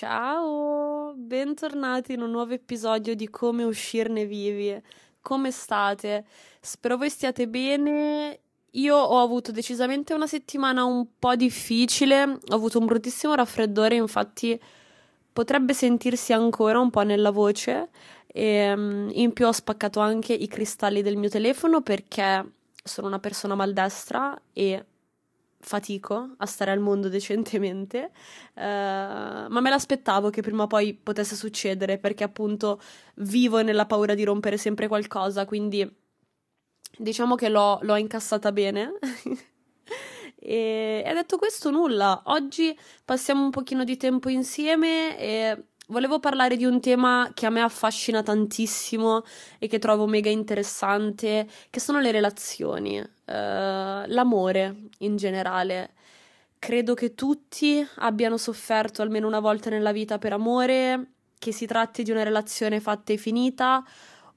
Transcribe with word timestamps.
Ciao, 0.00 1.12
bentornati 1.16 2.12
in 2.12 2.22
un 2.22 2.30
nuovo 2.30 2.52
episodio 2.52 3.16
di 3.16 3.28
Come 3.28 3.64
uscirne 3.64 4.26
vivi. 4.26 4.80
Come 5.20 5.50
state? 5.50 6.24
Spero 6.60 6.96
voi 6.96 7.10
stiate 7.10 7.48
bene. 7.48 8.38
Io 8.70 8.96
ho 8.96 9.20
avuto 9.20 9.50
decisamente 9.50 10.14
una 10.14 10.28
settimana 10.28 10.84
un 10.84 11.04
po' 11.18 11.34
difficile, 11.34 12.22
ho 12.22 12.54
avuto 12.54 12.78
un 12.78 12.86
bruttissimo 12.86 13.34
raffreddore, 13.34 13.96
infatti 13.96 14.56
potrebbe 15.32 15.74
sentirsi 15.74 16.32
ancora 16.32 16.78
un 16.78 16.90
po' 16.90 17.02
nella 17.02 17.32
voce. 17.32 17.88
E, 18.28 18.76
mm, 18.76 19.08
in 19.14 19.32
più 19.32 19.48
ho 19.48 19.52
spaccato 19.52 19.98
anche 19.98 20.32
i 20.32 20.46
cristalli 20.46 21.02
del 21.02 21.16
mio 21.16 21.28
telefono 21.28 21.80
perché 21.80 22.52
sono 22.84 23.08
una 23.08 23.18
persona 23.18 23.56
maldestra 23.56 24.40
e 24.52 24.84
fatico 25.68 26.30
a 26.38 26.46
stare 26.46 26.70
al 26.70 26.80
mondo 26.80 27.08
decentemente, 27.10 28.10
uh, 28.54 28.60
ma 28.60 29.60
me 29.60 29.70
l'aspettavo 29.70 30.30
che 30.30 30.40
prima 30.40 30.62
o 30.62 30.66
poi 30.66 30.94
potesse 30.94 31.36
succedere 31.36 31.98
perché 31.98 32.24
appunto 32.24 32.80
vivo 33.16 33.62
nella 33.62 33.84
paura 33.84 34.14
di 34.14 34.24
rompere 34.24 34.56
sempre 34.56 34.88
qualcosa, 34.88 35.44
quindi 35.44 35.86
diciamo 36.96 37.34
che 37.34 37.50
l'ho, 37.50 37.78
l'ho 37.82 37.96
incassata 37.96 38.50
bene. 38.50 38.94
e, 40.40 41.02
e 41.04 41.12
detto 41.12 41.36
questo, 41.36 41.70
nulla. 41.70 42.22
Oggi 42.24 42.76
passiamo 43.04 43.44
un 43.44 43.50
pochino 43.50 43.84
di 43.84 43.96
tempo 43.98 44.30
insieme 44.30 45.18
e 45.18 45.64
volevo 45.88 46.18
parlare 46.18 46.56
di 46.56 46.64
un 46.64 46.80
tema 46.80 47.30
che 47.34 47.46
a 47.46 47.50
me 47.50 47.60
affascina 47.60 48.22
tantissimo 48.22 49.22
e 49.58 49.68
che 49.68 49.78
trovo 49.78 50.06
mega 50.06 50.30
interessante, 50.30 51.48
che 51.70 51.80
sono 51.80 52.00
le 52.00 52.10
relazioni, 52.10 52.98
uh, 52.98 53.06
l'amore 53.26 54.88
in 54.98 55.16
generale. 55.16 55.92
Credo 56.58 56.94
che 56.94 57.14
tutti 57.14 57.86
abbiano 57.96 58.36
sofferto 58.36 59.02
almeno 59.02 59.26
una 59.26 59.40
volta 59.40 59.70
nella 59.70 59.92
vita 59.92 60.18
per 60.18 60.32
amore, 60.32 61.12
che 61.38 61.52
si 61.52 61.66
tratti 61.66 62.02
di 62.02 62.10
una 62.10 62.24
relazione 62.24 62.80
fatta 62.80 63.12
e 63.12 63.16
finita, 63.16 63.84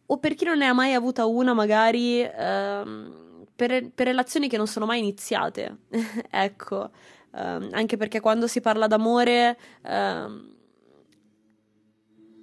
o 0.06 0.18
per 0.18 0.36
chi 0.36 0.46
non 0.46 0.58
ne 0.60 0.68
ha 0.68 0.74
mai 0.74 0.94
avuta 0.94 1.26
una, 1.26 1.54
magari 1.54 2.22
uh, 2.22 3.46
per, 3.56 3.92
per, 3.92 4.08
relazioni 4.08 4.48
che 4.48 4.58
non 4.58 4.68
sono 4.68 4.86
mai 4.86 5.00
iniziate. 5.00 5.80
ecco, 6.30 6.92
uh, 7.32 7.38
anche 7.72 7.98
perché 7.98 8.20
quando 8.20 8.48
si 8.48 8.62
parla 8.62 8.88
d'amore 8.88 9.58
ehm, 9.84 10.60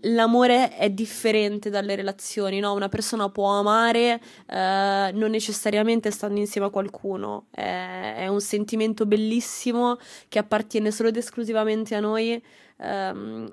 l'amore 0.02 0.76
è 0.76 0.90
differente 0.90 1.70
dalle 1.70 1.94
relazioni, 1.94 2.60
no? 2.60 2.72
Una 2.74 2.88
persona 2.88 3.28
può 3.30 3.58
amare 3.58 4.20
eh, 4.46 5.10
non 5.12 5.30
necessariamente 5.30 6.10
stando 6.10 6.38
insieme 6.38 6.68
a 6.68 6.70
qualcuno, 6.70 7.46
è, 7.50 8.14
è, 8.18 8.26
un 8.28 8.40
sentimento 8.40 9.06
bellissimo 9.06 9.98
che 10.28 10.38
appartiene 10.38 10.90
solo 10.90 11.08
ed 11.08 11.16
esclusivamente 11.16 11.94
a 11.94 12.00
noi 12.00 12.42
ehm, 12.76 13.50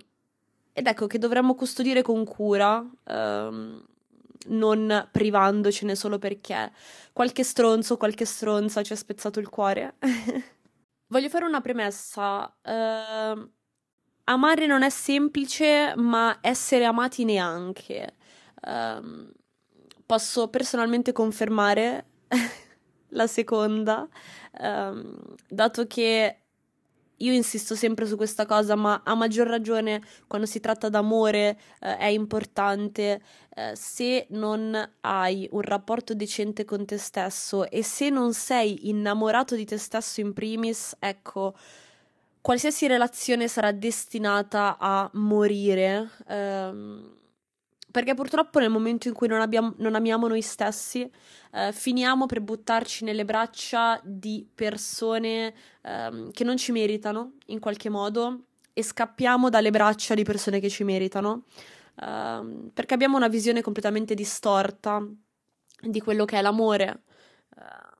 ed 0.73 0.87
ecco 0.87 1.07
che 1.07 1.17
dovremmo 1.17 1.55
custodire 1.55 2.01
con 2.01 2.23
cura. 2.25 2.85
Ehm, 3.05 3.85
non 4.47 5.07
privandocene 5.11 5.95
solo 5.95 6.19
perché 6.19 6.71
qualche 7.13 7.43
stronzo, 7.43 7.97
qualche 7.97 8.25
stronza 8.25 8.83
ci 8.83 8.93
ha 8.93 8.95
spezzato 8.95 9.39
il 9.39 9.49
cuore. 9.49 9.95
Voglio 11.07 11.29
fare 11.29 11.45
una 11.45 11.61
premessa. 11.61 12.55
Uh, 12.63 13.49
amare 14.25 14.67
non 14.67 14.83
è 14.83 14.89
semplice, 14.89 15.93
ma 15.97 16.37
essere 16.41 16.85
amati 16.85 17.23
neanche. 17.25 18.15
Um, 18.65 19.31
posso 20.05 20.47
personalmente 20.49 21.11
confermare 21.11 22.05
la 23.09 23.27
seconda, 23.27 24.07
um, 24.59 25.17
dato 25.47 25.85
che 25.87 26.39
io 27.19 27.31
insisto 27.31 27.75
sempre 27.75 28.05
su 28.05 28.17
questa 28.17 28.45
cosa, 28.45 28.75
ma 28.75 29.01
a 29.05 29.15
maggior 29.15 29.47
ragione 29.47 30.01
quando 30.27 30.45
si 30.45 30.59
tratta 30.59 30.89
d'amore 30.89 31.57
eh, 31.79 31.97
è 31.97 32.07
importante 32.07 33.21
eh, 33.55 33.73
se 33.75 34.27
non 34.31 34.77
hai 35.01 35.47
un 35.51 35.61
rapporto 35.61 36.13
decente 36.13 36.65
con 36.65 36.85
te 36.85 36.97
stesso 36.97 37.69
e 37.69 37.83
se 37.83 38.09
non 38.09 38.33
sei 38.33 38.89
innamorato 38.89 39.55
di 39.55 39.65
te 39.65 39.77
stesso 39.77 40.19
in 40.19 40.33
primis, 40.33 40.95
ecco, 40.99 41.55
qualsiasi 42.45 42.85
relazione 42.85 43.47
sarà 43.47 43.71
destinata 43.71 44.77
a 44.77 45.09
morire. 45.13 46.11
Ehm, 46.27 47.11
perché 47.89 48.13
purtroppo 48.13 48.59
nel 48.59 48.69
momento 48.69 49.07
in 49.07 49.15
cui 49.15 49.27
non, 49.27 49.41
abbiamo, 49.41 49.73
non 49.77 49.95
amiamo 49.95 50.27
noi 50.27 50.43
stessi, 50.43 51.09
eh, 51.53 51.71
finiamo 51.71 52.27
per 52.27 52.41
buttarci 52.41 53.03
nelle 53.03 53.25
braccia 53.25 53.99
di 54.03 54.47
persone 54.53 55.55
ehm, 55.81 56.29
che 56.31 56.43
non 56.43 56.57
ci 56.57 56.71
meritano 56.71 57.31
in 57.47 57.59
qualche 57.59 57.89
modo 57.89 58.41
e 58.73 58.83
scappiamo 58.83 59.49
dalle 59.49 59.71
braccia 59.71 60.13
di 60.13 60.23
persone 60.23 60.59
che 60.59 60.69
ci 60.69 60.83
meritano. 60.83 61.45
Ehm, 61.99 62.69
perché 62.75 62.93
abbiamo 62.93 63.17
una 63.17 63.27
visione 63.27 63.61
completamente 63.61 64.13
distorta 64.13 65.03
di 65.81 65.99
quello 65.99 66.25
che 66.25 66.37
è 66.37 66.43
l'amore. 66.43 67.01
Uh, 67.55 67.94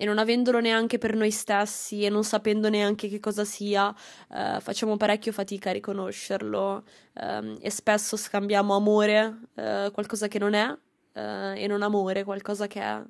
e 0.00 0.04
non 0.04 0.18
avendolo 0.18 0.60
neanche 0.60 0.96
per 0.96 1.16
noi 1.16 1.32
stessi 1.32 2.04
e 2.04 2.08
non 2.08 2.22
sapendo 2.22 2.68
neanche 2.68 3.08
che 3.08 3.18
cosa 3.18 3.44
sia, 3.44 3.92
eh, 4.30 4.58
facciamo 4.60 4.96
parecchio 4.96 5.32
fatica 5.32 5.70
a 5.70 5.72
riconoscerlo 5.72 6.84
eh, 7.14 7.56
e 7.60 7.68
spesso 7.68 8.16
scambiamo 8.16 8.76
amore, 8.76 9.40
eh, 9.56 9.90
qualcosa 9.92 10.28
che 10.28 10.38
non 10.38 10.54
è, 10.54 10.72
eh, 11.14 11.62
e 11.62 11.66
non 11.66 11.82
amore, 11.82 12.22
qualcosa 12.22 12.68
che 12.68 12.80
è. 12.80 13.02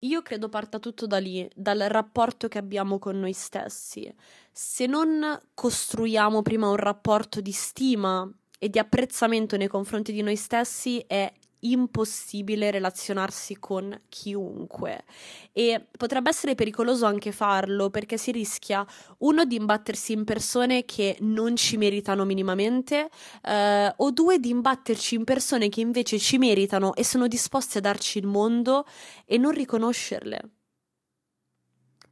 Io 0.00 0.22
credo 0.22 0.48
parta 0.48 0.80
tutto 0.80 1.06
da 1.06 1.18
lì, 1.18 1.48
dal 1.54 1.78
rapporto 1.78 2.48
che 2.48 2.58
abbiamo 2.58 2.98
con 2.98 3.20
noi 3.20 3.32
stessi. 3.32 4.12
Se 4.50 4.86
non 4.86 5.38
costruiamo 5.54 6.42
prima 6.42 6.68
un 6.68 6.76
rapporto 6.76 7.40
di 7.40 7.52
stima 7.52 8.28
e 8.58 8.68
di 8.68 8.80
apprezzamento 8.80 9.56
nei 9.56 9.68
confronti 9.68 10.12
di 10.12 10.22
noi 10.22 10.36
stessi, 10.36 10.98
è 11.06 11.32
impossibile 11.70 12.70
relazionarsi 12.70 13.58
con 13.58 13.98
chiunque. 14.08 15.04
E 15.52 15.86
potrebbe 15.96 16.30
essere 16.30 16.54
pericoloso 16.54 17.06
anche 17.06 17.32
farlo 17.32 17.90
perché 17.90 18.16
si 18.16 18.32
rischia 18.32 18.86
uno 19.18 19.44
di 19.44 19.56
imbattersi 19.56 20.12
in 20.12 20.24
persone 20.24 20.84
che 20.84 21.16
non 21.20 21.56
ci 21.56 21.76
meritano 21.76 22.24
minimamente 22.24 23.08
eh, 23.42 23.92
o 23.96 24.10
due 24.10 24.38
di 24.38 24.50
imbatterci 24.50 25.14
in 25.14 25.24
persone 25.24 25.68
che 25.68 25.80
invece 25.80 26.18
ci 26.18 26.38
meritano 26.38 26.94
e 26.94 27.04
sono 27.04 27.26
disposte 27.28 27.78
a 27.78 27.80
darci 27.80 28.18
il 28.18 28.26
mondo 28.26 28.86
e 29.24 29.38
non 29.38 29.52
riconoscerle. 29.52 30.50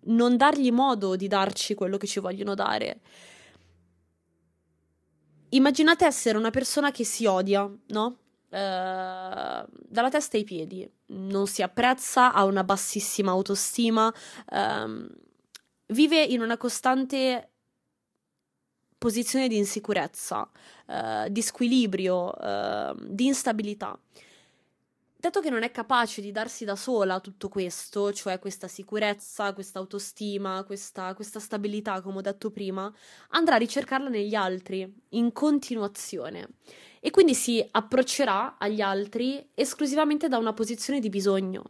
Non 0.06 0.36
dargli 0.36 0.70
modo 0.70 1.16
di 1.16 1.28
darci 1.28 1.74
quello 1.74 1.96
che 1.96 2.06
ci 2.06 2.20
vogliono 2.20 2.54
dare. 2.54 3.00
Immaginate 5.50 6.04
essere 6.04 6.36
una 6.36 6.50
persona 6.50 6.90
che 6.90 7.04
si 7.04 7.26
odia 7.26 7.70
no? 7.88 8.23
Uh, 8.54 9.66
dalla 9.66 10.10
testa 10.10 10.36
ai 10.36 10.44
piedi, 10.44 10.88
non 11.06 11.48
si 11.48 11.60
apprezza, 11.60 12.32
ha 12.32 12.44
una 12.44 12.62
bassissima 12.62 13.32
autostima, 13.32 14.06
uh, 14.06 15.06
vive 15.86 16.22
in 16.22 16.40
una 16.40 16.56
costante 16.56 17.50
posizione 18.96 19.48
di 19.48 19.56
insicurezza, 19.56 20.48
uh, 20.86 21.28
di 21.28 21.42
squilibrio, 21.42 22.32
ehm, 22.38 23.08
di 23.08 23.26
instabilità. 23.26 23.98
Dato 25.24 25.40
che 25.40 25.48
non 25.48 25.62
è 25.62 25.70
capace 25.70 26.20
di 26.20 26.32
darsi 26.32 26.66
da 26.66 26.76
sola 26.76 27.18
tutto 27.18 27.48
questo, 27.48 28.12
cioè 28.12 28.38
questa 28.38 28.68
sicurezza, 28.68 29.54
questa 29.54 29.78
autostima, 29.78 30.64
questa, 30.64 31.14
questa 31.14 31.40
stabilità, 31.40 32.02
come 32.02 32.18
ho 32.18 32.20
detto 32.20 32.50
prima, 32.50 32.92
andrà 33.28 33.54
a 33.54 33.58
ricercarla 33.58 34.10
negli 34.10 34.34
altri 34.34 34.86
in 35.12 35.32
continuazione 35.32 36.48
e 37.00 37.08
quindi 37.08 37.32
si 37.32 37.66
approccerà 37.70 38.58
agli 38.58 38.82
altri 38.82 39.48
esclusivamente 39.54 40.28
da 40.28 40.36
una 40.36 40.52
posizione 40.52 41.00
di 41.00 41.08
bisogno. 41.08 41.62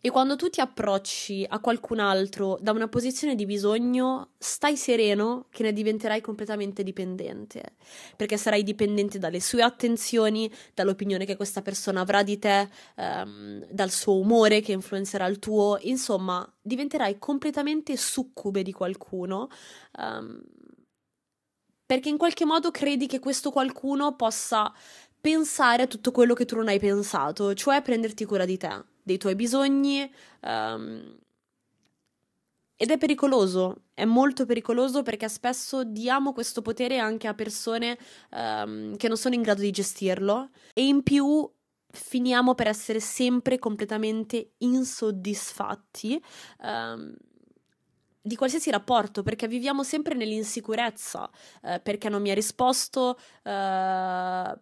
E 0.00 0.10
quando 0.10 0.36
tu 0.36 0.48
ti 0.48 0.60
approcci 0.60 1.44
a 1.48 1.58
qualcun 1.60 1.98
altro 1.98 2.58
da 2.60 2.72
una 2.72 2.88
posizione 2.88 3.34
di 3.34 3.46
bisogno, 3.46 4.30
stai 4.38 4.76
sereno 4.76 5.46
che 5.50 5.62
ne 5.62 5.72
diventerai 5.72 6.20
completamente 6.20 6.82
dipendente, 6.82 7.74
perché 8.16 8.36
sarai 8.36 8.62
dipendente 8.62 9.18
dalle 9.18 9.40
sue 9.40 9.62
attenzioni, 9.62 10.52
dall'opinione 10.74 11.24
che 11.24 11.36
questa 11.36 11.62
persona 11.62 12.00
avrà 12.00 12.22
di 12.22 12.38
te, 12.38 12.68
ehm, 12.96 13.66
dal 13.70 13.90
suo 13.90 14.18
umore 14.18 14.60
che 14.60 14.72
influenzerà 14.72 15.26
il 15.26 15.38
tuo, 15.38 15.78
insomma, 15.82 16.46
diventerai 16.60 17.18
completamente 17.18 17.96
succube 17.96 18.62
di 18.62 18.72
qualcuno. 18.72 19.48
Um, 19.98 20.42
perché 21.86 22.08
in 22.08 22.18
qualche 22.18 22.44
modo 22.44 22.72
credi 22.72 23.06
che 23.06 23.20
questo 23.20 23.52
qualcuno 23.52 24.16
possa 24.16 24.72
pensare 25.20 25.84
a 25.84 25.86
tutto 25.86 26.10
quello 26.10 26.34
che 26.34 26.44
tu 26.44 26.56
non 26.56 26.68
hai 26.68 26.80
pensato, 26.80 27.54
cioè 27.54 27.80
prenderti 27.80 28.24
cura 28.24 28.44
di 28.44 28.56
te, 28.56 28.84
dei 29.06 29.18
tuoi 29.18 29.36
bisogni. 29.36 30.12
Um, 30.40 31.16
ed 32.74 32.90
è 32.90 32.98
pericoloso, 32.98 33.84
è 33.94 34.04
molto 34.04 34.44
pericoloso 34.44 35.02
perché 35.02 35.28
spesso 35.28 35.84
diamo 35.84 36.32
questo 36.32 36.60
potere 36.60 36.98
anche 36.98 37.28
a 37.28 37.34
persone 37.34 37.96
um, 38.32 38.96
che 38.96 39.08
non 39.08 39.16
sono 39.16 39.34
in 39.34 39.42
grado 39.42 39.62
di 39.62 39.70
gestirlo 39.70 40.50
e 40.74 40.84
in 40.84 41.02
più 41.02 41.48
finiamo 41.88 42.54
per 42.54 42.66
essere 42.66 43.00
sempre 43.00 43.58
completamente 43.58 44.54
insoddisfatti. 44.58 46.22
Um, 46.62 47.14
di 48.20 48.34
qualsiasi 48.34 48.72
rapporto, 48.72 49.22
perché 49.22 49.46
viviamo 49.46 49.84
sempre 49.84 50.14
nell'insicurezza, 50.16 51.30
eh, 51.62 51.78
perché 51.78 52.08
non 52.08 52.20
mi 52.20 52.32
ha 52.32 52.34
risposto, 52.34 53.16
eh, 53.44 54.58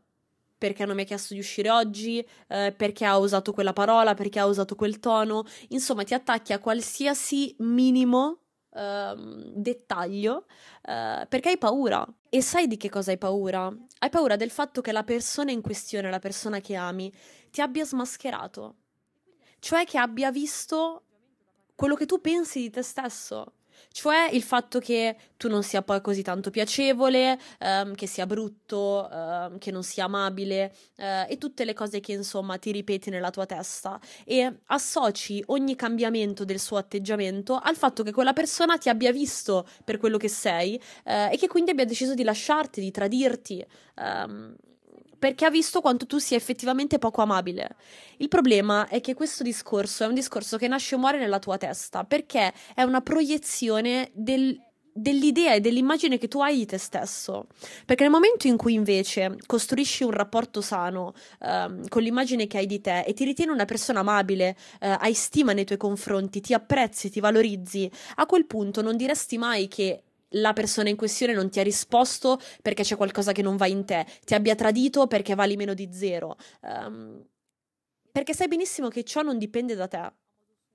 perché 0.65 0.87
non 0.87 0.97
mi 0.97 1.03
ha 1.03 1.05
chiesto 1.05 1.35
di 1.35 1.41
uscire 1.41 1.69
oggi, 1.69 2.27
eh, 2.49 2.73
perché 2.75 3.05
ha 3.05 3.19
usato 3.19 3.53
quella 3.53 3.75
parola, 3.75 4.15
perché 4.15 4.39
ha 4.39 4.47
usato 4.47 4.75
quel 4.77 4.99
tono, 4.99 5.45
insomma 5.69 6.05
ti 6.05 6.15
attacchi 6.15 6.55
a 6.55 6.59
qualsiasi 6.59 7.55
minimo 7.59 8.39
Uh, 8.77 9.53
dettaglio 9.55 10.47
uh, 10.89 11.29
perché 11.29 11.51
hai 11.51 11.59
paura. 11.59 12.05
E 12.29 12.43
sai 12.43 12.67
di 12.67 12.77
che 12.77 12.89
cosa 12.89 13.13
hai 13.13 13.19
paura? 13.19 13.73
Hai 14.01 14.11
paura 14.11 14.35
del 14.35 14.51
fatto 14.51 14.81
che 14.81 14.91
la 14.91 15.05
persona 15.05 15.53
in 15.53 15.61
questione, 15.61 16.11
la 16.11 16.19
persona 16.19 16.59
che 16.59 16.75
ami, 16.75 17.13
ti 17.53 17.61
abbia 17.61 17.85
smascherato. 17.85 18.75
Cioè 19.61 19.85
che 19.85 19.97
abbia 19.97 20.33
visto 20.33 21.05
quello 21.77 21.95
che 21.95 22.05
tu 22.05 22.21
pensi 22.21 22.63
di 22.63 22.71
te 22.71 22.83
stesso. 22.83 23.53
Cioè 23.91 24.29
il 24.33 24.43
fatto 24.43 24.79
che 24.79 25.17
tu 25.37 25.49
non 25.49 25.63
sia 25.63 25.83
poi 25.83 26.01
così 26.01 26.23
tanto 26.23 26.51
piacevole, 26.51 27.39
ehm, 27.59 27.95
che 27.95 28.07
sia 28.07 28.27
brutto, 28.27 29.09
ehm, 29.11 29.59
che 29.59 29.71
non 29.71 29.83
sia 29.83 30.05
amabile 30.05 30.75
eh, 30.97 31.27
e 31.29 31.39
tutte 31.39 31.65
le 31.65 31.73
cose 31.75 32.01
che 32.01 32.13
insomma 32.13 32.59
ti 32.59 32.73
ripeti 32.73 33.11
nella 33.11 33.31
tua 33.31 33.47
testa 33.47 34.01
e 34.25 34.61
associ 34.67 35.43
ogni 35.47 35.77
cambiamento 35.77 36.45
del 36.45 36.61
suo 36.61 36.77
atteggiamento 36.77 37.59
al 37.63 37.77
fatto 37.77 38.03
che 38.03 38.13
quella 38.13 38.33
persona 38.33 38.79
ti 38.79 38.89
abbia 38.89 39.13
visto 39.13 39.67
per 39.85 39.99
quello 39.99 40.17
che 40.17 40.29
sei 40.29 40.81
eh, 41.05 41.33
e 41.33 41.37
che 41.37 41.49
quindi 41.49 41.71
abbia 41.71 41.85
deciso 41.85 42.15
di 42.15 42.25
lasciarti, 42.25 42.81
di 42.81 42.91
tradirti. 42.91 43.65
Ehm, 43.97 44.55
perché 45.25 45.47
ha 45.47 45.51
visto 45.51 45.81
quanto 45.81 46.05
tu 46.05 46.19
sia 46.19 46.37
effettivamente 46.37 46.99
poco 46.99 47.23
amabile. 47.23 47.77
Il 48.19 48.29
problema 48.29 48.89
è 48.89 49.01
che 49.01 49.15
questo 49.15 49.43
discorso 49.43 50.05
è 50.05 50.07
un 50.07 50.13
discorso 50.13 50.59
che 50.59 50.69
nasce 50.69 50.97
e 50.97 50.99
muore 50.99 51.19
nella 51.19 51.39
tua 51.39 51.57
testa, 51.57 52.05
perché 52.05 52.53
è 52.75 52.83
una 52.83 53.01
proiezione 53.01 54.11
del, 54.13 54.61
dell'idea 54.93 55.55
e 55.55 55.61
dell'immagine 55.63 56.19
che 56.19 56.29
tu 56.29 56.43
hai 56.43 56.59
di 56.59 56.67
te 56.67 56.77
stesso. 56.77 57.47
Perché 57.87 58.03
nel 58.03 58.13
momento 58.13 58.49
in 58.49 58.59
cui 58.59 58.75
invece 58.75 59.39
costruisci 59.47 60.05
un 60.05 60.11
rapporto 60.11 60.61
sano 60.61 61.15
um, 61.41 61.89
con 61.89 62.03
l'immagine 62.03 62.47
che 62.47 62.59
hai 62.59 62.67
di 62.67 62.83
te 62.83 63.01
e 63.01 63.15
ti 63.15 63.25
ritieni 63.25 63.51
una 63.51 63.65
persona 63.65 64.01
amabile, 64.01 64.55
uh, 64.83 64.97
hai 64.99 65.15
stima 65.15 65.55
nei 65.55 65.65
tuoi 65.65 65.79
confronti, 65.79 66.43
ti 66.43 66.53
apprezzi, 66.53 67.09
ti 67.09 67.21
valorizzi, 67.21 67.91
a 68.17 68.27
quel 68.27 68.45
punto 68.45 68.83
non 68.83 68.99
diresti 68.99 69.39
mai 69.39 69.69
che 69.69 70.03
la 70.35 70.53
persona 70.53 70.89
in 70.89 70.97
questione 70.97 71.33
non 71.33 71.51
ti 71.51 71.61
ha 71.61 71.63
risposto 71.63 72.41
perché 72.63 72.83
c'è 72.83 72.97
qualcosa 72.97 73.33
che 73.33 73.43
non 73.43 73.57
va 73.57 73.67
in 73.67 73.85
te, 73.85 74.07
ti 74.25 74.35
abbia 74.35 74.55
tradito 74.55 75.07
perché 75.07 75.35
vali 75.35 75.57
meno 75.57 75.75
di 75.75 75.89
zero. 75.93 76.37
Um, 76.61 77.25
perché 78.11 78.35
sai 78.35 78.49
benissimo 78.49 78.89
che 78.89 79.03
ciò 79.03 79.23
non 79.23 79.39
dipende 79.39 79.75
da 79.75 79.89
te. 79.89 80.13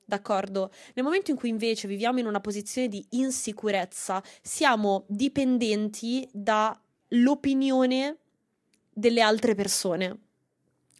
D'accordo? 0.04 0.72
Nel 0.96 1.06
momento 1.06 1.30
in 1.32 1.38
cui 1.38 1.50
invece 1.50 1.88
viviamo 1.88 2.20
in 2.20 2.26
una 2.26 2.42
posizione 2.42 2.88
di 2.88 3.06
insicurezza, 3.12 4.24
siamo 4.42 5.06
dipendenti 5.08 6.28
dall'opinione 6.34 8.18
delle 8.92 9.22
altre 9.22 9.54
persone. 9.56 10.29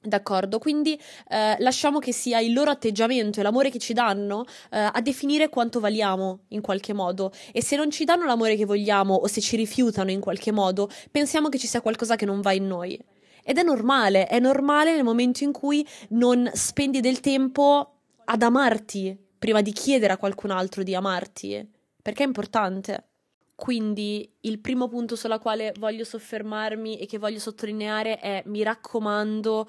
D'accordo, 0.02 0.60
quindi 0.60 0.98
eh, 1.28 1.58
lasciamo 1.60 2.00
che 2.00 2.14
sia 2.14 2.40
il 2.40 2.54
loro 2.54 2.72
atteggiamento 2.72 3.42
e 3.42 3.44
l'amore 3.44 3.70
che 3.70 3.80
ci 3.80 3.92
danno 3.92 4.46
eh, 4.72 4.80
a 4.80 5.02
definire 5.02 5.50
quanto 5.50 5.82
valiamo 5.82 6.44
in 6.50 6.62
qualche 6.62 6.94
modo 6.94 7.34
e 7.52 7.62
se 7.62 7.76
non 7.76 7.92
ci 7.92 8.06
danno 8.06 8.24
l'amore 8.24 8.56
che 8.56 8.64
vogliamo 8.64 9.14
o 9.14 9.28
se 9.28 9.42
ci 9.42 9.58
rifiutano 9.58 10.10
in 10.10 10.22
qualche 10.22 10.54
modo, 10.54 10.90
pensiamo 11.12 11.50
che 11.50 11.58
ci 11.58 11.68
sia 11.68 11.82
qualcosa 11.82 12.16
che 12.16 12.26
non 12.26 12.40
va 12.40 12.54
in 12.54 12.66
noi. 12.66 12.98
Ed 13.44 13.58
è 13.58 13.64
normale, 13.64 14.28
è 14.28 14.40
normale 14.40 14.94
nel 14.96 15.04
momento 15.04 15.44
in 15.44 15.52
cui 15.52 15.86
non 16.10 16.50
spendi 16.54 17.02
del 17.02 17.20
tempo 17.20 17.96
ad 18.24 18.42
amarti 18.42 19.18
prima 19.38 19.62
di 19.62 19.74
chiedere 19.74 20.14
a 20.14 20.18
qualcun 20.18 20.52
altro 20.52 20.84
di 20.84 20.96
amarti, 20.96 21.68
perché 22.02 22.24
è 22.24 22.28
importante. 22.28 23.09
Quindi 23.60 24.38
il 24.42 24.60
primo 24.60 24.88
punto 24.88 25.18
sulla 25.18 25.38
quale 25.38 25.74
voglio 25.78 26.06
soffermarmi 26.06 26.98
e 26.98 27.06
che 27.06 27.18
voglio 27.18 27.40
sottolineare 27.40 28.18
è 28.18 28.42
mi 28.46 28.64
raccomando 28.64 29.68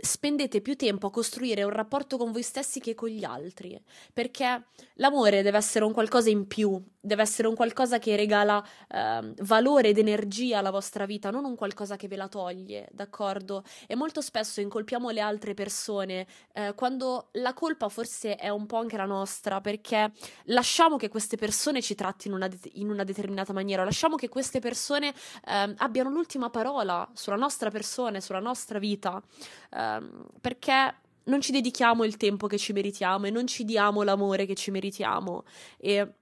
spendete 0.00 0.62
più 0.62 0.76
tempo 0.76 1.08
a 1.08 1.10
costruire 1.10 1.62
un 1.62 1.70
rapporto 1.70 2.16
con 2.16 2.32
voi 2.32 2.42
stessi 2.42 2.80
che 2.80 2.94
con 2.94 3.10
gli 3.10 3.24
altri, 3.24 3.78
perché 4.14 4.68
l'amore 4.94 5.42
deve 5.42 5.58
essere 5.58 5.84
un 5.84 5.92
qualcosa 5.92 6.30
in 6.30 6.46
più, 6.46 6.82
deve 7.00 7.22
essere 7.22 7.48
un 7.48 7.54
qualcosa 7.54 7.98
che 7.98 8.16
regala 8.16 8.64
eh, 8.88 9.32
valore 9.42 9.88
ed 9.88 9.98
energia 9.98 10.58
alla 10.58 10.70
vostra 10.70 11.06
vita, 11.06 11.30
non 11.30 11.44
un 11.44 11.54
qualcosa 11.56 11.96
che 11.96 12.08
ve 12.08 12.16
la 12.16 12.28
toglie, 12.28 12.88
d'accordo? 12.92 13.62
E 13.86 13.94
molto 13.94 14.20
spesso 14.20 14.60
incolpiamo 14.60 15.10
le 15.10 15.20
altre 15.20 15.54
persone 15.54 16.26
eh, 16.52 16.74
quando 16.74 17.28
la 17.32 17.54
colpa 17.54 17.88
forse 17.88 18.36
è 18.36 18.48
un 18.48 18.66
po' 18.66 18.78
anche 18.78 18.96
la 18.96 19.04
nostra, 19.04 19.60
perché 19.60 20.12
lasciamo 20.44 20.96
che 20.96 21.08
queste 21.08 21.36
persone 21.36 21.80
ci 21.82 21.94
trattino 21.94 22.36
in 22.36 22.42
una, 22.42 22.48
de- 22.48 22.70
in 22.74 22.90
una 22.90 23.04
determinata 23.04 23.52
maniera, 23.52 23.84
lasciamo 23.84 24.16
che 24.16 24.28
queste 24.28 24.58
persone 24.58 25.08
eh, 25.08 25.74
abbiano 25.76 26.10
l'ultima 26.10 26.50
parola 26.50 27.08
sulla 27.14 27.36
nostra 27.36 27.70
persona 27.70 28.18
e 28.18 28.20
sulla 28.20 28.40
nostra 28.40 28.78
vita, 28.78 29.22
ehm, 29.70 30.26
perché 30.40 30.94
non 31.24 31.40
ci 31.40 31.52
dedichiamo 31.52 32.04
il 32.04 32.16
tempo 32.16 32.46
che 32.46 32.58
ci 32.58 32.72
meritiamo 32.72 33.26
e 33.26 33.30
non 33.30 33.46
ci 33.46 33.64
diamo 33.64 34.02
l'amore 34.02 34.46
che 34.46 34.54
ci 34.54 34.70
meritiamo. 34.70 35.44
E 35.78 36.12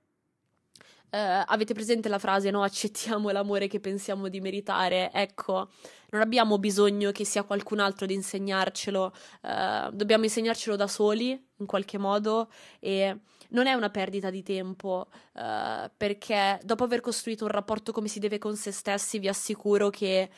Uh, 1.17 1.43
avete 1.47 1.73
presente 1.73 2.11
la 2.11 2.19
frase 2.19 2.51
no? 2.51 2.63
Accettiamo 2.63 3.31
l'amore 3.31 3.69
che 3.69 3.81
pensiamo 3.81 4.29
di 4.29 4.39
meritare. 4.39 5.11
Ecco, 5.15 5.71
non 6.11 6.21
abbiamo 6.21 6.59
bisogno 6.59 7.11
che 7.11 7.25
sia 7.25 7.43
qualcun 7.43 7.79
altro 7.79 8.05
ad 8.05 8.11
insegnarcelo, 8.11 9.15
uh, 9.43 9.91
dobbiamo 9.93 10.25
insegnarcelo 10.25 10.77
da 10.77 10.87
soli 10.87 11.31
in 11.31 11.65
qualche 11.65 11.97
modo 11.97 12.51
e 12.81 13.19
non 13.51 13.67
è 13.67 13.73
una 13.73 13.89
perdita 13.89 14.29
di 14.29 14.43
tempo 14.43 15.07
uh, 15.33 15.91
perché 15.97 16.61
dopo 16.63 16.85
aver 16.85 17.01
costruito 17.01 17.45
un 17.45 17.51
rapporto 17.51 17.93
come 17.93 18.09
si 18.09 18.19
deve 18.19 18.37
con 18.37 18.55
se 18.55 18.71
stessi, 18.71 19.19
vi 19.19 19.29
assicuro 19.29 19.89
che 19.89 20.29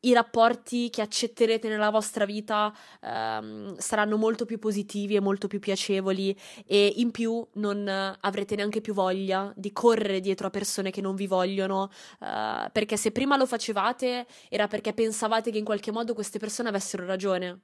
i 0.00 0.12
rapporti 0.12 0.88
che 0.90 1.02
accetterete 1.02 1.68
nella 1.68 1.90
vostra 1.90 2.24
vita 2.24 2.74
ehm, 3.00 3.76
saranno 3.76 4.16
molto 4.16 4.44
più 4.44 4.58
positivi 4.58 5.16
e 5.16 5.20
molto 5.20 5.46
più 5.46 5.58
piacevoli 5.58 6.36
e 6.66 6.92
in 6.96 7.10
più 7.10 7.46
non 7.54 7.86
avrete 8.20 8.56
neanche 8.56 8.80
più 8.80 8.94
voglia 8.94 9.52
di 9.56 9.72
correre 9.72 10.20
dietro 10.20 10.46
a 10.46 10.50
persone 10.50 10.90
che 10.90 11.00
non 11.00 11.14
vi 11.14 11.26
vogliono 11.26 11.90
eh, 12.20 12.70
perché 12.72 12.96
se 12.96 13.12
prima 13.12 13.36
lo 13.36 13.46
facevate 13.46 14.26
era 14.48 14.68
perché 14.68 14.92
pensavate 14.92 15.50
che 15.50 15.58
in 15.58 15.64
qualche 15.64 15.92
modo 15.92 16.14
queste 16.14 16.38
persone 16.38 16.68
avessero 16.68 17.04
ragione 17.04 17.60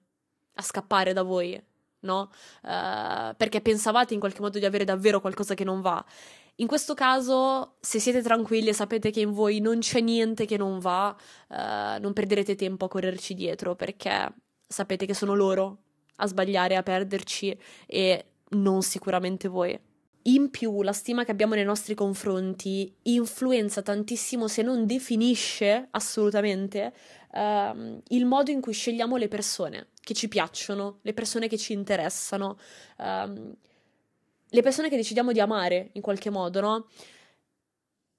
a 0.55 0.63
scappare 0.63 1.13
da 1.13 1.23
voi 1.23 1.61
no? 2.01 2.31
Uh, 2.63 3.35
perché 3.37 3.61
pensavate 3.61 4.15
in 4.15 4.21
qualche 4.21 4.41
modo 4.41 4.59
di 4.59 4.65
avere 4.65 4.85
davvero 4.85 5.21
qualcosa 5.21 5.55
che 5.55 5.65
non 5.65 5.81
va. 5.81 6.03
In 6.57 6.67
questo 6.67 6.95
caso, 6.95 7.77
se 7.81 7.99
siete 7.99 8.23
tranquilli 8.23 8.69
e 8.69 8.73
sapete 8.73 9.11
che 9.11 9.21
in 9.21 9.33
voi 9.33 9.61
non 9.61 9.81
c'è 9.81 10.01
niente 10.01 10.47
che 10.47 10.57
non 10.57 10.79
va, 10.79 11.15
uh, 11.49 12.01
non 12.01 12.13
perderete 12.15 12.55
tempo 12.55 12.87
a 12.87 12.89
correrci 12.89 13.35
dietro 13.35 13.75
perché 13.75 14.35
sapete 14.67 15.05
che 15.05 15.13
sono 15.13 15.35
loro 15.35 15.79
a 16.17 16.27
sbagliare, 16.27 16.77
a 16.77 16.83
perderci 16.83 17.57
e 17.87 18.25
non 18.51 18.81
sicuramente 18.83 19.49
voi. 19.49 19.79
In 20.23 20.51
più, 20.51 20.83
la 20.83 20.95
stima 20.95 21.25
che 21.25 21.31
abbiamo 21.31 21.55
nei 21.55 21.65
nostri 21.65 21.95
confronti 21.95 22.93
influenza 23.03 23.83
tantissimo, 23.83 24.49
se 24.49 24.63
non 24.63 24.87
definisce 24.87 25.89
assolutamente, 25.91 26.93
uh, 27.33 28.01
il 28.09 28.25
modo 28.25 28.51
in 28.51 28.63
cui 28.63 28.73
scegliamo 28.73 29.17
le 29.17 29.29
persone 29.29 29.89
che 30.01 30.15
ci 30.15 30.27
piacciono, 30.29 31.01
le 31.03 31.13
persone 31.13 31.49
che 31.49 31.59
ci 31.59 31.75
interessano, 31.75 32.57
um, 32.99 33.55
le 34.49 34.63
persone 34.63 34.89
che 34.89 34.97
decidiamo 34.97 35.33
di 35.33 35.41
amare 35.41 35.91
in 35.93 36.03
qualche 36.03 36.31
modo, 36.31 36.61
no? 36.61 36.87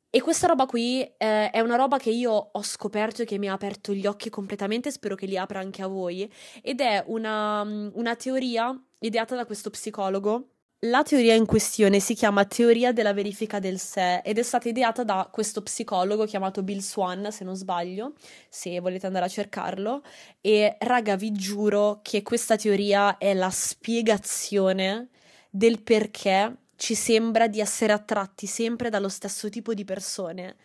E 0.10 0.22
questa 0.22 0.48
roba 0.48 0.66
qui 0.66 1.02
eh, 1.02 1.50
è 1.50 1.60
una 1.60 1.76
roba 1.76 1.98
che 1.98 2.10
io 2.10 2.32
ho 2.32 2.64
scoperto 2.64 3.22
e 3.22 3.26
che 3.26 3.38
mi 3.38 3.50
ha 3.50 3.54
aperto 3.54 3.94
gli 3.94 4.06
occhi 4.06 4.30
completamente, 4.30 4.92
spero 4.92 5.16
che 5.16 5.26
li 5.26 5.38
apra 5.38 5.60
anche 5.60 5.82
a 5.82 5.88
voi, 5.88 6.32
ed 6.62 6.80
è 6.80 7.04
una, 7.08 7.62
una 7.62 8.16
teoria 8.16 8.76
ideata 9.00 9.36
da 9.36 9.46
questo 9.46 9.70
psicologo 9.70 10.50
la 10.82 11.02
teoria 11.02 11.34
in 11.34 11.48
questione 11.48 12.00
si 12.00 12.14
chiama 12.14 12.46
teoria 12.46 12.92
della 12.94 13.12
verifica 13.12 13.58
del 13.58 13.80
sé 13.80 14.20
ed 14.20 14.38
è 14.38 14.44
stata 14.44 14.70
ideata 14.70 15.04
da 15.04 15.28
questo 15.32 15.64
psicologo 15.64 16.26
chiamato 16.26 16.62
Bill 16.62 16.82
Swan, 16.82 17.32
se 17.32 17.44
non 17.44 17.56
sbaglio, 17.56 18.14
se 18.48 18.80
volete 18.80 19.08
andare 19.08 19.26
a 19.26 19.28
cercarlo. 19.28 20.04
E 20.40 20.78
raga, 20.82 21.16
vi 21.16 21.32
giuro 21.32 22.02
che 22.04 22.22
questa 22.22 22.58
teoria 22.58 23.18
è 23.18 23.34
la 23.34 23.50
spiegazione 23.50 25.08
del 25.50 25.82
perché 25.82 26.56
ci 26.76 26.96
sembra 26.96 27.48
di 27.48 27.60
essere 27.60 27.94
attratti 27.94 28.46
sempre 28.46 28.90
dallo 28.90 29.10
stesso 29.10 29.50
tipo 29.50 29.74
di 29.74 29.84
persone. 29.84 30.56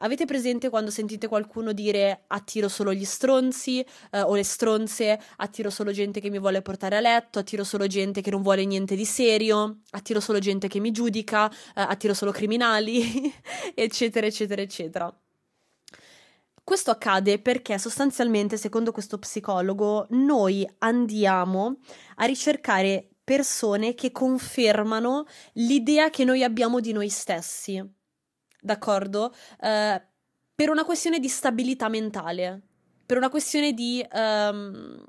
Avete 0.00 0.26
presente 0.26 0.68
quando 0.68 0.92
sentite 0.92 1.26
qualcuno 1.26 1.72
dire 1.72 2.22
attiro 2.28 2.68
solo 2.68 2.94
gli 2.94 3.04
stronzi 3.04 3.84
eh, 4.12 4.20
o 4.20 4.36
le 4.36 4.44
stronze, 4.44 5.20
attiro 5.38 5.70
solo 5.70 5.90
gente 5.90 6.20
che 6.20 6.30
mi 6.30 6.38
vuole 6.38 6.62
portare 6.62 6.96
a 6.96 7.00
letto, 7.00 7.40
attiro 7.40 7.64
solo 7.64 7.88
gente 7.88 8.20
che 8.20 8.30
non 8.30 8.42
vuole 8.42 8.64
niente 8.64 8.94
di 8.94 9.04
serio, 9.04 9.80
attiro 9.90 10.20
solo 10.20 10.38
gente 10.38 10.68
che 10.68 10.78
mi 10.78 10.92
giudica, 10.92 11.50
eh, 11.50 11.80
attiro 11.80 12.14
solo 12.14 12.30
criminali, 12.30 13.32
eccetera, 13.74 14.26
eccetera, 14.26 14.62
eccetera. 14.62 15.20
Questo 16.62 16.90
accade 16.92 17.40
perché 17.40 17.76
sostanzialmente, 17.78 18.56
secondo 18.56 18.92
questo 18.92 19.18
psicologo, 19.18 20.06
noi 20.10 20.68
andiamo 20.78 21.78
a 22.16 22.24
ricercare 22.26 23.08
persone 23.28 23.92
che 23.92 24.10
confermano 24.10 25.26
l'idea 25.52 26.08
che 26.08 26.24
noi 26.24 26.42
abbiamo 26.42 26.80
di 26.80 26.92
noi 26.92 27.10
stessi. 27.10 27.78
D'accordo? 28.58 29.34
Uh, 29.60 30.00
per 30.54 30.70
una 30.70 30.82
questione 30.82 31.18
di 31.18 31.28
stabilità 31.28 31.90
mentale, 31.90 32.62
per 33.04 33.18
una 33.18 33.28
questione 33.28 33.74
di 33.74 34.02
um, 34.10 35.04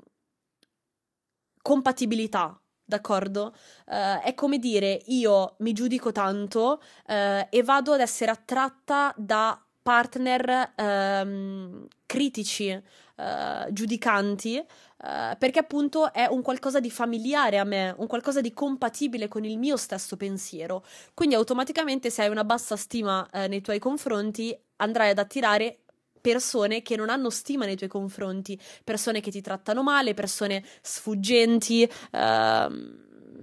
compatibilità 1.62 2.60
d'accordo? 2.84 3.54
Uh, 3.86 4.20
è 4.22 4.34
come 4.34 4.58
dire, 4.58 5.00
io 5.06 5.54
mi 5.60 5.72
giudico 5.72 6.12
tanto 6.12 6.82
uh, 7.06 7.46
e 7.48 7.62
vado 7.64 7.94
ad 7.94 8.00
essere 8.00 8.32
attratta 8.32 9.14
da 9.16 9.58
partner 9.82 10.74
um, 10.76 11.86
critici, 12.04 12.70
uh, 12.70 13.72
giudicanti, 13.72 14.62
perché 15.00 15.58
appunto 15.58 16.12
è 16.12 16.26
un 16.26 16.42
qualcosa 16.42 16.78
di 16.78 16.90
familiare 16.90 17.58
a 17.58 17.64
me, 17.64 17.94
un 17.96 18.06
qualcosa 18.06 18.40
di 18.40 18.52
compatibile 18.52 19.28
con 19.28 19.44
il 19.44 19.58
mio 19.58 19.76
stesso 19.76 20.16
pensiero. 20.16 20.84
Quindi 21.14 21.34
automaticamente 21.34 22.10
se 22.10 22.22
hai 22.22 22.28
una 22.28 22.44
bassa 22.44 22.76
stima 22.76 23.26
nei 23.32 23.62
tuoi 23.62 23.78
confronti 23.78 24.56
andrai 24.76 25.10
ad 25.10 25.18
attirare 25.18 25.78
persone 26.20 26.82
che 26.82 26.96
non 26.96 27.08
hanno 27.08 27.30
stima 27.30 27.64
nei 27.64 27.76
tuoi 27.76 27.88
confronti, 27.88 28.60
persone 28.84 29.20
che 29.20 29.30
ti 29.30 29.40
trattano 29.40 29.82
male, 29.82 30.14
persone 30.14 30.62
sfuggenti, 30.82 31.90
uh, 32.12 32.18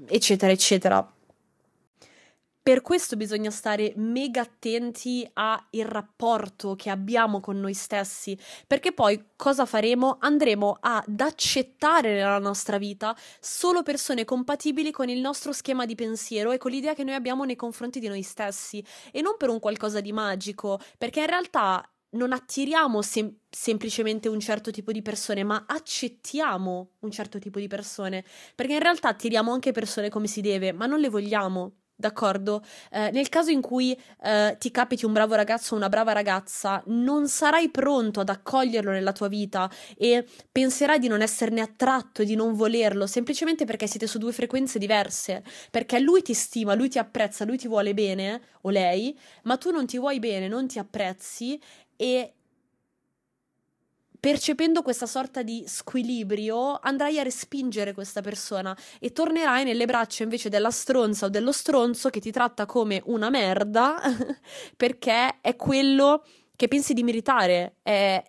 eccetera, 0.07 0.51
eccetera. 0.51 1.16
Per 2.67 2.81
questo 2.81 3.15
bisogna 3.15 3.49
stare 3.49 3.93
mega 3.95 4.41
attenti 4.41 5.25
al 5.35 5.61
rapporto 5.83 6.75
che 6.75 6.89
abbiamo 6.89 7.39
con 7.39 7.57
noi 7.61 7.73
stessi, 7.73 8.37
perché 8.67 8.91
poi 8.91 9.27
cosa 9.37 9.65
faremo? 9.65 10.17
Andremo 10.19 10.75
ad 10.81 11.17
accettare 11.21 12.13
nella 12.15 12.39
nostra 12.39 12.77
vita 12.77 13.15
solo 13.39 13.83
persone 13.83 14.25
compatibili 14.25 14.91
con 14.91 15.07
il 15.07 15.21
nostro 15.21 15.53
schema 15.53 15.85
di 15.85 15.95
pensiero 15.95 16.51
e 16.51 16.57
con 16.57 16.71
l'idea 16.71 16.93
che 16.93 17.05
noi 17.05 17.13
abbiamo 17.13 17.45
nei 17.45 17.55
confronti 17.55 18.01
di 18.01 18.09
noi 18.09 18.21
stessi 18.21 18.83
e 19.13 19.21
non 19.21 19.35
per 19.37 19.47
un 19.47 19.61
qualcosa 19.61 20.01
di 20.01 20.11
magico, 20.11 20.77
perché 20.97 21.21
in 21.21 21.27
realtà 21.27 21.89
non 22.17 22.33
attiriamo 22.33 23.01
sem- 23.01 23.33
semplicemente 23.49 24.27
un 24.27 24.41
certo 24.41 24.71
tipo 24.71 24.91
di 24.91 25.01
persone, 25.01 25.45
ma 25.45 25.63
accettiamo 25.65 26.95
un 26.99 27.11
certo 27.11 27.39
tipo 27.39 27.59
di 27.59 27.67
persone, 27.69 28.25
perché 28.55 28.73
in 28.73 28.81
realtà 28.81 29.07
attiriamo 29.07 29.53
anche 29.53 29.71
persone 29.71 30.09
come 30.09 30.27
si 30.27 30.41
deve, 30.41 30.73
ma 30.73 30.85
non 30.85 30.99
le 30.99 31.07
vogliamo. 31.07 31.71
D'accordo? 31.99 32.63
Eh, 32.91 33.09
nel 33.09 33.27
caso 33.27 33.49
in 33.49 33.59
cui 33.59 33.97
eh, 34.21 34.55
ti 34.59 34.69
capiti 34.69 35.03
un 35.03 35.13
bravo 35.13 35.33
ragazzo 35.33 35.73
o 35.73 35.77
una 35.77 35.89
brava 35.89 36.11
ragazza, 36.11 36.83
non 36.87 37.27
sarai 37.27 37.69
pronto 37.71 38.19
ad 38.19 38.29
accoglierlo 38.29 38.91
nella 38.91 39.13
tua 39.13 39.27
vita 39.27 39.67
e 39.97 40.23
penserai 40.51 40.99
di 40.99 41.07
non 41.07 41.23
esserne 41.23 41.59
attratto 41.59 42.21
e 42.21 42.25
di 42.25 42.35
non 42.35 42.53
volerlo, 42.53 43.07
semplicemente 43.07 43.65
perché 43.65 43.87
siete 43.87 44.05
su 44.05 44.19
due 44.19 44.31
frequenze 44.31 44.77
diverse, 44.77 45.41
perché 45.71 45.97
lui 45.99 46.21
ti 46.21 46.35
stima, 46.35 46.75
lui 46.75 46.89
ti 46.89 46.99
apprezza, 46.99 47.45
lui 47.45 47.57
ti 47.57 47.67
vuole 47.67 47.95
bene, 47.95 48.41
o 48.61 48.69
lei, 48.69 49.17
ma 49.45 49.57
tu 49.57 49.71
non 49.71 49.87
ti 49.87 49.97
vuoi 49.97 50.19
bene, 50.19 50.47
non 50.47 50.67
ti 50.67 50.77
apprezzi 50.77 51.59
e 51.95 52.33
percependo 54.19 54.81
questa 54.81 55.05
sorta 55.05 55.43
di 55.43 55.63
squilibrio 55.67 56.79
andrai 56.81 57.19
a 57.19 57.23
respingere 57.23 57.93
questa 57.93 58.21
persona 58.21 58.75
e 58.99 59.11
tornerai 59.11 59.63
nelle 59.63 59.85
braccia 59.85 60.23
invece 60.23 60.49
della 60.49 60.71
stronza 60.71 61.25
o 61.27 61.29
dello 61.29 61.51
stronzo 61.51 62.09
che 62.09 62.19
ti 62.19 62.31
tratta 62.31 62.65
come 62.65 63.01
una 63.05 63.29
merda 63.29 63.99
perché 64.75 65.39
è 65.41 65.55
quello 65.55 66.23
che 66.55 66.67
pensi 66.67 66.93
di 66.93 67.03
meritare, 67.03 67.77
è, 67.83 68.21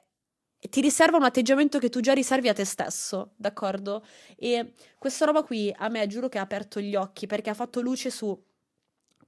ti 0.69 0.81
riserva 0.81 1.17
un 1.17 1.25
atteggiamento 1.25 1.79
che 1.79 1.89
tu 1.89 2.01
già 2.01 2.13
riservi 2.13 2.49
a 2.49 2.53
te 2.53 2.65
stesso, 2.65 3.33
d'accordo? 3.37 4.05
E 4.37 4.75
questa 4.99 5.25
roba 5.25 5.43
qui 5.43 5.75
a 5.77 5.89
me 5.89 6.07
giuro 6.07 6.29
che 6.29 6.39
ha 6.39 6.43
aperto 6.43 6.79
gli 6.81 6.95
occhi 6.95 7.27
perché 7.27 7.51
ha 7.51 7.55
fatto 7.55 7.81
luce 7.81 8.11
su 8.11 8.39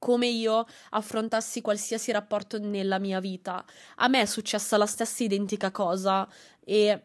come 0.01 0.27
io 0.27 0.65
affrontassi 0.91 1.61
qualsiasi 1.61 2.11
rapporto 2.11 2.59
nella 2.59 2.99
mia 2.99 3.21
vita. 3.21 3.65
A 3.97 4.09
me 4.09 4.23
è 4.23 4.25
successa 4.25 4.77
la 4.77 4.87
stessa 4.87 5.23
identica 5.23 5.71
cosa 5.71 6.27
e 6.65 7.05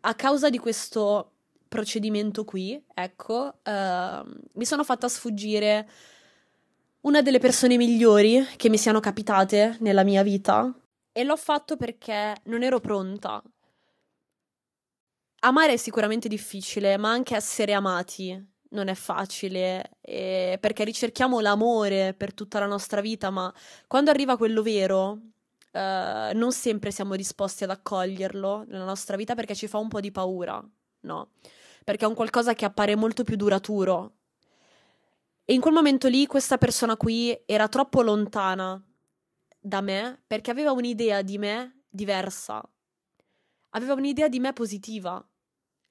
a 0.00 0.14
causa 0.14 0.50
di 0.50 0.58
questo 0.58 1.32
procedimento 1.68 2.44
qui, 2.44 2.82
ecco, 2.94 3.58
uh, 3.62 3.70
mi 4.54 4.64
sono 4.64 4.84
fatta 4.84 5.08
sfuggire 5.08 5.88
una 7.02 7.20
delle 7.20 7.38
persone 7.38 7.76
migliori 7.76 8.44
che 8.56 8.68
mi 8.70 8.78
siano 8.78 9.00
capitate 9.00 9.76
nella 9.80 10.02
mia 10.02 10.22
vita 10.22 10.72
e 11.12 11.24
l'ho 11.24 11.36
fatto 11.36 11.76
perché 11.76 12.34
non 12.44 12.62
ero 12.62 12.80
pronta. 12.80 13.42
Amare 15.40 15.74
è 15.74 15.76
sicuramente 15.76 16.26
difficile, 16.26 16.96
ma 16.96 17.10
anche 17.10 17.36
essere 17.36 17.74
amati 17.74 18.53
non 18.74 18.88
è 18.88 18.94
facile 18.94 19.92
eh, 20.00 20.58
perché 20.60 20.84
ricerchiamo 20.84 21.40
l'amore 21.40 22.12
per 22.12 22.34
tutta 22.34 22.58
la 22.58 22.66
nostra 22.66 23.00
vita, 23.00 23.30
ma 23.30 23.52
quando 23.86 24.10
arriva 24.10 24.36
quello 24.36 24.62
vero, 24.62 25.20
eh, 25.70 26.32
non 26.34 26.52
sempre 26.52 26.90
siamo 26.90 27.16
disposti 27.16 27.64
ad 27.64 27.70
accoglierlo 27.70 28.64
nella 28.68 28.84
nostra 28.84 29.16
vita 29.16 29.34
perché 29.34 29.54
ci 29.54 29.68
fa 29.68 29.78
un 29.78 29.88
po' 29.88 30.00
di 30.00 30.10
paura, 30.10 30.62
no? 31.00 31.30
Perché 31.84 32.04
è 32.04 32.08
un 32.08 32.14
qualcosa 32.14 32.54
che 32.54 32.64
appare 32.64 32.96
molto 32.96 33.24
più 33.24 33.36
duraturo. 33.36 34.16
E 35.44 35.54
in 35.54 35.60
quel 35.60 35.74
momento 35.74 36.08
lì 36.08 36.26
questa 36.26 36.58
persona 36.58 36.96
qui 36.96 37.38
era 37.46 37.68
troppo 37.68 38.02
lontana 38.02 38.82
da 39.60 39.80
me 39.80 40.22
perché 40.26 40.50
aveva 40.50 40.72
un'idea 40.72 41.22
di 41.22 41.38
me 41.38 41.84
diversa. 41.88 42.62
Aveva 43.70 43.94
un'idea 43.94 44.28
di 44.28 44.40
me 44.40 44.52
positiva 44.52 45.24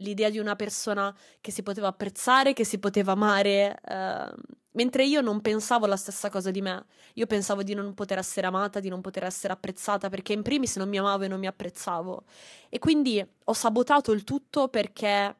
l'idea 0.04 0.30
di 0.30 0.38
una 0.38 0.56
persona 0.56 1.16
che 1.42 1.52
si 1.52 1.64
poteva 1.64 1.88
apprezzare, 1.88 2.54
che 2.54 2.64
si 2.64 2.78
poteva 2.78 3.14
amare, 3.14 3.80
eh, 3.84 4.34
mentre 4.72 5.06
io 5.06 5.22
non 5.22 5.42
pensavo 5.42 5.86
la 5.86 5.96
stessa 5.96 6.30
cosa 6.30 6.52
di 6.52 6.62
me. 6.62 6.86
Io 7.16 7.26
pensavo 7.26 7.64
di 7.64 7.74
non 7.74 7.94
poter 7.94 8.20
essere 8.20 8.48
amata, 8.48 8.80
di 8.80 8.90
non 8.90 9.02
poter 9.02 9.24
essere 9.24 9.54
apprezzata, 9.54 10.10
perché 10.10 10.34
in 10.34 10.42
primis 10.44 10.76
non 10.76 10.90
mi 10.90 10.98
amavo 10.98 11.24
e 11.24 11.28
non 11.28 11.40
mi 11.40 11.48
apprezzavo. 11.48 12.24
E 12.70 12.80
quindi 12.80 13.26
ho 13.46 13.54
sabotato 13.54 14.12
il 14.12 14.24
tutto 14.24 14.68
perché 14.68 15.36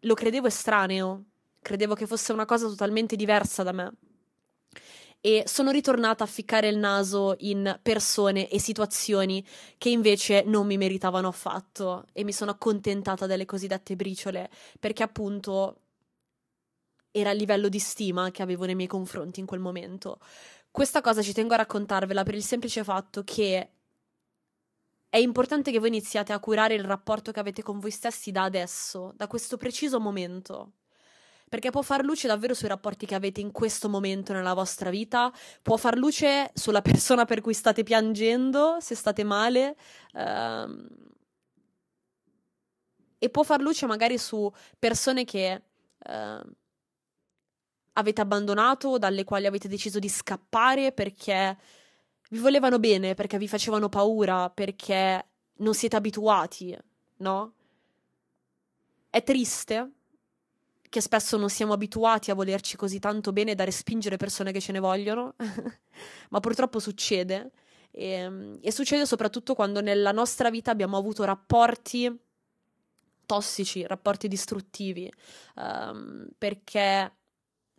lo 0.00 0.14
credevo 0.14 0.46
estraneo, 0.46 1.24
credevo 1.62 1.94
che 1.94 2.06
fosse 2.06 2.32
una 2.32 2.44
cosa 2.44 2.66
totalmente 2.66 3.16
diversa 3.16 3.62
da 3.62 3.72
me 3.72 3.92
e 5.26 5.44
sono 5.46 5.70
ritornata 5.70 6.22
a 6.22 6.26
ficcare 6.26 6.68
il 6.68 6.76
naso 6.76 7.34
in 7.38 7.78
persone 7.80 8.46
e 8.50 8.60
situazioni 8.60 9.42
che 9.78 9.88
invece 9.88 10.42
non 10.44 10.66
mi 10.66 10.76
meritavano 10.76 11.28
affatto 11.28 12.04
e 12.12 12.24
mi 12.24 12.32
sono 12.32 12.50
accontentata 12.50 13.24
delle 13.24 13.46
cosiddette 13.46 13.96
briciole 13.96 14.50
perché 14.78 15.02
appunto 15.02 15.80
era 17.10 17.30
il 17.30 17.38
livello 17.38 17.70
di 17.70 17.78
stima 17.78 18.30
che 18.32 18.42
avevo 18.42 18.66
nei 18.66 18.74
miei 18.74 18.86
confronti 18.86 19.40
in 19.40 19.46
quel 19.46 19.60
momento. 19.60 20.18
Questa 20.70 21.00
cosa 21.00 21.22
ci 21.22 21.32
tengo 21.32 21.54
a 21.54 21.56
raccontarvela 21.56 22.22
per 22.22 22.34
il 22.34 22.44
semplice 22.44 22.84
fatto 22.84 23.24
che 23.24 23.70
è 25.08 25.16
importante 25.16 25.70
che 25.70 25.78
voi 25.78 25.88
iniziate 25.88 26.34
a 26.34 26.38
curare 26.38 26.74
il 26.74 26.84
rapporto 26.84 27.32
che 27.32 27.40
avete 27.40 27.62
con 27.62 27.78
voi 27.78 27.92
stessi 27.92 28.30
da 28.30 28.42
adesso, 28.42 29.14
da 29.16 29.26
questo 29.26 29.56
preciso 29.56 29.98
momento 29.98 30.72
perché 31.54 31.70
può 31.70 31.82
far 31.82 32.02
luce 32.02 32.26
davvero 32.26 32.52
sui 32.52 32.66
rapporti 32.66 33.06
che 33.06 33.14
avete 33.14 33.40
in 33.40 33.52
questo 33.52 33.88
momento 33.88 34.32
nella 34.32 34.54
vostra 34.54 34.90
vita, 34.90 35.32
può 35.62 35.76
far 35.76 35.96
luce 35.96 36.50
sulla 36.52 36.82
persona 36.82 37.26
per 37.26 37.40
cui 37.40 37.54
state 37.54 37.84
piangendo, 37.84 38.78
se 38.80 38.96
state 38.96 39.22
male, 39.22 39.76
ehm, 40.14 40.88
e 43.20 43.30
può 43.30 43.44
far 43.44 43.60
luce 43.60 43.86
magari 43.86 44.18
su 44.18 44.52
persone 44.80 45.24
che 45.24 45.62
ehm, 45.96 46.42
avete 47.92 48.20
abbandonato, 48.20 48.98
dalle 48.98 49.22
quali 49.22 49.46
avete 49.46 49.68
deciso 49.68 50.00
di 50.00 50.08
scappare 50.08 50.90
perché 50.90 51.56
vi 52.30 52.38
volevano 52.40 52.80
bene, 52.80 53.14
perché 53.14 53.38
vi 53.38 53.46
facevano 53.46 53.88
paura, 53.88 54.50
perché 54.50 55.24
non 55.58 55.72
siete 55.72 55.94
abituati, 55.94 56.76
no? 57.18 57.52
È 59.08 59.22
triste, 59.22 59.92
che 60.94 61.00
spesso 61.00 61.36
non 61.36 61.50
siamo 61.50 61.72
abituati 61.72 62.30
a 62.30 62.34
volerci 62.34 62.76
così 62.76 63.00
tanto 63.00 63.32
bene 63.32 63.56
da 63.56 63.64
respingere 63.64 64.16
persone 64.16 64.52
che 64.52 64.60
ce 64.60 64.70
ne 64.70 64.78
vogliono, 64.78 65.34
ma 66.30 66.38
purtroppo 66.38 66.78
succede. 66.78 67.50
E, 67.90 68.10
ehm, 68.10 68.58
e, 68.62 68.70
succede 68.70 69.04
soprattutto 69.04 69.54
quando 69.54 69.80
nella 69.80 70.12
nostra 70.12 70.50
vita 70.50 70.70
abbiamo 70.70 70.96
avuto 70.96 71.24
rapporti 71.24 72.16
tossici, 73.26 73.84
rapporti 73.84 74.28
distruttivi, 74.28 75.12
um, 75.56 76.28
perché 76.38 77.12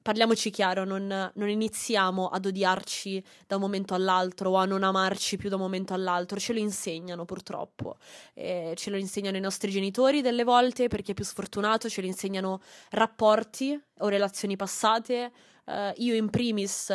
parliamoci 0.06 0.52
chiaro, 0.52 0.84
non, 0.84 1.32
non, 1.34 1.50
iniziamo 1.50 2.28
ad 2.28 2.46
odiarci 2.46 3.24
da 3.48 3.56
un 3.56 3.62
momento 3.62 3.96
all'altro 3.96 4.52
o 4.52 4.56
a 4.58 4.66
non 4.66 4.84
amarci 4.84 5.36
più 5.36 5.50
da 5.50 5.56
un 5.56 5.64
momento 5.64 5.96
all'altro, 5.96 6.38
ce 6.38 6.54
lo 6.54 6.60
insegnano 6.60 7.26
purtroppo, 7.26 7.98
eh, 8.36 8.74
ce 8.76 8.92
lo 8.92 8.98
insegnano 8.98 9.38
i 9.38 9.40
nostri 9.40 9.72
genitori 9.72 10.22
delle 10.22 10.44
volte, 10.44 10.90
per 10.90 11.02
chi 11.02 11.10
è 11.10 11.14
più 11.16 11.24
sfortunato, 11.24 11.90
ce 11.90 12.02
lo 12.02 12.08
insegnano 12.08 12.62
rapporti 12.92 13.82
o 13.98 14.08
relazioni 14.08 14.56
passate. 14.56 15.32
Uh, 15.66 15.92
io 15.96 16.14
in 16.14 16.30
primis 16.30 16.94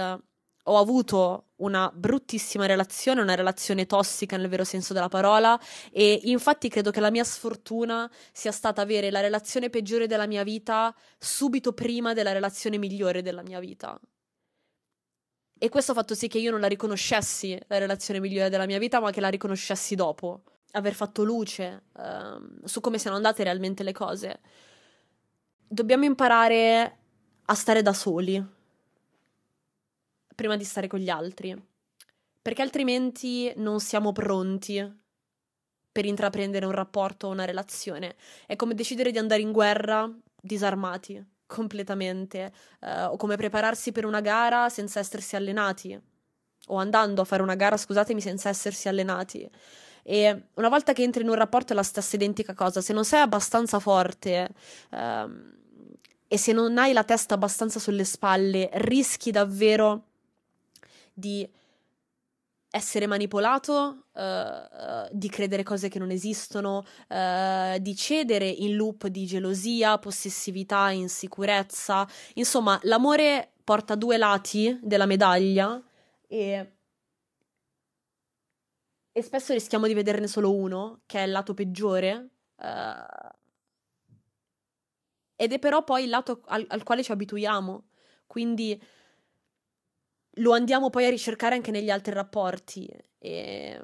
ho 0.64 0.79
avuto 0.79 1.47
una 1.57 1.90
bruttissima 1.95 2.67
relazione, 2.67 3.21
una 3.21 3.35
relazione 3.35 3.87
tossica 3.87 4.37
nel 4.37 4.49
vero 4.49 4.64
senso 4.64 4.93
della 4.93 5.09
parola 5.09 5.59
e 5.90 6.21
infatti 6.25 6.69
credo 6.69 6.90
che 6.90 7.00
la 7.00 7.11
mia 7.11 7.25
sfortuna 7.25 8.11
sia 8.33 8.52
stata 8.52 8.83
avere 8.83 9.11
la 9.11 9.21
relazione 9.21 9.71
peggiore 9.71 10.07
della 10.07 10.26
mia 10.26 10.43
vita 10.43 10.95
subito 11.19 11.73
prima 11.73 12.12
della 12.12 12.33
relazione 12.33 12.79
migliore 12.79 13.23
della 13.23 13.43
mia 13.43 13.61
vita. 13.61 13.99
E 15.62 15.69
questo 15.69 15.93
ha 15.93 15.95
fatto 15.95 16.14
sì 16.14 16.26
che 16.26 16.38
io 16.38 16.50
non 16.50 16.61
la 16.61 16.69
riconoscessi 16.69 17.59
la 17.67 17.76
relazione 17.76 18.19
migliore 18.19 18.49
della 18.49 18.64
mia 18.64 18.79
vita, 18.79 18.99
ma 18.99 19.11
che 19.11 19.21
la 19.21 19.29
riconoscessi 19.29 19.95
dopo, 19.95 20.43
aver 20.73 20.95
fatto 20.95 21.23
luce 21.23 21.83
uh, 21.93 22.67
su 22.67 22.81
come 22.81 22.99
siano 22.99 23.17
andate 23.17 23.43
realmente 23.43 23.83
le 23.83 23.93
cose. 23.93 24.40
Dobbiamo 25.69 26.07
imparare 26.07 26.99
a 27.45 27.55
stare 27.55 27.83
da 27.83 27.93
soli 27.93 28.59
prima 30.40 30.56
di 30.56 30.64
stare 30.64 30.87
con 30.87 30.99
gli 30.99 31.11
altri, 31.11 31.54
perché 32.40 32.62
altrimenti 32.62 33.52
non 33.56 33.78
siamo 33.78 34.11
pronti 34.11 34.80
per 35.92 36.06
intraprendere 36.06 36.64
un 36.64 36.73
rapporto 36.73 37.26
o 37.26 37.30
una 37.30 37.44
relazione. 37.44 38.16
È 38.47 38.56
come 38.56 38.75
decidere 38.75 39.11
di 39.11 39.18
andare 39.18 39.42
in 39.42 39.52
guerra 39.52 40.11
disarmati 40.40 41.23
completamente, 41.44 42.52
eh, 42.80 43.02
o 43.02 43.18
come 43.18 43.37
prepararsi 43.37 43.92
per 43.92 44.06
una 44.06 44.23
gara 44.23 44.70
senza 44.70 44.99
essersi 44.99 45.37
allenati, 45.37 46.00
o 46.68 46.76
andando 46.76 47.20
a 47.20 47.26
fare 47.26 47.42
una 47.42 47.56
gara, 47.56 47.76
scusatemi, 47.76 48.23
senza 48.23 48.49
essersi 48.49 48.88
allenati. 48.88 49.47
E 50.02 50.44
una 50.54 50.70
volta 50.70 50.94
che 50.94 51.02
entri 51.02 51.23
in 51.23 51.28
un 51.28 51.35
rapporto 51.35 51.75
è 51.75 51.76
la 51.76 51.82
stessa 51.82 52.16
identica 52.16 52.54
cosa. 52.54 52.80
Se 52.80 52.94
non 52.94 53.04
sei 53.04 53.20
abbastanza 53.20 53.78
forte 53.78 54.49
ehm, 54.90 55.54
e 56.26 56.38
se 56.38 56.52
non 56.52 56.78
hai 56.78 56.94
la 56.94 57.04
testa 57.04 57.35
abbastanza 57.35 57.78
sulle 57.78 58.04
spalle, 58.04 58.70
rischi 58.75 59.30
davvero 59.30 60.04
di 61.12 61.49
essere 62.73 63.07
manipolato, 63.07 64.07
uh, 64.12 64.21
uh, 64.21 65.09
di 65.11 65.29
credere 65.29 65.64
cose 65.64 65.88
che 65.88 65.99
non 65.99 66.11
esistono, 66.12 66.85
uh, 67.09 67.79
di 67.79 67.97
cedere 67.97 68.47
in 68.47 68.76
loop 68.76 69.09
di 69.09 69.26
gelosia, 69.26 69.99
possessività, 69.99 70.90
insicurezza. 70.90 72.09
Insomma, 72.35 72.79
l'amore 72.85 73.55
porta 73.64 73.97
due 73.97 74.17
lati 74.17 74.79
della 74.83 75.07
medaglia 75.07 75.83
e, 76.29 76.73
e 79.11 79.23
spesso 79.23 79.52
rischiamo 79.52 79.88
di 79.88 79.95
vederne 79.95 80.29
solo 80.29 80.55
uno, 80.55 81.00
che 81.07 81.19
è 81.19 81.23
il 81.25 81.33
lato 81.33 81.55
peggiore. 81.55 82.29
ed 85.35 85.52
è 85.52 85.59
però 85.59 85.83
poi 85.83 86.05
il 86.05 86.11
lato 86.11 86.43
al, 86.47 86.64
al 86.69 86.83
quale 86.85 87.02
ci 87.02 87.11
abituiamo. 87.11 87.88
Quindi 88.26 88.81
lo 90.40 90.52
andiamo 90.52 90.90
poi 90.90 91.06
a 91.06 91.11
ricercare 91.11 91.54
anche 91.54 91.70
negli 91.70 91.90
altri 91.90 92.12
rapporti. 92.12 92.88
E, 93.18 93.80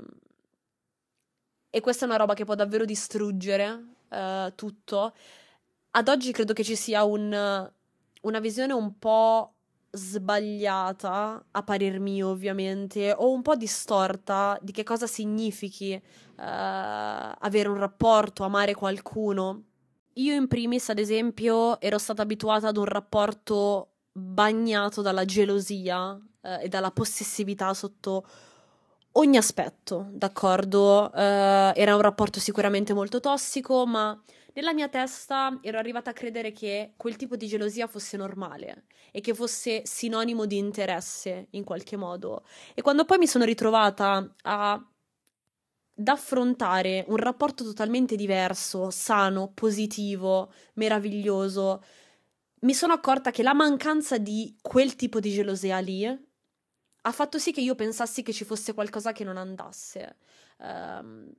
e 1.70 1.80
questa 1.80 2.04
è 2.04 2.08
una 2.08 2.16
roba 2.16 2.34
che 2.34 2.44
può 2.44 2.54
davvero 2.54 2.84
distruggere 2.84 3.84
uh, 4.08 4.54
tutto. 4.54 5.14
Ad 5.90 6.08
oggi 6.08 6.32
credo 6.32 6.52
che 6.52 6.64
ci 6.64 6.76
sia 6.76 7.04
un, 7.04 7.70
una 8.22 8.40
visione 8.40 8.72
un 8.72 8.98
po' 8.98 9.52
sbagliata, 9.90 11.46
a 11.50 11.62
parer 11.62 12.00
mio 12.00 12.28
ovviamente, 12.28 13.14
o 13.16 13.30
un 13.30 13.42
po' 13.42 13.56
distorta 13.56 14.58
di 14.60 14.72
che 14.72 14.82
cosa 14.82 15.06
significhi 15.06 15.92
uh, 15.92 16.02
avere 16.36 17.68
un 17.68 17.78
rapporto, 17.78 18.44
amare 18.44 18.74
qualcuno. 18.74 19.62
Io 20.14 20.34
in 20.34 20.48
primis, 20.48 20.88
ad 20.88 20.98
esempio, 20.98 21.78
ero 21.80 21.98
stata 21.98 22.22
abituata 22.22 22.68
ad 22.68 22.76
un 22.78 22.86
rapporto 22.86 23.90
bagnato 24.12 25.02
dalla 25.02 25.26
gelosia 25.26 26.18
eh, 26.46 26.64
e 26.64 26.68
dalla 26.68 26.90
possessività 26.90 27.74
sotto 27.74 28.26
ogni 29.12 29.36
aspetto, 29.36 30.08
d'accordo? 30.12 31.12
Eh, 31.12 31.72
era 31.74 31.94
un 31.94 32.00
rapporto 32.00 32.38
sicuramente 32.38 32.92
molto 32.94 33.20
tossico, 33.20 33.86
ma 33.86 34.18
nella 34.54 34.72
mia 34.72 34.88
testa 34.88 35.58
ero 35.60 35.78
arrivata 35.78 36.10
a 36.10 36.14
credere 36.14 36.52
che 36.52 36.94
quel 36.96 37.16
tipo 37.16 37.36
di 37.36 37.46
gelosia 37.46 37.86
fosse 37.86 38.16
normale 38.16 38.84
e 39.10 39.20
che 39.20 39.34
fosse 39.34 39.82
sinonimo 39.84 40.46
di 40.46 40.56
interesse 40.56 41.48
in 41.50 41.64
qualche 41.64 41.96
modo. 41.96 42.44
E 42.74 42.82
quando 42.82 43.04
poi 43.04 43.18
mi 43.18 43.26
sono 43.26 43.44
ritrovata 43.44 44.34
a, 44.42 44.72
ad 44.72 46.08
affrontare 46.08 47.04
un 47.08 47.16
rapporto 47.16 47.64
totalmente 47.64 48.16
diverso, 48.16 48.90
sano, 48.90 49.50
positivo, 49.52 50.50
meraviglioso, 50.74 51.82
mi 52.60 52.72
sono 52.74 52.94
accorta 52.94 53.30
che 53.30 53.42
la 53.42 53.54
mancanza 53.54 54.18
di 54.18 54.56
quel 54.62 54.96
tipo 54.96 55.20
di 55.20 55.30
gelosia 55.32 55.78
lì 55.80 56.25
ha 57.06 57.12
fatto 57.12 57.38
sì 57.38 57.52
che 57.52 57.60
io 57.60 57.76
pensassi 57.76 58.22
che 58.22 58.32
ci 58.32 58.44
fosse 58.44 58.74
qualcosa 58.74 59.12
che 59.12 59.22
non 59.22 59.36
andasse, 59.36 60.16
um, 60.58 61.32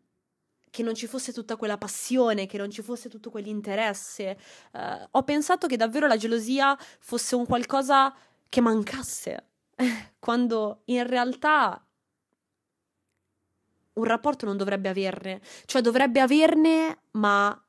che 0.70 0.82
non 0.82 0.96
ci 0.96 1.08
fosse 1.08 1.34
tutta 1.34 1.58
quella 1.58 1.78
passione, 1.78 2.46
che 2.46 2.58
non 2.58 2.72
ci 2.72 2.82
fosse 2.82 3.10
tutto 3.10 3.30
quell'interesse. 3.30 4.38
Uh, 4.72 5.08
ho 5.12 5.24
pensato 5.24 5.68
che 5.68 5.76
davvero 5.76 6.08
la 6.08 6.16
gelosia 6.16 6.78
fosse 7.00 7.36
un 7.36 7.46
qualcosa 7.46 8.16
che 8.48 8.62
mancasse, 8.62 9.48
quando 10.20 10.84
in 10.86 11.06
realtà 11.06 11.86
un 13.94 14.04
rapporto 14.06 14.46
non 14.46 14.56
dovrebbe 14.56 14.88
averne, 14.88 15.42
cioè 15.66 15.82
dovrebbe 15.82 16.22
averne, 16.22 17.00
ma 17.12 17.62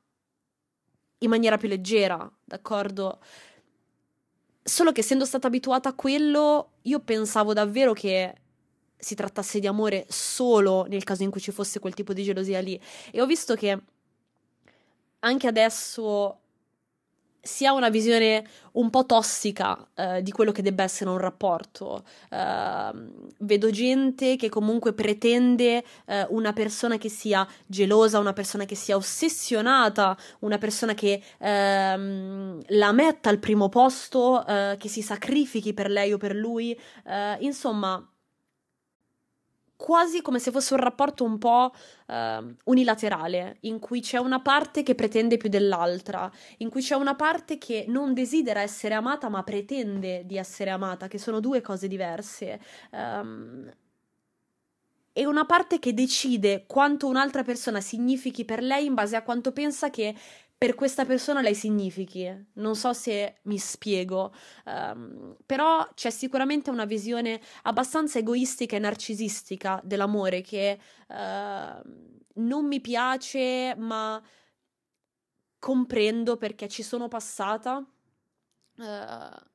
in 1.17 1.29
maniera 1.29 1.57
più 1.57 1.67
leggera, 1.67 2.31
d'accordo? 2.45 3.19
Solo 4.69 4.91
che 4.91 4.99
essendo 4.99 5.25
stata 5.25 5.47
abituata 5.47 5.89
a 5.89 5.93
quello, 5.93 6.73
io 6.83 6.99
pensavo 6.99 7.53
davvero 7.53 7.91
che 7.93 8.35
si 8.95 9.15
trattasse 9.15 9.59
di 9.59 9.65
amore 9.65 10.05
solo 10.09 10.85
nel 10.87 11.03
caso 11.03 11.23
in 11.23 11.31
cui 11.31 11.41
ci 11.41 11.51
fosse 11.51 11.79
quel 11.79 11.95
tipo 11.95 12.13
di 12.13 12.21
gelosia 12.21 12.59
lì. 12.59 12.79
E 13.11 13.19
ho 13.19 13.25
visto 13.25 13.55
che 13.55 13.77
anche 15.21 15.47
adesso 15.47 16.39
si 17.41 17.65
ha 17.65 17.73
una 17.73 17.89
visione 17.89 18.45
un 18.73 18.89
po' 18.89 19.05
tossica 19.05 19.87
eh, 19.95 20.21
di 20.21 20.31
quello 20.31 20.51
che 20.51 20.61
debba 20.61 20.83
essere 20.83 21.09
un 21.09 21.17
rapporto. 21.17 22.03
Uh, 22.29 23.27
vedo 23.39 23.69
gente 23.71 24.35
che 24.35 24.49
comunque 24.49 24.93
pretende 24.93 25.83
uh, 26.05 26.13
una 26.29 26.53
persona 26.53 26.97
che 26.97 27.09
sia 27.09 27.47
gelosa, 27.65 28.19
una 28.19 28.33
persona 28.33 28.65
che 28.65 28.75
sia 28.75 28.95
ossessionata, 28.95 30.17
una 30.39 30.57
persona 30.57 30.93
che 30.93 31.21
uh, 31.37 31.45
la 31.45 32.91
metta 32.91 33.29
al 33.29 33.39
primo 33.39 33.69
posto, 33.69 34.45
eh, 34.45 34.75
che 34.77 34.87
si 34.87 35.01
sacrifichi 35.01 35.73
per 35.73 35.89
lei 35.89 36.13
o 36.13 36.17
per 36.17 36.35
lui. 36.35 36.77
insomma, 37.39 38.05
quasi 39.79 40.21
come 40.21 40.39
se 40.39 40.51
fosse 40.51 40.73
un 40.73 40.81
rapporto 40.81 41.23
un 41.23 41.37
po' 41.37 41.71
uh, 42.07 42.53
unilaterale, 42.65 43.59
in 43.61 43.79
cui 43.79 44.01
c'è 44.01 44.17
una 44.17 44.41
parte 44.41 44.83
che 44.83 44.93
pretende 44.93 45.37
più 45.37 45.47
dell'altra, 45.47 46.29
in 46.57 46.69
cui 46.69 46.81
c'è 46.81 46.95
una 46.95 47.15
parte 47.15 47.57
che 47.57 47.85
non 47.87 48.13
desidera 48.13 48.59
essere 48.59 48.93
amata 48.93 49.29
ma 49.29 49.41
pretende 49.41 50.25
di 50.25 50.35
essere 50.35 50.69
amata, 50.69 51.07
che 51.07 51.17
sono 51.17 51.39
due 51.39 51.61
cose 51.61 51.87
diverse. 51.87 52.59
Um, 52.91 53.71
e 55.13 55.25
una 55.25 55.45
parte 55.45 55.79
che 55.79 55.93
decide 55.93 56.65
quanto 56.67 57.07
un'altra 57.07 57.43
persona 57.43 57.79
significhi 57.79 58.43
per 58.43 58.61
lei 58.61 58.85
in 58.85 58.93
base 58.95 59.15
a 59.15 59.23
quanto 59.23 59.53
pensa 59.53 59.89
che 59.89 60.13
per 60.59 60.75
questa 60.75 61.05
persona 61.05 61.39
lei 61.39 61.55
significhi. 61.55 62.47
Non 62.55 62.75
so 62.75 62.91
se 62.91 63.37
mi 63.43 63.57
spiego, 63.57 64.33
um, 64.65 65.37
però 65.45 65.87
c'è 65.93 66.09
sicuramente 66.09 66.69
una 66.69 66.83
visione 66.83 67.39
abbastanza 67.61 68.19
egoistica 68.19 68.75
e 68.75 68.79
narcisistica 68.79 69.79
dell'amore 69.85 70.41
che 70.41 70.77
uh, 71.07 71.13
non 72.41 72.67
mi 72.67 72.81
piace, 72.81 73.73
ma 73.77 74.21
comprendo 75.57 76.35
perché 76.35 76.67
ci 76.67 76.83
sono 76.83 77.07
passata. 77.07 77.77
Uh, 78.75 79.47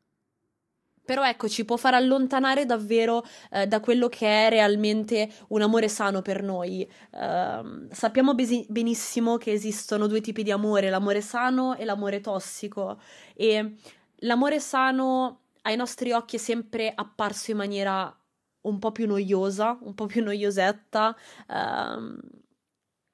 però 1.04 1.26
ecco, 1.26 1.48
ci 1.48 1.64
può 1.64 1.76
far 1.76 1.94
allontanare 1.94 2.64
davvero 2.64 3.24
eh, 3.50 3.66
da 3.66 3.80
quello 3.80 4.08
che 4.08 4.46
è 4.46 4.48
realmente 4.48 5.30
un 5.48 5.62
amore 5.62 5.88
sano 5.88 6.22
per 6.22 6.42
noi. 6.42 6.88
Uh, 7.10 7.88
sappiamo 7.90 8.34
besi- 8.34 8.66
benissimo 8.68 9.36
che 9.36 9.52
esistono 9.52 10.06
due 10.06 10.20
tipi 10.20 10.42
di 10.42 10.50
amore, 10.50 10.88
l'amore 10.90 11.20
sano 11.20 11.76
e 11.76 11.84
l'amore 11.84 12.20
tossico. 12.20 12.98
E 13.34 13.76
l'amore 14.20 14.60
sano 14.60 15.40
ai 15.62 15.76
nostri 15.76 16.12
occhi 16.12 16.36
è 16.36 16.38
sempre 16.38 16.92
apparso 16.94 17.50
in 17.50 17.58
maniera 17.58 18.16
un 18.62 18.78
po' 18.78 18.92
più 18.92 19.06
noiosa, 19.06 19.78
un 19.82 19.94
po' 19.94 20.06
più 20.06 20.22
noiosetta, 20.22 21.14
uh, 21.48 22.18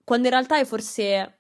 quando 0.05 0.27
in 0.27 0.33
realtà 0.35 0.59
è 0.59 0.65
forse 0.65 1.40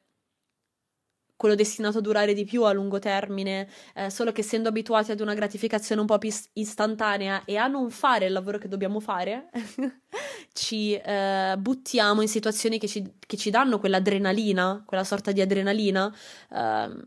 quello 1.40 1.54
destinato 1.54 1.96
a 1.96 2.00
durare 2.02 2.34
di 2.34 2.44
più 2.44 2.64
a 2.64 2.72
lungo 2.72 2.98
termine, 2.98 3.66
eh, 3.94 4.10
solo 4.10 4.30
che 4.30 4.42
essendo 4.42 4.68
abituati 4.68 5.10
ad 5.10 5.20
una 5.20 5.32
gratificazione 5.32 6.02
un 6.02 6.06
po' 6.06 6.18
più 6.18 6.30
istantanea 6.52 7.46
e 7.46 7.56
a 7.56 7.66
non 7.66 7.88
fare 7.88 8.26
il 8.26 8.32
lavoro 8.32 8.58
che 8.58 8.68
dobbiamo 8.68 9.00
fare, 9.00 9.48
ci 10.52 10.92
eh, 10.92 11.54
buttiamo 11.58 12.20
in 12.20 12.28
situazioni 12.28 12.78
che 12.78 12.86
ci, 12.86 13.14
che 13.26 13.38
ci, 13.38 13.48
danno 13.48 13.78
quell'adrenalina, 13.78 14.82
quella 14.84 15.02
sorta 15.02 15.32
di 15.32 15.40
adrenalina. 15.40 16.14
Eh, 16.50 17.04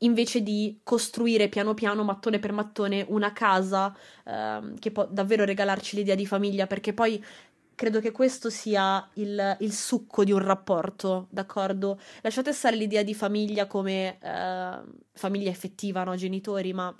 invece 0.00 0.42
di 0.42 0.78
costruire 0.84 1.48
piano 1.48 1.74
piano, 1.74 2.04
mattone 2.04 2.38
per 2.38 2.52
mattone, 2.52 3.04
una 3.08 3.32
casa 3.32 3.92
eh, 4.24 4.74
che 4.78 4.92
può 4.92 5.08
davvero 5.10 5.44
regalarci 5.44 5.96
l'idea 5.96 6.14
di 6.14 6.24
famiglia, 6.24 6.68
perché 6.68 6.92
poi 6.92 7.20
credo 7.76 8.00
che 8.00 8.10
questo 8.10 8.50
sia 8.50 9.08
il, 9.14 9.56
il, 9.60 9.72
succo 9.72 10.24
di 10.24 10.32
un 10.32 10.40
rapporto, 10.40 11.28
d'accordo? 11.30 12.00
Lasciate 12.22 12.52
stare 12.52 12.74
l'idea 12.74 13.04
di 13.04 13.14
famiglia 13.14 13.68
come 13.68 14.18
eh, 14.20 14.80
famiglia 15.12 15.50
effettiva, 15.50 16.02
no? 16.02 16.16
Genitori, 16.16 16.72
ma 16.72 16.92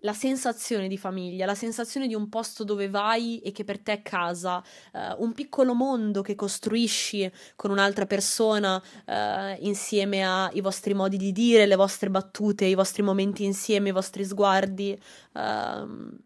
la 0.00 0.12
sensazione 0.12 0.88
di 0.88 0.98
famiglia, 0.98 1.46
la 1.46 1.54
sensazione 1.54 2.06
di 2.06 2.14
un 2.14 2.28
posto 2.28 2.64
dove 2.64 2.88
vai 2.88 3.40
e 3.40 3.50
che 3.50 3.64
per 3.64 3.80
te 3.80 3.92
è 3.92 4.02
casa, 4.02 4.62
eh, 4.92 5.14
un 5.18 5.32
piccolo 5.32 5.74
mondo 5.74 6.22
che 6.22 6.34
costruisci 6.34 7.30
con 7.56 7.70
un'altra 7.70 8.06
persona 8.06 8.80
eh, 9.04 9.56
insieme 9.60 10.24
ai 10.24 10.60
vostri 10.60 10.94
modi 10.94 11.16
di 11.16 11.32
dire, 11.32 11.66
le 11.66 11.76
vostre 11.76 12.10
battute, 12.10 12.66
i 12.66 12.74
vostri 12.74 13.02
momenti 13.02 13.44
insieme, 13.44 13.88
i 13.88 13.92
vostri 13.92 14.24
sguardi, 14.24 14.98
ehm, 15.34 16.18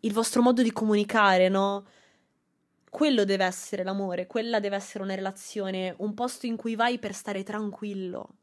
il 0.00 0.12
vostro 0.12 0.42
modo 0.42 0.62
di 0.62 0.72
comunicare, 0.72 1.48
no? 1.48 1.86
Quello 2.90 3.24
deve 3.24 3.44
essere 3.44 3.82
l'amore, 3.82 4.26
quella 4.26 4.60
deve 4.60 4.76
essere 4.76 5.04
una 5.04 5.14
relazione, 5.14 5.94
un 5.98 6.14
posto 6.14 6.46
in 6.46 6.56
cui 6.56 6.74
vai 6.74 6.98
per 6.98 7.14
stare 7.14 7.42
tranquillo. 7.42 8.36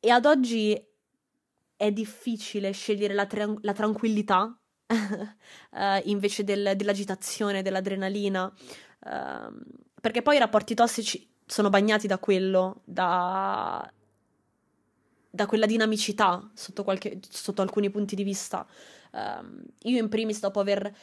E 0.00 0.10
ad 0.10 0.24
oggi 0.24 0.80
è 1.76 1.90
difficile 1.90 2.70
scegliere 2.72 3.14
la, 3.14 3.26
tra- 3.26 3.54
la 3.60 3.72
tranquillità 3.72 4.56
uh, 4.86 6.00
invece 6.04 6.44
del, 6.44 6.74
dell'agitazione, 6.76 7.62
dell'adrenalina, 7.62 8.44
uh, 8.44 9.60
perché 10.00 10.22
poi 10.22 10.36
i 10.36 10.38
rapporti 10.38 10.74
tossici 10.74 11.28
sono 11.44 11.70
bagnati 11.70 12.06
da 12.06 12.18
quello, 12.18 12.82
da, 12.84 13.92
da 15.34 15.46
quella 15.46 15.64
dinamicità 15.64 16.46
sotto, 16.52 16.84
qualche, 16.84 17.18
sotto, 17.26 17.62
alcuni 17.62 17.88
punti 17.88 18.14
di 18.14 18.22
vista. 18.22 18.66
Uh, 19.12 19.62
io 19.84 19.98
in 19.98 20.10
primis, 20.10 20.40
dopo 20.40 20.60
aver 20.60 20.94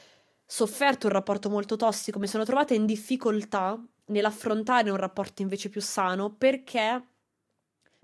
sofferto 0.45 1.07
un 1.07 1.13
rapporto 1.13 1.49
molto 1.49 1.75
tossico, 1.75 2.19
mi 2.19 2.27
sono 2.27 2.43
trovata 2.43 2.75
in 2.75 2.85
difficoltà 2.85 3.83
nell'affrontare 4.05 4.91
un 4.91 4.97
rapporto 4.97 5.41
invece 5.41 5.69
più 5.69 5.81
sano 5.81 6.31
perché 6.31 7.03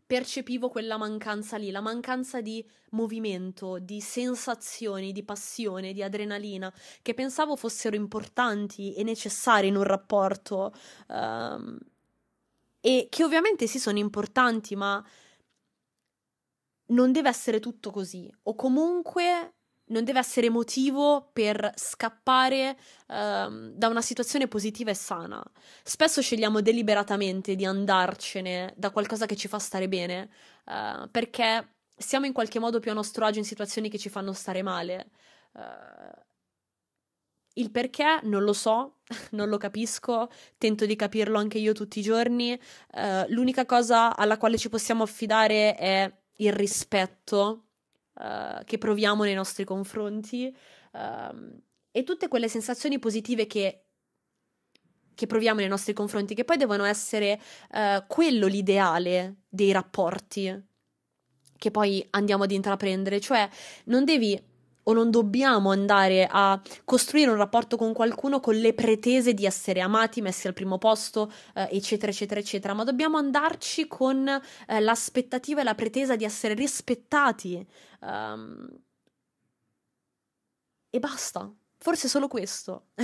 percepivo 0.05 0.69
quella 0.69 0.97
mancanza 0.97 1.57
lì, 1.57 1.69
la 1.69 1.81
mancanza 1.81 2.41
di 2.41 2.67
movimento, 2.91 3.77
di 3.79 4.01
sensazioni, 4.01 5.11
di 5.11 5.23
passione, 5.23 5.93
di 5.93 6.01
adrenalina, 6.01 6.73
che 7.03 7.13
pensavo 7.13 7.55
fossero 7.55 7.95
importanti 7.95 8.93
e 8.93 9.03
necessari 9.03 9.67
in 9.67 9.75
un 9.75 9.83
rapporto. 9.83 10.73
Um, 11.07 11.77
e 12.79 13.07
che 13.09 13.23
ovviamente 13.23 13.65
sì 13.65 13.79
sono 13.79 13.97
importanti, 13.97 14.75
ma 14.75 15.03
non 16.87 17.11
deve 17.11 17.29
essere 17.29 17.59
tutto 17.59 17.91
così. 17.91 18.31
O 18.43 18.55
comunque 18.55 19.55
non 19.87 20.03
deve 20.03 20.19
essere 20.19 20.49
motivo 20.49 21.29
per 21.31 21.71
scappare 21.75 22.77
uh, 23.07 23.71
da 23.73 23.87
una 23.87 24.01
situazione 24.01 24.47
positiva 24.47 24.91
e 24.91 24.95
sana. 24.95 25.43
Spesso 25.83 26.21
scegliamo 26.21 26.61
deliberatamente 26.61 27.55
di 27.55 27.65
andarcene 27.65 28.73
da 28.77 28.89
qualcosa 28.89 29.25
che 29.25 29.35
ci 29.35 29.47
fa 29.47 29.59
stare 29.59 29.87
bene, 29.87 30.29
uh, 30.65 31.09
perché 31.11 31.75
siamo 31.95 32.25
in 32.25 32.33
qualche 32.33 32.59
modo 32.59 32.79
più 32.79 32.91
a 32.91 32.93
nostro 32.93 33.25
agio 33.25 33.39
in 33.39 33.45
situazioni 33.45 33.89
che 33.89 33.99
ci 33.99 34.09
fanno 34.09 34.33
stare 34.33 34.63
male. 34.63 35.09
Uh, 35.53 36.23
il 37.57 37.71
perché 37.71 38.19
non 38.23 38.43
lo 38.43 38.53
so, 38.53 38.97
non 39.31 39.49
lo 39.49 39.57
capisco, 39.57 40.29
tento 40.57 40.85
di 40.85 40.95
capirlo 40.95 41.37
anche 41.37 41.57
io 41.57 41.73
tutti 41.73 41.99
i 41.99 42.01
giorni. 42.01 42.59
l'unica 43.27 43.65
cosa 43.65 44.15
alla 44.15 44.37
quale 44.37 44.57
ci 44.57 44.67
possiamo 44.67 45.03
affidare 45.03 45.75
è 45.75 46.11
il 46.37 46.53
rispetto 46.53 47.65
uh, 48.13 48.63
che 48.63 48.77
proviamo 48.77 49.23
nei 49.23 49.33
nostri 49.33 49.63
confronti 49.63 50.55
uh, 50.91 51.61
e 51.91 52.03
tutte 52.03 52.27
quelle 52.27 52.49
sensazioni 52.49 52.99
positive 52.99 53.47
che, 53.47 53.85
che, 55.13 55.27
proviamo 55.27 55.59
nei 55.59 55.69
nostri 55.69 55.93
confronti, 55.93 56.35
che 56.35 56.43
poi 56.43 56.57
devono 56.57 56.83
essere 56.83 57.39
uh, 57.71 58.03
quello 58.07 58.47
l'ideale 58.47 59.43
dei 59.47 59.71
rapporti 59.71 60.73
che 61.57 61.71
poi 61.71 62.05
andiamo 62.11 62.43
ad 62.43 62.51
intraprendere, 62.51 63.19
cioè 63.19 63.47
non 63.85 64.03
devi 64.03 64.39
o 64.87 64.93
non 64.93 65.09
dobbiamo 65.11 65.71
andare 65.71 66.27
a 66.29 66.59
costruire 66.83 67.31
un 67.31 67.37
rapporto 67.37 67.77
con 67.77 67.93
qualcuno 67.93 68.39
con 68.39 68.55
le 68.55 68.73
pretese 68.73 69.33
di 69.33 69.45
essere 69.45 69.81
amati, 69.81 70.21
messi 70.21 70.47
al 70.47 70.53
primo 70.53 70.77
posto, 70.77 71.31
eh, 71.53 71.67
eccetera, 71.71 72.11
eccetera, 72.11 72.39
eccetera, 72.39 72.73
ma 72.73 72.83
dobbiamo 72.83 73.17
andarci 73.17 73.87
con 73.87 74.27
eh, 74.27 74.79
l'aspettativa 74.79 75.61
e 75.61 75.63
la 75.63 75.75
pretesa 75.75 76.15
di 76.15 76.23
essere 76.23 76.53
rispettati. 76.53 77.65
Um, 78.01 78.67
e 80.89 80.99
basta. 80.99 81.51
Forse 81.77 82.07
solo 82.07 82.27
questo. 82.27 82.87
uh, 82.95 83.03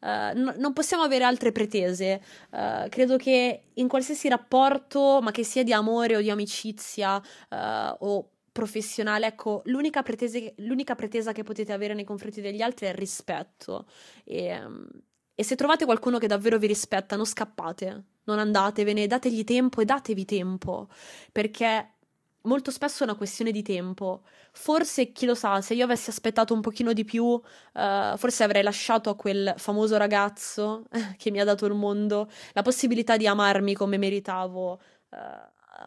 no, 0.38 0.54
non 0.56 0.72
possiamo 0.72 1.02
avere 1.02 1.24
altre 1.24 1.52
pretese. 1.52 2.22
Uh, 2.50 2.88
credo 2.88 3.16
che 3.16 3.70
in 3.74 3.88
qualsiasi 3.88 4.28
rapporto, 4.28 5.20
ma 5.20 5.30
che 5.30 5.44
sia 5.44 5.64
di 5.64 5.72
amore 5.72 6.16
o 6.16 6.20
di 6.20 6.30
amicizia 6.30 7.16
uh, 7.16 7.96
o 7.98 8.30
professionale, 8.52 9.26
ecco, 9.26 9.62
l'unica, 9.66 10.02
pretese, 10.02 10.54
l'unica 10.58 10.94
pretesa 10.94 11.32
che 11.32 11.42
potete 11.42 11.72
avere 11.72 11.94
nei 11.94 12.04
confronti 12.04 12.40
degli 12.40 12.62
altri 12.62 12.86
è 12.86 12.90
il 12.90 12.96
rispetto. 12.96 13.86
E, 14.24 14.44
ehm, 14.46 14.88
e 15.34 15.44
se 15.44 15.56
trovate 15.56 15.84
qualcuno 15.84 16.18
che 16.18 16.26
davvero 16.26 16.58
vi 16.58 16.66
rispetta, 16.66 17.16
non 17.16 17.24
scappate, 17.24 18.04
non 18.24 18.38
andatevene, 18.38 19.06
dategli 19.06 19.44
tempo 19.44 19.80
e 19.80 19.84
datevi 19.86 20.24
tempo, 20.26 20.88
perché 21.32 21.94
molto 22.42 22.70
spesso 22.70 23.02
è 23.02 23.06
una 23.06 23.16
questione 23.16 23.50
di 23.50 23.62
tempo. 23.62 24.22
Forse, 24.52 25.12
chi 25.12 25.26
lo 25.26 25.34
sa, 25.34 25.60
se 25.62 25.74
io 25.74 25.84
avessi 25.84 26.10
aspettato 26.10 26.52
un 26.52 26.60
pochino 26.60 26.92
di 26.92 27.04
più, 27.04 27.24
uh, 27.24 28.16
forse 28.16 28.44
avrei 28.44 28.62
lasciato 28.62 29.10
a 29.10 29.16
quel 29.16 29.54
famoso 29.56 29.96
ragazzo 29.96 30.86
che 31.16 31.30
mi 31.30 31.40
ha 31.40 31.44
dato 31.44 31.66
il 31.66 31.74
mondo 31.74 32.30
la 32.52 32.62
possibilità 32.62 33.16
di 33.16 33.26
amarmi 33.26 33.74
come 33.74 33.96
meritavo. 33.96 34.80
Uh, 35.10 35.16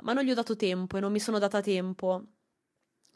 ma 0.01 0.13
non 0.13 0.23
gli 0.23 0.31
ho 0.31 0.33
dato 0.33 0.55
tempo 0.55 0.97
e 0.97 0.99
non 0.99 1.11
mi 1.11 1.19
sono 1.19 1.37
data 1.37 1.61
tempo 1.61 2.23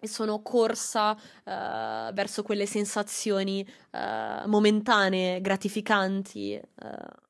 sono 0.01 0.41
corsa 0.41 1.11
uh, 1.11 2.13
verso 2.13 2.43
quelle 2.43 2.65
sensazioni 2.65 3.67
uh, 3.91 4.47
momentanee, 4.47 5.41
gratificanti. 5.41 6.59
Uh. 6.81 7.25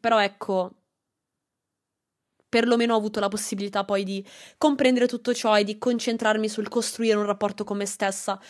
Però 0.00 0.22
ecco, 0.22 0.72
perlomeno 2.48 2.94
ho 2.94 2.96
avuto 2.98 3.20
la 3.20 3.28
possibilità 3.28 3.84
poi 3.84 4.04
di 4.04 4.24
comprendere 4.56 5.06
tutto 5.06 5.34
ciò 5.34 5.58
e 5.58 5.64
di 5.64 5.78
concentrarmi 5.78 6.48
sul 6.48 6.68
costruire 6.68 7.16
un 7.16 7.26
rapporto 7.26 7.64
con 7.64 7.76
me 7.76 7.86
stessa. 7.86 8.40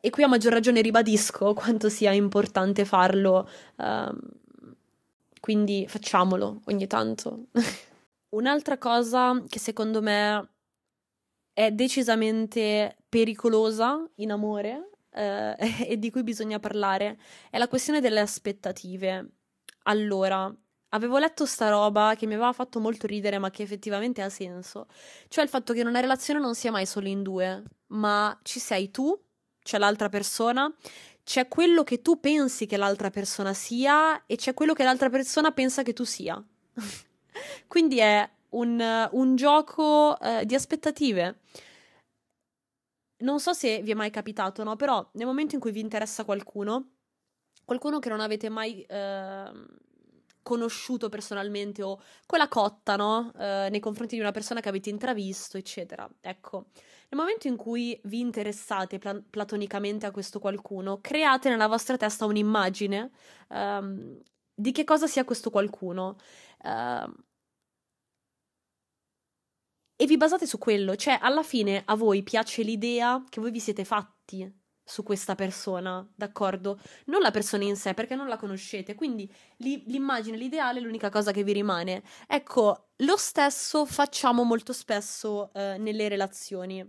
e 0.00 0.10
qui 0.10 0.22
a 0.22 0.28
maggior 0.28 0.52
ragione 0.52 0.80
ribadisco 0.82 1.54
quanto 1.54 1.88
sia 1.88 2.12
importante 2.12 2.84
farlo. 2.84 3.48
Ehm, 3.76 4.18
quindi 5.40 5.86
facciamolo 5.88 6.60
ogni 6.66 6.86
tanto. 6.86 7.46
Un'altra 8.30 8.78
cosa 8.78 9.42
che 9.48 9.58
secondo 9.58 10.00
me 10.00 10.51
è 11.52 11.70
decisamente 11.70 12.96
pericolosa 13.08 14.02
in 14.16 14.32
amore 14.32 14.90
eh, 15.14 15.56
e 15.88 15.98
di 15.98 16.10
cui 16.10 16.22
bisogna 16.22 16.58
parlare 16.58 17.18
è 17.50 17.58
la 17.58 17.68
questione 17.68 18.00
delle 18.00 18.20
aspettative. 18.20 19.30
Allora, 19.84 20.54
avevo 20.90 21.18
letto 21.18 21.44
sta 21.46 21.68
roba 21.68 22.14
che 22.16 22.26
mi 22.26 22.34
aveva 22.34 22.52
fatto 22.52 22.80
molto 22.80 23.06
ridere, 23.06 23.38
ma 23.38 23.50
che 23.50 23.62
effettivamente 23.62 24.22
ha 24.22 24.28
senso. 24.28 24.86
Cioè 25.28 25.44
il 25.44 25.50
fatto 25.50 25.72
che 25.72 25.82
una 25.82 26.00
relazione 26.00 26.40
non 26.40 26.54
sia 26.54 26.70
mai 26.70 26.86
solo 26.86 27.08
in 27.08 27.22
due, 27.22 27.62
ma 27.88 28.38
ci 28.42 28.58
sei 28.58 28.90
tu, 28.90 29.18
c'è 29.62 29.78
l'altra 29.78 30.08
persona, 30.08 30.72
c'è 31.24 31.48
quello 31.48 31.84
che 31.84 32.02
tu 32.02 32.18
pensi 32.20 32.66
che 32.66 32.76
l'altra 32.76 33.10
persona 33.10 33.52
sia 33.54 34.24
e 34.26 34.36
c'è 34.36 34.54
quello 34.54 34.72
che 34.72 34.84
l'altra 34.84 35.10
persona 35.10 35.52
pensa 35.52 35.82
che 35.82 35.92
tu 35.92 36.04
sia. 36.04 36.42
Quindi 37.66 37.98
è 37.98 38.28
un, 38.52 39.08
un 39.12 39.36
gioco 39.36 40.18
eh, 40.20 40.44
di 40.46 40.54
aspettative. 40.54 41.40
Non 43.22 43.38
so 43.38 43.52
se 43.52 43.82
vi 43.82 43.92
è 43.92 43.94
mai 43.94 44.10
capitato, 44.10 44.64
no? 44.64 44.76
Però 44.76 45.08
nel 45.12 45.26
momento 45.26 45.54
in 45.54 45.60
cui 45.60 45.70
vi 45.70 45.80
interessa 45.80 46.24
qualcuno, 46.24 46.94
qualcuno 47.64 47.98
che 48.00 48.08
non 48.08 48.20
avete 48.20 48.48
mai 48.48 48.82
eh, 48.82 49.50
conosciuto 50.42 51.08
personalmente 51.08 51.82
o 51.82 52.00
quella 52.26 52.48
cotta, 52.48 52.96
no? 52.96 53.32
Eh, 53.38 53.68
nei 53.70 53.80
confronti 53.80 54.16
di 54.16 54.20
una 54.20 54.32
persona 54.32 54.60
che 54.60 54.68
avete 54.68 54.90
intravisto, 54.90 55.56
eccetera. 55.56 56.08
Ecco, 56.20 56.66
nel 57.10 57.20
momento 57.20 57.46
in 57.46 57.56
cui 57.56 57.98
vi 58.04 58.20
interessate 58.20 58.98
pla- 58.98 59.22
platonicamente 59.30 60.04
a 60.06 60.10
questo 60.10 60.40
qualcuno, 60.40 60.98
create 61.00 61.48
nella 61.48 61.68
vostra 61.68 61.96
testa 61.96 62.24
un'immagine 62.24 63.10
um, 63.50 64.20
di 64.52 64.72
che 64.72 64.82
cosa 64.82 65.06
sia 65.06 65.24
questo 65.24 65.50
qualcuno. 65.50 66.16
Uh, 66.64 67.12
e 70.02 70.06
vi 70.06 70.16
basate 70.16 70.48
su 70.48 70.58
quello, 70.58 70.96
cioè 70.96 71.16
alla 71.20 71.44
fine 71.44 71.80
a 71.84 71.94
voi 71.94 72.24
piace 72.24 72.62
l'idea 72.62 73.22
che 73.28 73.40
voi 73.40 73.52
vi 73.52 73.60
siete 73.60 73.84
fatti 73.84 74.52
su 74.82 75.04
questa 75.04 75.36
persona, 75.36 76.04
d'accordo? 76.12 76.80
Non 77.04 77.20
la 77.20 77.30
persona 77.30 77.62
in 77.62 77.76
sé, 77.76 77.94
perché 77.94 78.16
non 78.16 78.26
la 78.26 78.36
conoscete, 78.36 78.96
quindi 78.96 79.32
li, 79.58 79.84
l'immagine, 79.86 80.36
l'ideale 80.36 80.80
è 80.80 80.82
l'unica 80.82 81.08
cosa 81.08 81.30
che 81.30 81.44
vi 81.44 81.52
rimane. 81.52 82.02
Ecco, 82.26 82.88
lo 82.96 83.16
stesso 83.16 83.84
facciamo 83.84 84.42
molto 84.42 84.72
spesso 84.72 85.52
eh, 85.54 85.76
nelle 85.78 86.08
relazioni. 86.08 86.84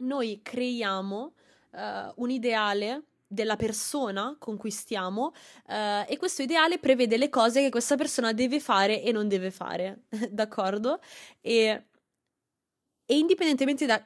Noi 0.00 0.40
creiamo 0.42 1.32
eh, 1.70 2.12
un 2.16 2.28
ideale 2.28 3.04
della 3.26 3.56
persona 3.56 4.36
con 4.38 4.58
cui 4.58 4.70
stiamo 4.70 5.32
eh, 5.66 6.04
e 6.06 6.18
questo 6.18 6.42
ideale 6.42 6.78
prevede 6.78 7.16
le 7.16 7.30
cose 7.30 7.62
che 7.62 7.70
questa 7.70 7.96
persona 7.96 8.34
deve 8.34 8.60
fare 8.60 9.02
e 9.02 9.12
non 9.12 9.28
deve 9.28 9.50
fare, 9.50 10.02
d'accordo? 10.28 11.00
E, 11.40 11.86
e 13.12 13.18
indipendentemente 13.18 13.84
da 13.84 14.02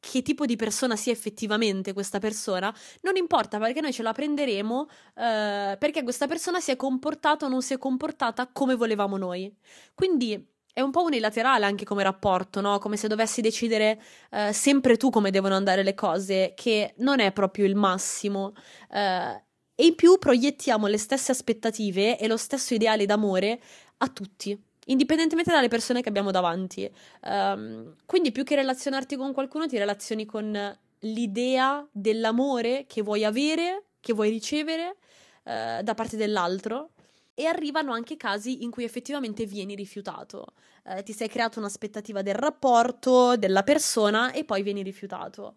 che 0.00 0.22
tipo 0.22 0.46
di 0.46 0.54
persona 0.54 0.94
sia 0.94 1.10
effettivamente 1.10 1.92
questa 1.92 2.20
persona, 2.20 2.72
non 3.00 3.16
importa 3.16 3.58
perché 3.58 3.80
noi 3.80 3.92
ce 3.92 4.04
la 4.04 4.12
prenderemo 4.12 4.88
eh, 5.16 5.76
perché 5.76 6.04
questa 6.04 6.28
persona 6.28 6.60
si 6.60 6.70
è 6.70 6.76
comportata 6.76 7.46
o 7.46 7.48
non 7.48 7.62
si 7.62 7.74
è 7.74 7.78
comportata 7.78 8.48
come 8.52 8.76
volevamo 8.76 9.16
noi. 9.16 9.52
Quindi 9.92 10.54
è 10.72 10.80
un 10.80 10.92
po' 10.92 11.02
unilaterale 11.02 11.64
anche 11.64 11.84
come 11.84 12.04
rapporto, 12.04 12.60
no? 12.60 12.78
Come 12.78 12.96
se 12.96 13.08
dovessi 13.08 13.40
decidere 13.40 14.00
eh, 14.30 14.52
sempre 14.52 14.96
tu 14.96 15.10
come 15.10 15.32
devono 15.32 15.56
andare 15.56 15.82
le 15.82 15.94
cose, 15.94 16.52
che 16.54 16.94
non 16.98 17.18
è 17.18 17.32
proprio 17.32 17.64
il 17.64 17.74
massimo. 17.74 18.52
Eh, 18.88 19.42
e 19.74 19.84
in 19.84 19.96
più 19.96 20.16
proiettiamo 20.18 20.86
le 20.86 20.98
stesse 20.98 21.32
aspettative 21.32 22.16
e 22.16 22.28
lo 22.28 22.36
stesso 22.36 22.72
ideale 22.74 23.04
d'amore 23.04 23.60
a 23.98 24.08
tutti, 24.08 24.56
indipendentemente 24.88 25.50
dalle 25.50 25.68
persone 25.68 26.02
che 26.02 26.08
abbiamo 26.08 26.30
davanti. 26.30 26.90
Um, 27.22 27.94
quindi 28.04 28.32
più 28.32 28.44
che 28.44 28.54
relazionarti 28.54 29.16
con 29.16 29.32
qualcuno, 29.32 29.66
ti 29.66 29.78
relazioni 29.78 30.26
con 30.26 30.78
l'idea 31.00 31.86
dell'amore 31.90 32.84
che 32.86 33.02
vuoi 33.02 33.24
avere, 33.24 33.84
che 34.00 34.12
vuoi 34.12 34.30
ricevere 34.30 34.96
uh, 35.44 35.82
da 35.82 35.94
parte 35.94 36.16
dell'altro 36.16 36.90
e 37.34 37.46
arrivano 37.46 37.92
anche 37.92 38.16
casi 38.16 38.64
in 38.64 38.70
cui 38.70 38.82
effettivamente 38.82 39.46
vieni 39.46 39.76
rifiutato. 39.76 40.54
Eh, 40.84 41.04
ti 41.04 41.12
sei 41.12 41.28
creato 41.28 41.60
un'aspettativa 41.60 42.20
del 42.20 42.34
rapporto, 42.34 43.36
della 43.36 43.62
persona 43.62 44.32
e 44.32 44.44
poi 44.44 44.62
vieni 44.62 44.82
rifiutato. 44.82 45.54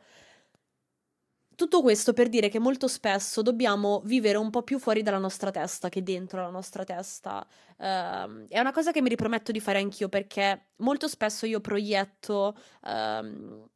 Tutto 1.62 1.84
questo 1.84 2.14
per 2.14 2.28
dire 2.28 2.50
che 2.50 2.58
molto 2.58 2.88
spesso 2.88 3.44
dobbiamo 3.44 4.02
vivere 4.06 4.40
un 4.40 4.50
po' 4.50 4.64
più 4.64 4.80
fuori 4.80 5.04
dalla 5.04 5.20
nostra 5.20 5.52
testa 5.52 5.90
che 5.90 6.02
dentro 6.02 6.42
la 6.42 6.50
nostra 6.50 6.84
testa. 6.84 7.46
Uh, 7.78 8.48
è 8.48 8.60
una 8.60 8.72
cosa 8.72 8.92
che 8.92 9.00
mi 9.00 9.10
riprometto 9.10 9.52
di 9.52 9.60
fare 9.60 9.78
anch'io 9.78 10.10
perché 10.10 10.70
molto 10.78 11.08
spesso 11.08 11.46
io 11.46 11.62
proietto 11.62 12.58
uh, 12.82 13.70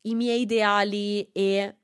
i 0.00 0.14
miei 0.14 0.40
ideali 0.40 1.30
e 1.32 1.81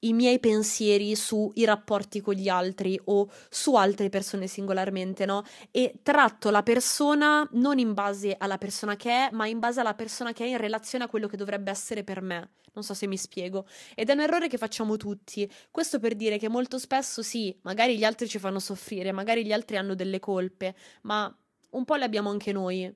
i 0.00 0.12
miei 0.12 0.38
pensieri 0.38 1.14
sui 1.14 1.64
rapporti 1.64 2.20
con 2.20 2.34
gli 2.34 2.48
altri 2.48 2.98
o 3.04 3.30
su 3.48 3.74
altre 3.74 4.08
persone 4.08 4.46
singolarmente, 4.46 5.26
no? 5.26 5.42
E 5.70 6.00
tratto 6.02 6.50
la 6.50 6.62
persona 6.62 7.46
non 7.52 7.78
in 7.78 7.92
base 7.92 8.36
alla 8.38 8.58
persona 8.58 8.96
che 8.96 9.10
è, 9.10 9.28
ma 9.32 9.46
in 9.46 9.58
base 9.58 9.80
alla 9.80 9.94
persona 9.94 10.32
che 10.32 10.44
è 10.44 10.48
in 10.48 10.56
relazione 10.56 11.04
a 11.04 11.08
quello 11.08 11.26
che 11.26 11.36
dovrebbe 11.36 11.70
essere 11.70 12.04
per 12.04 12.22
me. 12.22 12.50
Non 12.72 12.84
so 12.84 12.94
se 12.94 13.06
mi 13.06 13.16
spiego. 13.16 13.66
Ed 13.94 14.08
è 14.08 14.12
un 14.12 14.20
errore 14.20 14.48
che 14.48 14.56
facciamo 14.56 14.96
tutti. 14.96 15.50
Questo 15.70 15.98
per 15.98 16.14
dire 16.14 16.38
che 16.38 16.48
molto 16.48 16.78
spesso 16.78 17.22
sì, 17.22 17.56
magari 17.62 17.98
gli 17.98 18.04
altri 18.04 18.28
ci 18.28 18.38
fanno 18.38 18.60
soffrire, 18.60 19.12
magari 19.12 19.44
gli 19.44 19.52
altri 19.52 19.76
hanno 19.76 19.94
delle 19.94 20.20
colpe, 20.20 20.74
ma 21.02 21.34
un 21.70 21.84
po' 21.84 21.96
le 21.96 22.04
abbiamo 22.04 22.30
anche 22.30 22.52
noi 22.52 22.92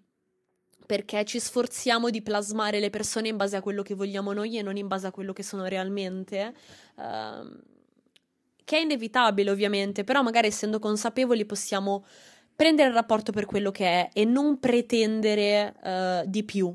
perché 0.86 1.24
ci 1.24 1.40
sforziamo 1.40 2.10
di 2.10 2.22
plasmare 2.22 2.80
le 2.80 2.90
persone 2.90 3.28
in 3.28 3.36
base 3.36 3.56
a 3.56 3.62
quello 3.62 3.82
che 3.82 3.94
vogliamo 3.94 4.32
noi 4.32 4.58
e 4.58 4.62
non 4.62 4.76
in 4.76 4.86
base 4.86 5.06
a 5.06 5.10
quello 5.10 5.32
che 5.32 5.42
sono 5.42 5.64
realmente. 5.66 6.54
Uh, 6.96 7.72
che 8.64 8.78
è 8.78 8.80
inevitabile, 8.80 9.50
ovviamente, 9.50 10.04
però 10.04 10.22
magari 10.22 10.46
essendo 10.46 10.78
consapevoli 10.78 11.44
possiamo 11.44 12.04
prendere 12.56 12.88
il 12.88 12.94
rapporto 12.94 13.30
per 13.32 13.44
quello 13.44 13.70
che 13.70 13.84
è 13.84 14.08
e 14.12 14.24
non 14.24 14.58
pretendere 14.58 15.74
uh, 15.82 16.28
di 16.28 16.44
più 16.44 16.74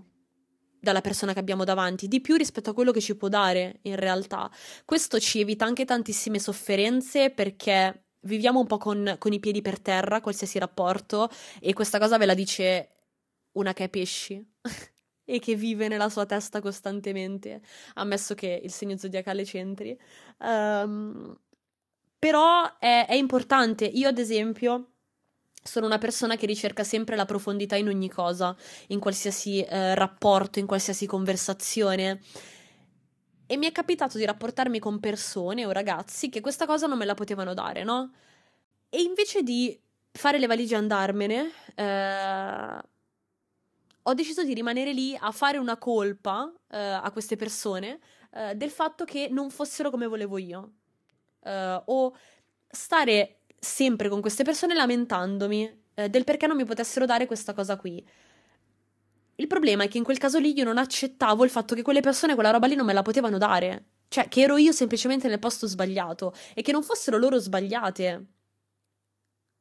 dalla 0.82 1.02
persona 1.02 1.34
che 1.34 1.40
abbiamo 1.40 1.64
davanti, 1.64 2.08
di 2.08 2.22
più 2.22 2.36
rispetto 2.36 2.70
a 2.70 2.74
quello 2.74 2.92
che 2.92 3.02
ci 3.02 3.16
può 3.16 3.28
dare 3.28 3.80
in 3.84 3.96
realtà. 3.96 4.50
Questo 4.86 5.20
ci 5.20 5.40
evita 5.40 5.66
anche 5.66 5.86
tantissime 5.86 6.40
sofferenze 6.40 7.32
perché 7.32 8.04
viviamo 8.22 8.60
un 8.60 8.68
po' 8.68 8.78
con, 8.78 9.16
con 9.18 9.34
i 9.34 9.40
piedi 9.40 9.62
per 9.62 9.80
terra, 9.80 10.22
qualsiasi 10.22 10.60
rapporto, 10.60 11.30
e 11.60 11.74
questa 11.74 12.00
cosa 12.00 12.18
ve 12.18 12.26
la 12.26 12.34
dice 12.34 12.90
una 13.54 13.74
che 13.74 13.86
è 13.86 13.90
pesci 13.90 14.44
e 15.26 15.40
che 15.40 15.56
vive 15.56 15.88
nella 15.88 16.10
sua 16.10 16.26
testa 16.26 16.62
costantemente, 16.62 17.62
ammesso 17.96 18.34
che 18.36 18.60
il 18.64 18.72
segno 18.72 18.98
zodiacale 18.98 19.44
c'entri. 19.44 19.98
Um, 20.40 21.38
però 22.18 22.78
è, 22.78 23.06
è 23.08 23.14
importante. 23.14 23.86
Io, 23.86 24.10
ad 24.10 24.18
esempio, 24.18 24.92
sono 25.64 25.86
una 25.86 25.98
persona 25.98 26.36
che 26.36 26.46
ricerca 26.46 26.84
sempre 26.84 27.16
la 27.16 27.26
profondità 27.26 27.76
in 27.76 27.88
ogni 27.88 28.10
cosa, 28.10 28.56
in 28.88 29.00
qualsiasi 29.00 29.62
eh, 29.62 29.96
rapporto, 29.96 30.60
in 30.60 30.66
qualsiasi 30.66 31.06
conversazione. 31.06 32.22
E 33.46 33.58
mi 33.58 33.66
è 33.66 33.72
capitato 33.72 34.18
di 34.18 34.26
rapportarmi 34.26 34.80
con 34.80 35.00
persone 35.00 35.66
o 35.66 35.72
ragazzi 35.72 36.30
che 36.30 36.42
questa 36.42 36.66
cosa 36.66 36.88
non 36.88 36.98
me 36.98 37.06
la 37.06 37.16
potevano 37.16 37.54
dare, 37.54 37.84
no? 37.84 38.12
E 38.90 39.02
invece 39.02 39.44
di 39.44 39.80
fare 40.12 40.40
le 40.40 40.48
valigie 40.48 40.76
e 40.76 40.78
andarmene, 40.78 41.52
eh, 41.76 42.82
ho 44.04 44.14
deciso 44.14 44.44
di 44.44 44.54
rimanere 44.54 44.94
lì 44.94 45.16
a 45.20 45.32
fare 45.32 45.58
una 45.58 45.78
colpa 45.78 46.44
uh, 46.44 46.56
a 46.68 47.10
queste 47.12 47.36
persone 47.36 48.00
uh, 48.32 48.54
del 48.56 48.70
fatto 48.70 49.06
che 49.06 49.28
non 49.30 49.50
fossero 49.50 49.90
come 49.90 50.08
volevo 50.08 50.38
io. 50.38 50.74
Uh, 51.40 51.82
o 51.86 52.16
stare 52.70 53.40
sempre 53.58 54.10
con 54.10 54.22
queste 54.22 54.44
persone 54.44 54.74
lamentandomi 54.74 55.78
del 56.10 56.24
perché 56.24 56.48
non 56.48 56.56
mi 56.56 56.64
potessero 56.64 57.06
dare 57.06 57.26
questa 57.26 57.54
cosa 57.54 57.76
qui. 57.76 58.02
Il 59.36 59.48
problema 59.48 59.84
è 59.84 59.88
che 59.90 59.98
in 59.98 60.04
quel 60.06 60.18
caso 60.18 60.38
lì 60.38 60.56
io 60.56 60.64
non 60.64 60.78
accettavo 60.78 61.44
il 61.44 61.50
fatto 61.50 61.76
che 61.76 61.82
quelle 61.82 62.00
persone 62.00 62.36
quella 62.36 62.52
roba 62.52 62.68
lì 62.68 62.76
non 62.76 62.86
me 62.86 62.94
la 62.94 63.02
potevano 63.02 63.38
dare. 63.38 63.86
Cioè, 64.10 64.28
che 64.28 64.42
ero 64.42 64.58
io 64.58 64.72
semplicemente 64.72 65.28
nel 65.28 65.40
posto 65.40 65.68
sbagliato 65.68 66.34
e 66.54 66.62
che 66.62 66.72
non 66.72 66.84
fossero 66.84 67.18
loro 67.18 67.38
sbagliate, 67.38 68.26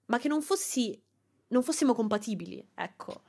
ma 0.07 0.18
che 0.18 0.29
non 0.29 0.42
fossi. 0.42 1.01
non 1.48 1.62
fossimo 1.62 1.94
compatibili, 1.94 2.66
ecco. 2.74 3.22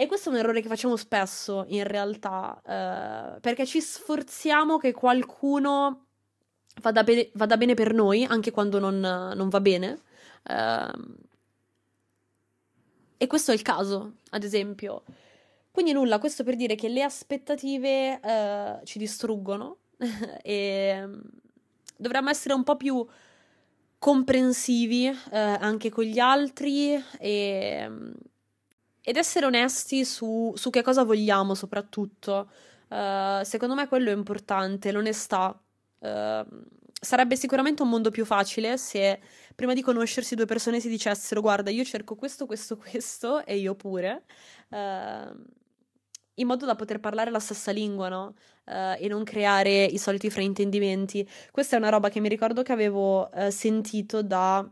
E 0.00 0.06
questo 0.06 0.30
è 0.30 0.32
un 0.32 0.38
errore 0.38 0.62
che 0.62 0.68
facciamo 0.68 0.96
spesso 0.96 1.66
in 1.68 1.84
realtà, 1.84 2.58
eh, 2.64 3.38
perché 3.40 3.66
ci 3.66 3.82
sforziamo 3.82 4.78
che 4.78 4.92
qualcuno 4.92 6.06
vada, 6.80 7.04
be- 7.04 7.30
vada, 7.34 7.58
bene 7.58 7.74
per 7.74 7.92
noi, 7.92 8.24
anche 8.24 8.50
quando 8.50 8.78
non, 8.78 8.98
non 8.98 9.48
va 9.50 9.60
bene. 9.60 10.00
Eh, 10.42 10.92
e 13.18 13.26
questo 13.26 13.50
è 13.50 13.54
il 13.54 13.60
caso, 13.60 14.14
ad 14.30 14.42
esempio. 14.42 15.02
Quindi 15.70 15.92
nulla, 15.92 16.18
questo 16.18 16.44
per 16.44 16.56
dire 16.56 16.76
che 16.76 16.88
le 16.88 17.02
aspettative 17.02 18.20
eh, 18.22 18.80
ci 18.84 18.96
distruggono 18.96 19.80
e 20.42 21.08
dovremmo 21.94 22.30
essere 22.30 22.54
un 22.54 22.64
po' 22.64 22.78
più 22.78 23.06
comprensivi 23.98 25.08
eh, 25.08 25.38
anche 25.38 25.90
con 25.90 26.04
gli 26.04 26.18
altri 26.18 26.94
e 27.18 28.16
ed 29.10 29.16
essere 29.16 29.44
onesti 29.44 30.04
su, 30.04 30.52
su 30.54 30.70
che 30.70 30.82
cosa 30.82 31.02
vogliamo 31.02 31.56
soprattutto. 31.56 32.48
Uh, 32.86 33.42
secondo 33.42 33.74
me 33.74 33.88
quello 33.88 34.10
è 34.10 34.14
importante, 34.14 34.92
l'onestà. 34.92 35.60
Uh, 35.98 36.46
sarebbe 36.92 37.34
sicuramente 37.34 37.82
un 37.82 37.88
mondo 37.88 38.10
più 38.10 38.24
facile 38.24 38.78
se 38.78 39.20
prima 39.56 39.74
di 39.74 39.82
conoscersi 39.82 40.36
due 40.36 40.46
persone 40.46 40.78
si 40.80 40.88
dicessero 40.88 41.40
guarda 41.40 41.70
io 41.70 41.84
cerco 41.84 42.14
questo, 42.14 42.46
questo, 42.46 42.76
questo 42.76 43.44
e 43.44 43.56
io 43.56 43.74
pure. 43.74 44.22
Uh, 44.68 45.42
in 46.34 46.46
modo 46.46 46.64
da 46.64 46.76
poter 46.76 47.00
parlare 47.00 47.32
la 47.32 47.40
stessa 47.40 47.72
lingua, 47.72 48.08
no? 48.08 48.34
Uh, 48.64 48.94
e 48.96 49.08
non 49.08 49.24
creare 49.24 49.84
i 49.86 49.98
soliti 49.98 50.30
fraintendimenti. 50.30 51.28
Questa 51.50 51.74
è 51.74 51.80
una 51.80 51.88
roba 51.88 52.10
che 52.10 52.20
mi 52.20 52.28
ricordo 52.28 52.62
che 52.62 52.70
avevo 52.70 53.28
uh, 53.28 53.50
sentito 53.50 54.22
da. 54.22 54.64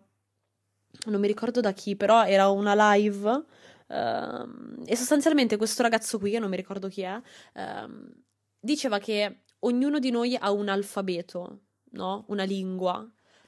Non 1.07 1.21
mi 1.21 1.27
ricordo 1.27 1.61
da 1.61 1.73
chi, 1.73 1.97
però 1.97 2.25
era 2.25 2.49
una 2.49 2.95
live 2.95 3.45
Uh, 3.89 4.83
e 4.85 4.97
sostanzialmente 4.97 5.57
questo 5.57 5.83
ragazzo 5.83 6.19
qui, 6.19 6.31
che 6.31 6.39
non 6.39 6.51
mi 6.51 6.57
ricordo 6.57 6.89
chi 6.89 7.03
è, 7.03 7.15
uh, 7.17 8.13
diceva 8.61 8.99
che 8.99 9.45
ognuno 9.61 9.99
di 9.99 10.11
noi 10.11 10.37
ha 10.37 10.51
un 10.51 10.69
alfabeto, 10.69 11.61
no? 11.93 12.25
Una 12.29 12.45
lingua. 12.45 13.07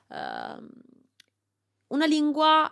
Uh, 0.08 0.68
una 1.88 2.06
lingua 2.06 2.68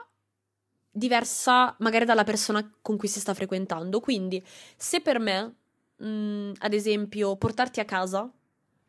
diversa 0.91 1.75
magari 1.81 2.05
dalla 2.05 2.25
persona 2.25 2.69
con 2.81 2.97
cui 2.97 3.09
si 3.09 3.21
sta 3.21 3.35
frequentando. 3.35 4.01
Quindi, 4.01 4.43
se 4.77 5.01
per 5.01 5.19
me, 5.19 5.57
mh, 5.97 6.09
mm, 6.09 6.53
ad 6.59 6.73
esempio, 6.73 7.37
portarti 7.37 7.81
a 7.81 7.85
casa, 7.85 8.31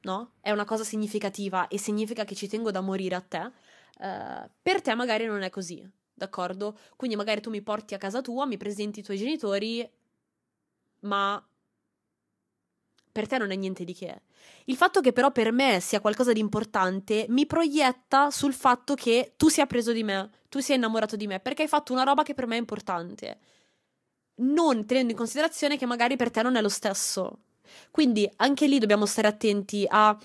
no? 0.02 0.32
È 0.40 0.52
una 0.52 0.66
cosa 0.66 0.84
significativa 0.84 1.68
e 1.68 1.78
significa 1.78 2.24
che 2.24 2.36
ci 2.36 2.48
tengo 2.48 2.72
da 2.72 2.82
morire 2.82 3.16
a 3.16 3.22
te, 3.22 3.40
uh, 3.40 4.50
per 4.62 4.82
te 4.82 4.96
magari 4.96 5.26
non 5.26 5.42
è 5.42 5.50
così 5.50 5.98
d'accordo? 6.20 6.78
Quindi 6.96 7.16
magari 7.16 7.42
tu 7.42 7.50
mi 7.50 7.62
porti 7.62 7.96
a 7.96 7.98
casa 7.98 8.22
tua, 8.22 8.46
mi 8.46 8.58
presenti 8.58 9.00
i 9.00 9.04
tuoi 9.04 9.18
genitori, 9.18 9.90
ma 11.02 11.44
per 13.12 13.28
te 13.28 13.38
non 13.38 13.52
è 13.52 13.56
niente 13.56 13.84
di 13.84 13.94
che. 13.94 14.22
Il 14.66 14.76
fatto 14.76 15.02
che 15.02 15.12
però 15.12 15.32
per 15.32 15.52
me 15.52 15.80
sia 15.80 16.00
qualcosa 16.00 16.32
di 16.32 16.40
importante 16.40 17.26
mi 17.30 17.46
proietta 17.46 18.30
sul 18.30 18.54
fatto 18.54 18.94
che 18.94 19.34
tu 19.36 19.50
sia 19.50 19.66
preso 19.66 19.92
di 19.92 20.04
me, 20.04 20.30
tu 20.48 20.60
sia 20.60 20.76
innamorato 20.76 21.16
di 21.16 21.28
me, 21.28 21.40
perché 21.40 21.64
hai 21.64 21.68
fatto 21.68 21.92
una 21.92 22.04
roba 22.04 22.24
che 22.24 22.34
per 22.34 22.46
me 22.46 22.56
è 22.56 22.60
importante. 22.60 23.40
Non 24.36 24.86
tenendo 24.86 25.12
in 25.12 25.18
considerazione 25.18 25.78
che 25.78 25.86
magari 25.86 26.16
per 26.16 26.32
te 26.32 26.42
non 26.42 26.56
è 26.56 26.62
lo 26.62 26.70
stesso. 26.70 27.40
Quindi 27.92 28.30
anche 28.38 28.68
lì 28.68 28.80
dobbiamo 28.80 29.06
stare 29.06 29.28
attenti 29.28 29.86
a 29.88 30.18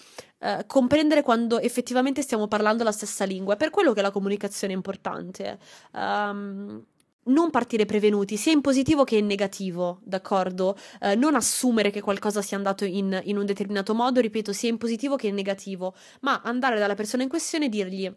eh, 0.45 0.65
comprendere 0.67 1.23
quando 1.23 1.59
effettivamente 1.59 2.21
stiamo 2.21 2.47
parlando 2.47 2.85
la 2.85 2.93
stessa 2.93 3.25
lingua. 3.25 3.55
È 3.55 3.57
per 3.57 3.71
quello 3.71 3.95
che 3.95 4.03
la 4.03 4.11
comunicazione 4.11 4.75
è 4.75 4.77
importante. 4.77 5.59
Um, 5.93 6.85
non 7.25 7.49
partire 7.49 7.87
prevenuti, 7.87 8.37
sia 8.37 8.53
in 8.53 8.61
positivo 8.61 9.05
che 9.05 9.17
in 9.17 9.25
negativo, 9.25 10.01
d'accordo? 10.03 10.77
Eh, 11.01 11.15
non 11.15 11.35
assumere 11.35 11.89
che 11.91 12.03
qualcosa 12.03 12.43
sia 12.43 12.59
andato 12.59 12.85
in, 12.85 13.19
in, 13.25 13.39
un 13.39 13.47
determinato 13.47 13.95
modo, 13.95 14.21
ripeto, 14.21 14.53
sia 14.53 14.69
in 14.69 14.77
positivo 14.77 15.17
che 15.17 15.29
in 15.29 15.35
negativo, 15.35 15.95
ma 16.21 16.43
andare 16.45 16.79
dalla 16.79 16.95
persona 16.95 17.23
in 17.23 17.31
questione 17.31 17.65
e 17.65 17.69
dirgli: 17.71 18.15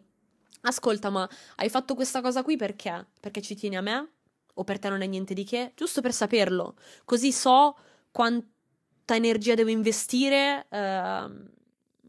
Ascolta, 0.63 1.09
ma 1.09 1.29
hai 1.55 1.69
fatto 1.69 1.95
questa 1.95 2.19
cosa 2.19 2.43
qui 2.43 2.57
perché? 2.57 3.07
Perché 3.21 3.41
ci 3.41 3.55
tieni 3.55 3.77
a 3.77 3.81
me? 3.81 4.09
O 4.55 4.65
per 4.65 4.79
te 4.79 4.89
non 4.89 5.01
è 5.01 5.05
niente 5.05 5.33
di 5.33 5.45
che? 5.45 5.71
Giusto 5.75 6.01
per 6.01 6.11
saperlo, 6.11 6.75
così 7.05 7.31
so 7.31 7.77
quanta 8.11 9.15
energia 9.15 9.53
devo 9.53 9.69
investire 9.69 10.65
eh, 10.69 11.55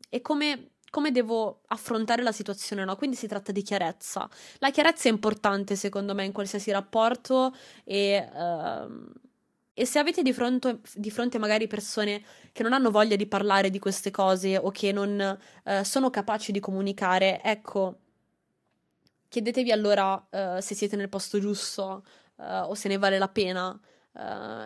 e 0.08 0.20
come 0.20 0.70
come 0.90 1.10
devo 1.10 1.62
affrontare 1.66 2.22
la 2.22 2.32
situazione, 2.32 2.84
no? 2.84 2.96
Quindi 2.96 3.16
si 3.16 3.26
tratta 3.26 3.52
di 3.52 3.62
chiarezza. 3.62 4.28
La 4.58 4.70
chiarezza 4.70 5.08
è 5.08 5.12
importante, 5.12 5.76
secondo 5.76 6.14
me, 6.14 6.24
in 6.24 6.32
qualsiasi 6.32 6.70
rapporto 6.70 7.54
e, 7.84 8.28
uh, 8.32 9.12
e 9.74 9.84
se 9.84 9.98
avete 9.98 10.22
di 10.22 10.32
fronte, 10.32 10.80
di 10.94 11.10
fronte, 11.10 11.38
magari 11.38 11.66
persone 11.66 12.22
che 12.52 12.62
non 12.62 12.72
hanno 12.72 12.90
voglia 12.90 13.16
di 13.16 13.26
parlare 13.26 13.70
di 13.70 13.78
queste 13.78 14.10
cose 14.10 14.56
o 14.56 14.70
che 14.70 14.92
non 14.92 15.38
uh, 15.64 15.82
sono 15.82 16.10
capaci 16.10 16.52
di 16.52 16.60
comunicare, 16.60 17.40
ecco, 17.42 17.98
chiedetevi 19.28 19.70
allora 19.70 20.14
uh, 20.14 20.60
se 20.60 20.74
siete 20.74 20.96
nel 20.96 21.08
posto 21.08 21.38
giusto 21.38 22.04
o 22.40 22.72
se 22.76 22.86
ne 22.86 22.98
vale 22.98 23.18
la 23.18 23.28
pena. 23.28 23.76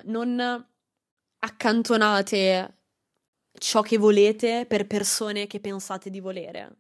non 0.05 0.66
accantonate 1.38 2.81
ciò 3.58 3.82
che 3.82 3.98
volete 3.98 4.66
per 4.66 4.86
persone 4.86 5.46
che 5.46 5.60
pensate 5.60 6.10
di 6.10 6.20
volere. 6.20 6.76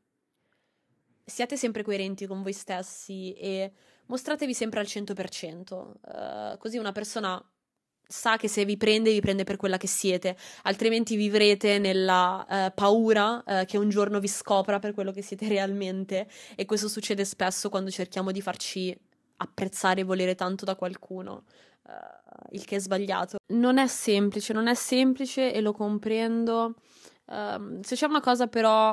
Siate 1.24 1.56
sempre 1.56 1.82
coerenti 1.82 2.26
con 2.26 2.42
voi 2.42 2.52
stessi 2.52 3.32
e 3.34 3.72
mostratevi 4.06 4.54
sempre 4.54 4.80
al 4.80 4.86
100%, 4.86 5.72
uh, 5.72 5.98
eh, 6.08 6.56
così 6.58 6.78
una 6.78 6.92
persona 6.92 7.42
sa 8.12 8.36
che 8.36 8.46
se 8.46 8.64
vi 8.64 8.76
prende 8.76 9.10
vi 9.10 9.20
prende 9.20 9.44
per 9.44 9.56
quella 9.56 9.78
che 9.78 9.86
siete, 9.86 10.36
altrimenti 10.64 11.16
vivrete 11.16 11.78
nella 11.78 12.44
uh, 12.46 12.74
paura 12.74 13.42
uh, 13.44 13.64
che 13.64 13.78
un 13.78 13.88
giorno 13.88 14.20
vi 14.20 14.28
scopra 14.28 14.78
per 14.78 14.92
quello 14.92 15.12
che 15.12 15.22
siete 15.22 15.48
realmente. 15.48 16.28
E 16.54 16.66
questo 16.66 16.88
succede 16.88 17.24
spesso 17.24 17.70
quando 17.70 17.90
cerchiamo 17.90 18.30
di 18.30 18.42
farci 18.42 18.96
apprezzare 19.38 20.02
e 20.02 20.04
volere 20.04 20.34
tanto 20.34 20.64
da 20.64 20.76
qualcuno. 20.76 21.44
Uh, 21.84 22.21
il 22.50 22.64
che 22.64 22.76
è 22.76 22.78
sbagliato. 22.78 23.38
Non 23.54 23.78
è 23.78 23.86
semplice, 23.86 24.52
non 24.52 24.66
è 24.66 24.74
semplice 24.74 25.52
e 25.52 25.60
lo 25.60 25.72
comprendo. 25.72 26.74
Um, 27.26 27.80
se 27.80 27.94
c'è 27.94 28.06
una 28.06 28.20
cosa 28.20 28.46
però 28.46 28.90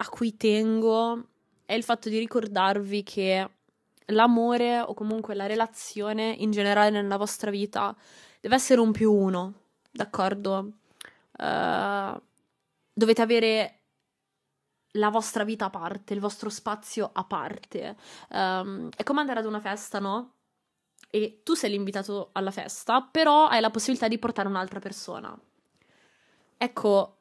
a 0.00 0.08
cui 0.08 0.36
tengo 0.36 1.28
è 1.66 1.74
il 1.74 1.82
fatto 1.82 2.08
di 2.08 2.18
ricordarvi 2.18 3.02
che 3.02 3.50
l'amore 4.06 4.80
o 4.80 4.94
comunque 4.94 5.34
la 5.34 5.46
relazione 5.46 6.34
in 6.38 6.50
generale 6.50 6.90
nella 6.90 7.16
vostra 7.16 7.50
vita 7.50 7.94
deve 8.40 8.54
essere 8.54 8.80
un 8.80 8.92
più 8.92 9.12
uno, 9.12 9.54
d'accordo? 9.90 10.72
Uh, 11.38 12.20
dovete 12.92 13.22
avere 13.22 13.78
la 14.92 15.10
vostra 15.10 15.44
vita 15.44 15.66
a 15.66 15.70
parte, 15.70 16.14
il 16.14 16.20
vostro 16.20 16.48
spazio 16.48 17.10
a 17.12 17.24
parte. 17.24 17.96
Um, 18.30 18.88
è 18.96 19.02
come 19.02 19.20
andare 19.20 19.40
ad 19.40 19.46
una 19.46 19.60
festa, 19.60 19.98
no? 19.98 20.37
E 21.10 21.40
tu 21.42 21.54
sei 21.54 21.70
l'invitato 21.70 22.30
alla 22.32 22.50
festa, 22.50 23.02
però 23.02 23.46
hai 23.46 23.60
la 23.60 23.70
possibilità 23.70 24.08
di 24.08 24.18
portare 24.18 24.48
un'altra 24.48 24.78
persona. 24.78 25.36
Ecco, 26.56 27.16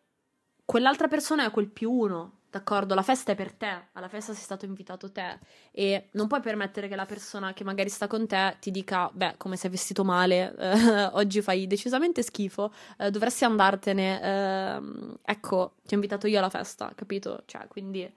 quell'altra 0.66 1.08
persona 1.08 1.46
è 1.46 1.52
quel 1.52 1.70
più 1.70 1.92
uno, 1.92 2.40
d'accordo? 2.50 2.96
La 2.96 3.04
festa 3.04 3.32
è 3.32 3.36
per 3.36 3.54
te, 3.54 3.88
alla 3.94 4.08
festa 4.08 4.34
sei 4.34 4.44
stato 4.44 4.66
invitato 4.66 5.12
te 5.12 5.40
e 5.72 6.10
non 6.12 6.28
puoi 6.28 6.42
permettere 6.42 6.88
che 6.88 6.96
la 6.96 7.06
persona 7.06 7.54
che 7.54 7.64
magari 7.64 7.90
sta 7.90 8.08
con 8.08 8.28
te 8.28 8.58
ti 8.60 8.72
dica, 8.72 9.10
beh, 9.14 9.36
come 9.38 9.56
sei 9.56 9.70
vestito 9.70 10.04
male, 10.04 10.56
eh, 10.58 11.04
oggi 11.14 11.42
fai 11.42 11.68
decisamente 11.68 12.24
schifo, 12.24 12.74
eh, 12.98 13.12
dovresti 13.12 13.46
andartene, 13.46 14.22
eh, 14.22 14.82
ecco, 15.24 15.76
ti 15.84 15.94
ho 15.94 15.96
invitato 15.96 16.28
io 16.28 16.40
alla 16.40 16.50
festa, 16.50 16.92
capito? 16.96 17.44
Cioè, 17.46 17.68
quindi 17.68 18.12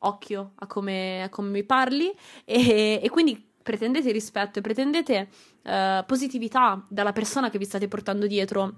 occhio 0.00 0.52
a 0.56 0.66
come, 0.66 1.22
a 1.22 1.28
come 1.28 1.48
mi 1.48 1.64
parli 1.64 2.14
e, 2.44 3.00
e 3.02 3.08
quindi 3.08 3.54
pretendete 3.66 4.12
rispetto 4.12 4.60
e 4.60 4.62
pretendete 4.62 5.28
uh, 5.64 6.06
positività 6.06 6.86
dalla 6.88 7.10
persona 7.10 7.50
che 7.50 7.58
vi 7.58 7.64
state 7.64 7.88
portando 7.88 8.28
dietro. 8.28 8.74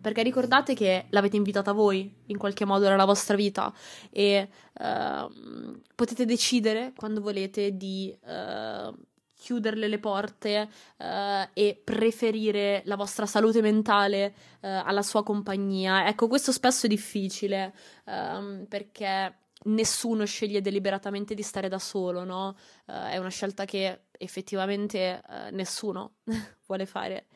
Perché 0.00 0.22
ricordate 0.22 0.72
che 0.72 1.04
l'avete 1.10 1.36
invitata 1.36 1.72
voi 1.72 2.10
in 2.28 2.38
qualche 2.38 2.64
modo 2.64 2.88
nella 2.88 3.04
vostra 3.04 3.36
vita 3.36 3.70
e 4.08 4.48
uh, 4.72 5.80
potete 5.94 6.24
decidere 6.24 6.94
quando 6.96 7.20
volete 7.20 7.76
di 7.76 8.16
uh, 8.24 8.96
chiuderle 9.34 9.86
le 9.86 9.98
porte 9.98 10.66
uh, 10.96 11.50
e 11.52 11.78
preferire 11.84 12.80
la 12.86 12.96
vostra 12.96 13.26
salute 13.26 13.60
mentale 13.60 14.32
uh, 14.62 14.68
alla 14.82 15.02
sua 15.02 15.22
compagnia. 15.22 16.06
Ecco, 16.08 16.26
questo 16.26 16.52
spesso 16.52 16.86
è 16.86 16.88
difficile 16.88 17.74
um, 18.06 18.64
perché 18.66 19.34
nessuno 19.64 20.24
sceglie 20.24 20.60
deliberatamente 20.60 21.34
di 21.34 21.42
stare 21.42 21.68
da 21.68 21.78
solo, 21.78 22.24
no? 22.24 22.56
Uh, 22.86 23.08
è 23.10 23.16
una 23.18 23.28
scelta 23.28 23.64
che 23.64 24.06
effettivamente 24.12 25.22
uh, 25.26 25.54
nessuno 25.54 26.14
vuole 26.66 26.86
fare. 26.86 27.26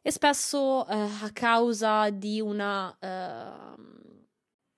E 0.00 0.10
spesso 0.10 0.86
uh, 0.88 0.92
a 0.92 1.30
causa 1.32 2.10
di 2.10 2.40
una 2.40 2.96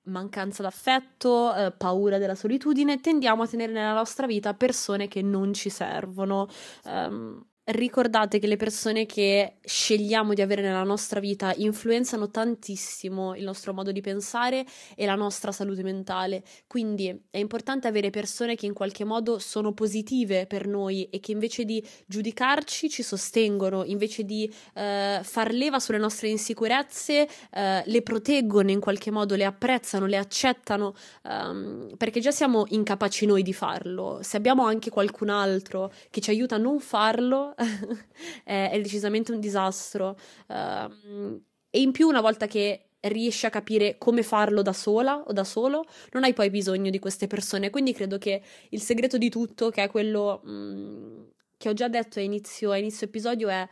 mancanza 0.09 0.62
d'affetto, 0.62 1.75
paura 1.77 2.16
della 2.16 2.35
solitudine, 2.35 2.99
tendiamo 2.99 3.42
a 3.42 3.47
tenere 3.47 3.73
nella 3.73 3.92
nostra 3.92 4.27
vita 4.27 4.55
persone 4.55 5.07
che 5.07 5.21
non 5.21 5.53
ci 5.53 5.68
servono. 5.68 6.49
Um, 6.85 7.47
ricordate 7.69 8.39
che 8.39 8.47
le 8.47 8.57
persone 8.57 9.05
che 9.05 9.57
scegliamo 9.63 10.33
di 10.33 10.41
avere 10.41 10.63
nella 10.63 10.85
nostra 10.85 11.21
vita 11.21 11.53
influenzano 11.57 12.31
tantissimo 12.31 13.35
il 13.35 13.45
nostro 13.45 13.75
modo 13.75 13.93
di 13.93 14.01
pensare 14.01 14.65
e 14.95 15.05
la 15.05 15.15
nostra 15.15 15.53
salute 15.53 15.83
mentale. 15.83 16.43
Quindi 16.67 17.27
è 17.31 17.39
importante 17.39 17.87
avere 17.89 18.11
persone 18.11 18.55
che 18.55 18.67
in 18.67 18.73
qualche 18.73 19.05
modo 19.05 19.39
sono 19.39 19.73
positive 19.73 20.47
per 20.47 20.67
noi 20.67 21.09
e 21.11 21.21
che 21.21 21.33
invece 21.33 21.65
di 21.65 21.85
giudicarci 22.07 22.89
ci 22.89 23.03
sostengono, 23.03 23.85
invece 23.85 24.25
di 24.25 24.51
eh, 24.75 25.21
far 25.23 25.53
leva 25.53 25.79
sulle 25.79 25.99
nostre 25.99 26.29
insicurezze, 26.29 27.29
eh, 27.51 27.83
le 27.85 28.03
proteggono 28.03 28.71
in 28.71 28.81
qualche 28.81 29.11
modo, 29.11 29.35
le 29.35 29.45
apprezzano, 29.45 30.07
le 30.07 30.17
accettano, 30.17 30.95
um, 31.25 31.95
perché 31.97 32.21
già 32.21 32.31
siamo 32.31 32.65
incapaci 32.69 33.27
noi 33.27 33.43
di 33.43 33.53
farlo. 33.53 34.21
Se 34.23 34.37
abbiamo 34.37 34.65
anche 34.65 34.91
qualcun 34.91 35.29
altro 35.29 35.93
che 36.11 36.21
ci 36.21 36.31
aiuta 36.31 36.55
a 36.55 36.59
non 36.59 36.81
farlo, 36.81 37.55
è, 38.44 38.71
è, 38.71 38.81
decisamente 38.81 39.33
un 39.33 39.40
disastro. 39.40 40.16
Uh, 40.47 41.42
e 41.71 41.81
in 41.81 41.92
più, 41.92 42.09
una 42.09 42.21
volta 42.21 42.47
che 42.47 42.90
riesci 43.01 43.47
a 43.47 43.51
capire 43.51 43.97
come 43.99 44.23
farlo 44.23 44.62
da 44.62 44.73
sola 44.73 45.23
o 45.23 45.33
da 45.33 45.44
solo, 45.44 45.85
non 46.12 46.25
hai 46.25 46.33
poi 46.33 46.51
bisogno 46.51 46.90
di 46.90 46.99
queste 46.99 47.27
persone. 47.27 47.71
Quindi 47.71 47.92
credo 47.92 48.18
che 48.18 48.42
il 48.71 48.81
segreto 48.81 49.18
di 49.18 49.29
tutto, 49.29 49.71
che 49.71 49.83
è 49.83 49.90
quello 49.90 50.40
mh, 50.42 50.51
mm, 50.51 51.23
che 51.57 51.68
ho 51.68 51.73
già 51.73 51.88
detto 51.88 52.18
a 52.18 52.23
inizio, 52.23 52.71
a 52.71 52.77
inizio 52.77 53.07
episodio, 53.07 53.49
è 53.49 53.68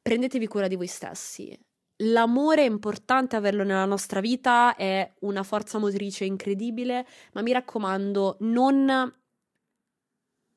prendetevi 0.00 0.46
cura 0.46 0.68
di 0.68 0.76
voi 0.76 0.86
stessi. 0.86 1.58
L'amore 2.02 2.62
è 2.62 2.68
importante 2.68 3.36
averlo 3.36 3.64
nella 3.64 3.84
nostra 3.84 4.20
vita, 4.20 4.76
è 4.76 5.12
una 5.20 5.42
forza 5.42 5.78
motrice 5.78 6.24
incredibile, 6.24 7.06
ma 7.32 7.42
mi 7.42 7.52
raccomando, 7.52 8.36
non 8.40 9.12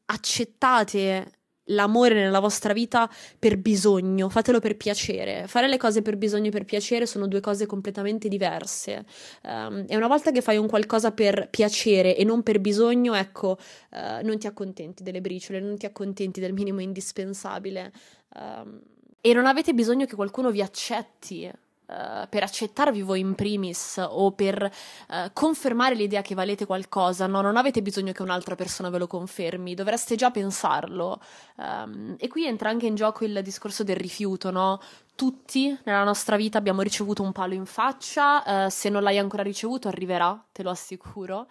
accettate 0.05 1.40
l'amore 1.65 2.13
nella 2.13 2.39
vostra 2.39 2.73
vita 2.73 3.09
per 3.37 3.57
bisogno, 3.57 4.29
fatelo 4.29 4.59
per 4.59 4.77
piacere. 4.77 5.47
Fare 5.47 5.67
le 5.67 5.77
cose 5.77 6.01
per 6.01 6.17
bisogno 6.17 6.47
e 6.47 6.51
per 6.51 6.65
piacere 6.65 7.05
sono 7.05 7.27
due 7.27 7.39
cose 7.39 7.65
completamente 7.65 8.27
diverse. 8.27 9.05
Um, 9.43 9.85
e 9.87 9.95
una 9.95 10.07
volta 10.07 10.31
che 10.31 10.41
fai 10.41 10.57
un 10.57 10.67
qualcosa 10.67 11.11
per 11.11 11.49
piacere 11.49 12.15
e 12.15 12.23
non 12.23 12.43
per 12.43 12.59
bisogno, 12.59 13.13
ecco, 13.13 13.57
uh, 13.91 14.25
non 14.25 14.37
ti 14.37 14.47
accontenti 14.47 15.03
delle 15.03 15.21
briciole, 15.21 15.59
non 15.59 15.77
ti 15.77 15.85
accontenti 15.85 16.39
del 16.39 16.53
minimo 16.53 16.81
indispensabile. 16.81 17.91
Um, 18.35 18.81
e 19.21 19.33
non 19.33 19.45
avete 19.45 19.73
bisogno 19.73 20.05
che 20.05 20.15
qualcuno 20.15 20.49
vi 20.49 20.61
accetti. 20.61 21.49
Uh, 21.91 22.27
per 22.29 22.43
accettarvi 22.43 23.01
voi 23.01 23.19
in 23.19 23.35
primis 23.35 24.01
o 24.01 24.31
per 24.31 24.63
uh, 24.63 25.15
confermare 25.33 25.95
l'idea 25.95 26.21
che 26.21 26.35
valete 26.35 26.65
qualcosa, 26.65 27.27
no, 27.27 27.41
non 27.41 27.57
avete 27.57 27.81
bisogno 27.81 28.13
che 28.13 28.21
un'altra 28.21 28.55
persona 28.55 28.89
ve 28.89 28.97
lo 28.97 29.07
confermi, 29.07 29.73
dovreste 29.73 30.15
già 30.15 30.31
pensarlo. 30.31 31.21
Um, 31.57 32.15
e 32.17 32.27
qui 32.27 32.45
entra 32.45 32.69
anche 32.69 32.85
in 32.85 32.95
gioco 32.95 33.25
il 33.25 33.41
discorso 33.43 33.83
del 33.83 33.97
rifiuto, 33.97 34.51
no? 34.51 34.79
Tutti 35.15 35.77
nella 35.83 36.03
nostra 36.03 36.35
vita 36.35 36.57
abbiamo 36.57 36.81
ricevuto 36.81 37.21
un 37.21 37.31
palo 37.31 37.53
in 37.53 37.65
faccia, 37.65 38.65
uh, 38.65 38.69
se 38.69 38.89
non 38.89 39.03
l'hai 39.03 39.17
ancora 39.17 39.43
ricevuto 39.43 39.87
arriverà, 39.87 40.43
te 40.51 40.63
lo 40.63 40.69
assicuro. 40.69 41.47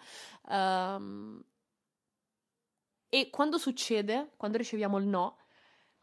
Um, 0.49 1.41
e 3.13 3.29
quando 3.29 3.57
succede, 3.57 4.31
quando 4.37 4.57
riceviamo 4.57 4.97
il 4.97 5.05
no 5.05 5.35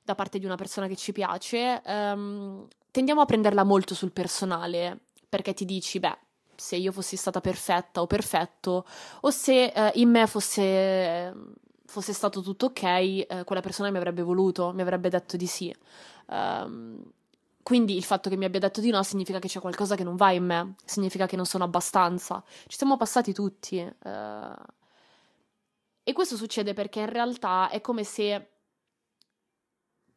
da 0.09 0.15
parte 0.15 0.39
di 0.39 0.47
una 0.47 0.57
persona 0.57 0.87
che 0.87 0.97
ci 0.97 1.13
piace, 1.13 1.83
um, 1.85 2.67
tendiamo 2.91 3.21
a 3.21 3.27
prenderla 3.27 3.63
molto 3.63 3.95
sul 3.95 4.11
personale, 4.11 5.01
perché 5.29 5.53
ti 5.53 5.67
dici, 5.67 6.01
beh, 6.01 6.17
se 6.57 6.77
io 6.77 6.93
fossi 6.93 7.17
stata 7.17 7.43
perfetta 7.43 8.01
o 8.01 8.07
perfetto, 8.07 8.87
o 9.21 9.31
se 9.31 9.71
uh, 9.75 9.99
in 9.99 10.09
me 10.09 10.27
fosse, 10.27 11.35
fosse, 11.85 12.15
stato 12.15 12.41
tutto 12.41 12.67
ok, 12.67 13.27
uh, 13.29 13.45
quella 13.45 13.61
persona 13.61 13.91
mi 13.91 13.99
avrebbe 13.99 14.23
voluto, 14.23 14.73
mi 14.73 14.81
avrebbe 14.81 15.11
detto 15.11 15.37
di 15.37 15.47
sì. 15.47 15.75
Um, 16.29 17.03
quindi 17.63 17.95
il 17.95 18.05
fatto 18.05 18.31
che 18.31 18.37
mi 18.39 18.47
abbia 18.47 18.61
detto 18.61 18.81
di 18.81 18.89
no 18.89 19.03
significa 19.03 19.39
che 19.39 19.49
c'è 19.49 19.61
qualcosa 19.61 19.95
che 19.95 20.05
non 20.05 20.17
va 20.17 20.31
in 20.33 20.47
me, 20.47 20.75
significa 20.87 21.27
che 21.27 21.37
non 21.37 21.45
sono 21.45 21.65
abbastanza. 21.65 22.43
Ci 22.67 22.79
siamo 22.79 22.97
passati 22.97 23.35
tutti. 23.35 23.79
Uh, 24.05 24.55
e 26.03 26.13
questo 26.15 26.37
succede 26.37 26.73
perché 26.73 27.01
in 27.01 27.11
realtà 27.11 27.69
è 27.69 27.83
come 27.83 28.05
se 28.05 28.53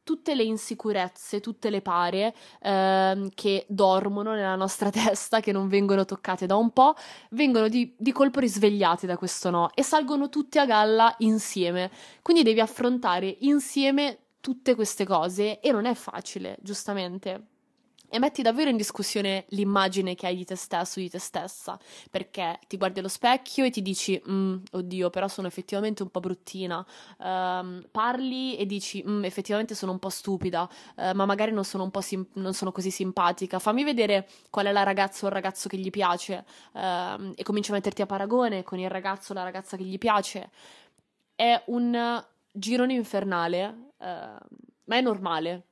tutte 0.04 0.36
le 0.36 0.44
insicurezze, 0.44 1.40
tutte 1.40 1.70
le 1.70 1.82
pare 1.82 2.34
ehm, 2.62 3.30
che 3.34 3.66
dormono 3.68 4.34
nella 4.34 4.56
nostra 4.56 4.90
testa, 4.92 5.40
che 5.40 5.52
non 5.52 5.68
vengono 5.68 6.06
toccate 6.06 6.46
da 6.46 6.56
un 6.56 6.72
po', 6.72 6.96
vengono 7.32 7.68
di, 7.68 7.94
di, 7.98 8.12
colpo 8.12 8.40
risvegliate 8.40 9.06
da 9.08 9.18
questo 9.18 9.50
no 9.50 9.72
e 9.74 9.84
salgono 9.84 10.30
tutte 10.30 10.60
a 10.60 10.66
galla 10.66 11.14
insieme. 11.20 11.92
Quindi 12.22 12.44
devi 12.44 12.60
affrontare 12.60 13.38
insieme 13.42 14.18
tutte 14.42 14.76
queste 14.76 15.06
cose 15.06 15.60
e 15.60 15.72
non 15.72 15.86
è 15.86 15.94
facile, 15.94 16.58
giustamente 16.62 17.51
e 18.14 18.20
metti 18.20 18.42
davvero 18.42 18.70
in 18.70 18.76
discussione 18.76 19.46
l'immagine 19.50 20.16
che 20.16 20.28
hai 20.28 20.36
di 20.36 20.44
te 20.44 20.58
stesso, 20.58 21.00
di 21.00 21.10
te 21.10 21.18
stessa, 21.18 21.80
perché 22.10 22.60
ti 22.68 22.76
guardi 22.76 23.00
allo 23.00 23.08
specchio 23.08 23.64
e 23.64 23.70
ti 23.70 23.82
dici, 23.82 24.22
mm, 24.30 24.58
oddio, 24.72 25.10
però 25.10 25.30
sono 25.30 25.48
effettivamente 25.48 26.04
un 26.04 26.10
po' 26.10 26.20
bruttina, 26.20 26.86
um, 27.20 27.82
parli 27.90 28.58
e 28.58 28.66
dici, 28.66 29.02
mm, 29.08 29.24
effettivamente 29.24 29.76
sono 29.76 29.94
un 29.94 30.00
po' 30.00 30.10
stupida, 30.10 30.64
uh, 30.98 31.12
ma 31.14 31.26
magari 31.26 31.54
non 31.54 31.64
sono, 31.64 31.90
sim- 32.02 32.28
non 32.34 32.54
sono, 32.54 32.74
così 32.74 32.92
simpatica, 32.92 33.60
fammi 33.60 33.86
vedere 33.86 34.28
qual 34.50 34.66
è 34.66 34.74
la 34.74 34.84
ragazza 34.84 35.24
o 35.26 35.30
il 35.30 35.34
ragazzo 35.34 35.70
che 35.70 35.78
gli 35.78 35.90
piace. 35.90 36.44
Uh, 36.74 37.32
e 37.36 37.44
cominci 37.44 37.72
a 37.72 37.76
metterti 37.76 38.02
a 38.02 38.06
paragone 38.06 38.64
con 38.64 38.78
il 38.78 38.90
ragazzo 38.90 39.32
o 39.32 39.36
la 39.36 39.44
ragazza 39.44 39.78
che 39.78 39.84
gli 39.86 39.98
piace. 39.98 40.50
È 41.34 41.64
un 41.68 42.22
girone 42.52 42.94
infernale, 42.94 43.92
uh, 43.98 44.06
ma 44.06 44.98
è 44.98 45.02
normale, 45.02 45.68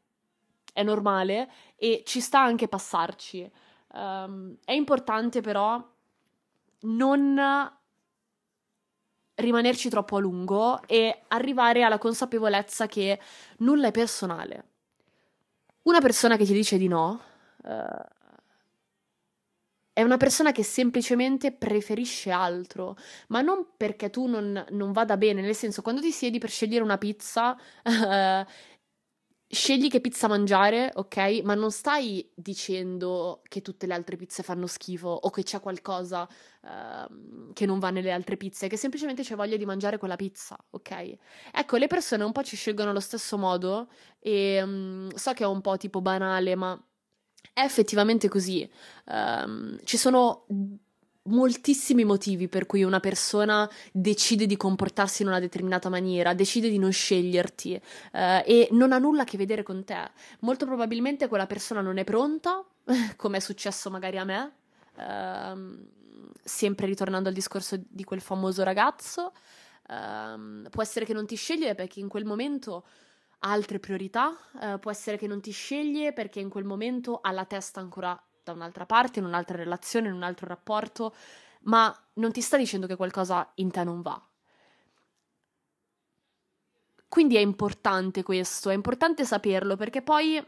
è 0.73 0.83
normale 0.83 1.49
e 1.75 2.03
ci 2.05 2.19
sta 2.19 2.41
anche 2.41 2.67
passarci. 2.67 3.49
Um, 3.93 4.55
è 4.63 4.73
importante 4.73 5.41
però 5.41 5.83
non 6.81 7.71
rimanerci 9.35 9.89
troppo 9.89 10.17
a 10.17 10.19
lungo 10.19 10.81
e 10.85 11.23
arrivare 11.29 11.83
alla 11.83 11.97
consapevolezza 11.97 12.87
che 12.87 13.19
nulla 13.59 13.87
è 13.87 13.91
personale. 13.91 14.63
Una 15.83 15.99
persona 15.99 16.37
che 16.37 16.45
ti 16.45 16.53
dice 16.53 16.77
di 16.77 16.87
no 16.87 17.19
uh, 17.63 18.17
è 19.99 20.03
una 20.03 20.17
persona 20.17 20.51
che 20.51 20.63
semplicemente 20.63 21.51
preferisce 21.51 22.31
altro, 22.31 22.95
ma 23.27 23.41
non 23.41 23.65
perché 23.75 24.09
tu 24.09 24.27
non, 24.27 24.65
non, 24.69 24.91
vada 24.93 25.17
bene, 25.17 25.41
nel 25.41 25.55
senso 25.55 25.81
quando 25.81 25.99
ti 25.99 26.11
siedi 26.11 26.37
per 26.37 26.49
scegliere 26.49 26.83
una 26.83 26.97
pizza 26.97 27.57
uh, 27.83 28.45
scegli 29.51 29.89
che 29.89 29.99
pizza 29.99 30.27
mangiare, 30.27 30.91
ok? 30.93 31.41
Ma 31.43 31.55
non 31.55 31.71
stai 31.71 32.29
dicendo 32.35 33.41
che 33.47 33.61
tutte 33.61 33.87
le 33.87 33.95
altre 33.95 34.15
pizze 34.15 34.43
fanno 34.43 34.67
schifo 34.67 35.07
o 35.07 35.29
che 35.31 35.41
c'è 35.41 35.59
qualcosa 35.59 36.27
uh, 36.61 37.51
che 37.53 37.65
non 37.65 37.79
va 37.79 37.89
nelle 37.89 38.11
altre 38.11 38.37
pizze, 38.37 38.67
che 38.67 38.77
semplicemente 38.77 39.23
c'è 39.23 39.35
voglia 39.35 39.57
di 39.57 39.65
mangiare 39.65 39.97
quella 39.97 40.15
pizza, 40.15 40.55
ok? 40.69 41.17
Ecco, 41.51 41.77
le 41.77 41.87
persone 41.87 42.23
un 42.23 42.31
po' 42.31 42.43
ci 42.43 42.55
scelgono 42.55 42.91
allo 42.91 42.99
stesso 42.99 43.39
modo 43.39 43.89
e 44.19 44.61
um, 44.61 45.09
so 45.15 45.33
che 45.33 45.43
è 45.43 45.47
un 45.47 45.61
po' 45.61 45.77
tipo 45.77 45.99
banale, 45.99 46.55
ma 46.55 46.79
è 47.51 47.61
effettivamente 47.61 48.27
così. 48.27 48.69
Um, 49.05 49.79
ci 49.83 49.97
sono 49.97 50.45
moltissimi 51.23 52.03
motivi 52.03 52.47
per 52.47 52.65
cui 52.65 52.83
una 52.83 52.99
persona 52.99 53.69
decide 53.91 54.45
di 54.45 54.57
comportarsi 54.57 55.21
in 55.21 55.27
una 55.27 55.39
determinata 55.39 55.89
maniera, 55.89 56.33
decide 56.33 56.69
di 56.69 56.77
non 56.77 56.91
sceglierti 56.91 57.81
eh, 58.13 58.43
e 58.45 58.67
non 58.71 58.91
ha 58.91 58.97
nulla 58.97 59.23
a 59.23 59.25
che 59.25 59.37
vedere 59.37 59.63
con 59.63 59.83
te. 59.83 60.11
Molto 60.39 60.65
probabilmente 60.65 61.27
quella 61.27 61.45
persona 61.47 61.81
non 61.81 61.97
è 61.97 62.03
pronta, 62.03 62.63
come 63.15 63.37
è 63.37 63.39
successo 63.41 63.89
magari 63.89 64.17
a 64.17 64.23
me, 64.23 64.51
ehm, 64.97 65.87
sempre 66.43 66.87
ritornando 66.87 67.29
al 67.29 67.35
discorso 67.35 67.79
di 67.87 68.03
quel 68.03 68.21
famoso 68.21 68.63
ragazzo. 68.63 69.33
Ehm, 69.87 70.67
può 70.69 70.81
essere 70.81 71.05
che 71.05 71.13
non 71.13 71.25
ti 71.25 71.35
sceglie 71.35 71.75
perché 71.75 71.99
in 71.99 72.07
quel 72.07 72.25
momento 72.25 72.85
ha 73.39 73.51
altre 73.51 73.79
priorità, 73.79 74.35
eh, 74.61 74.77
può 74.79 74.91
essere 74.91 75.17
che 75.17 75.27
non 75.27 75.41
ti 75.41 75.51
sceglie 75.51 76.11
perché 76.11 76.39
in 76.39 76.49
quel 76.49 76.65
momento 76.65 77.19
ha 77.21 77.31
la 77.31 77.45
testa 77.45 77.79
ancora 77.79 78.21
da 78.49 78.55
un'altra 78.55 78.85
parte, 78.85 79.19
in 79.19 79.25
un'altra 79.25 79.57
relazione, 79.57 80.07
in 80.07 80.13
un 80.13 80.23
altro 80.23 80.47
rapporto, 80.47 81.13
ma 81.63 81.95
non 82.13 82.31
ti 82.31 82.41
sta 82.41 82.57
dicendo 82.57 82.87
che 82.87 82.95
qualcosa 82.95 83.49
in 83.55 83.71
te 83.71 83.83
non 83.83 84.01
va. 84.01 84.21
Quindi 87.07 87.37
è 87.37 87.39
importante 87.39 88.23
questo, 88.23 88.69
è 88.69 88.73
importante 88.73 89.25
saperlo 89.25 89.75
perché 89.75 90.01
poi 90.01 90.43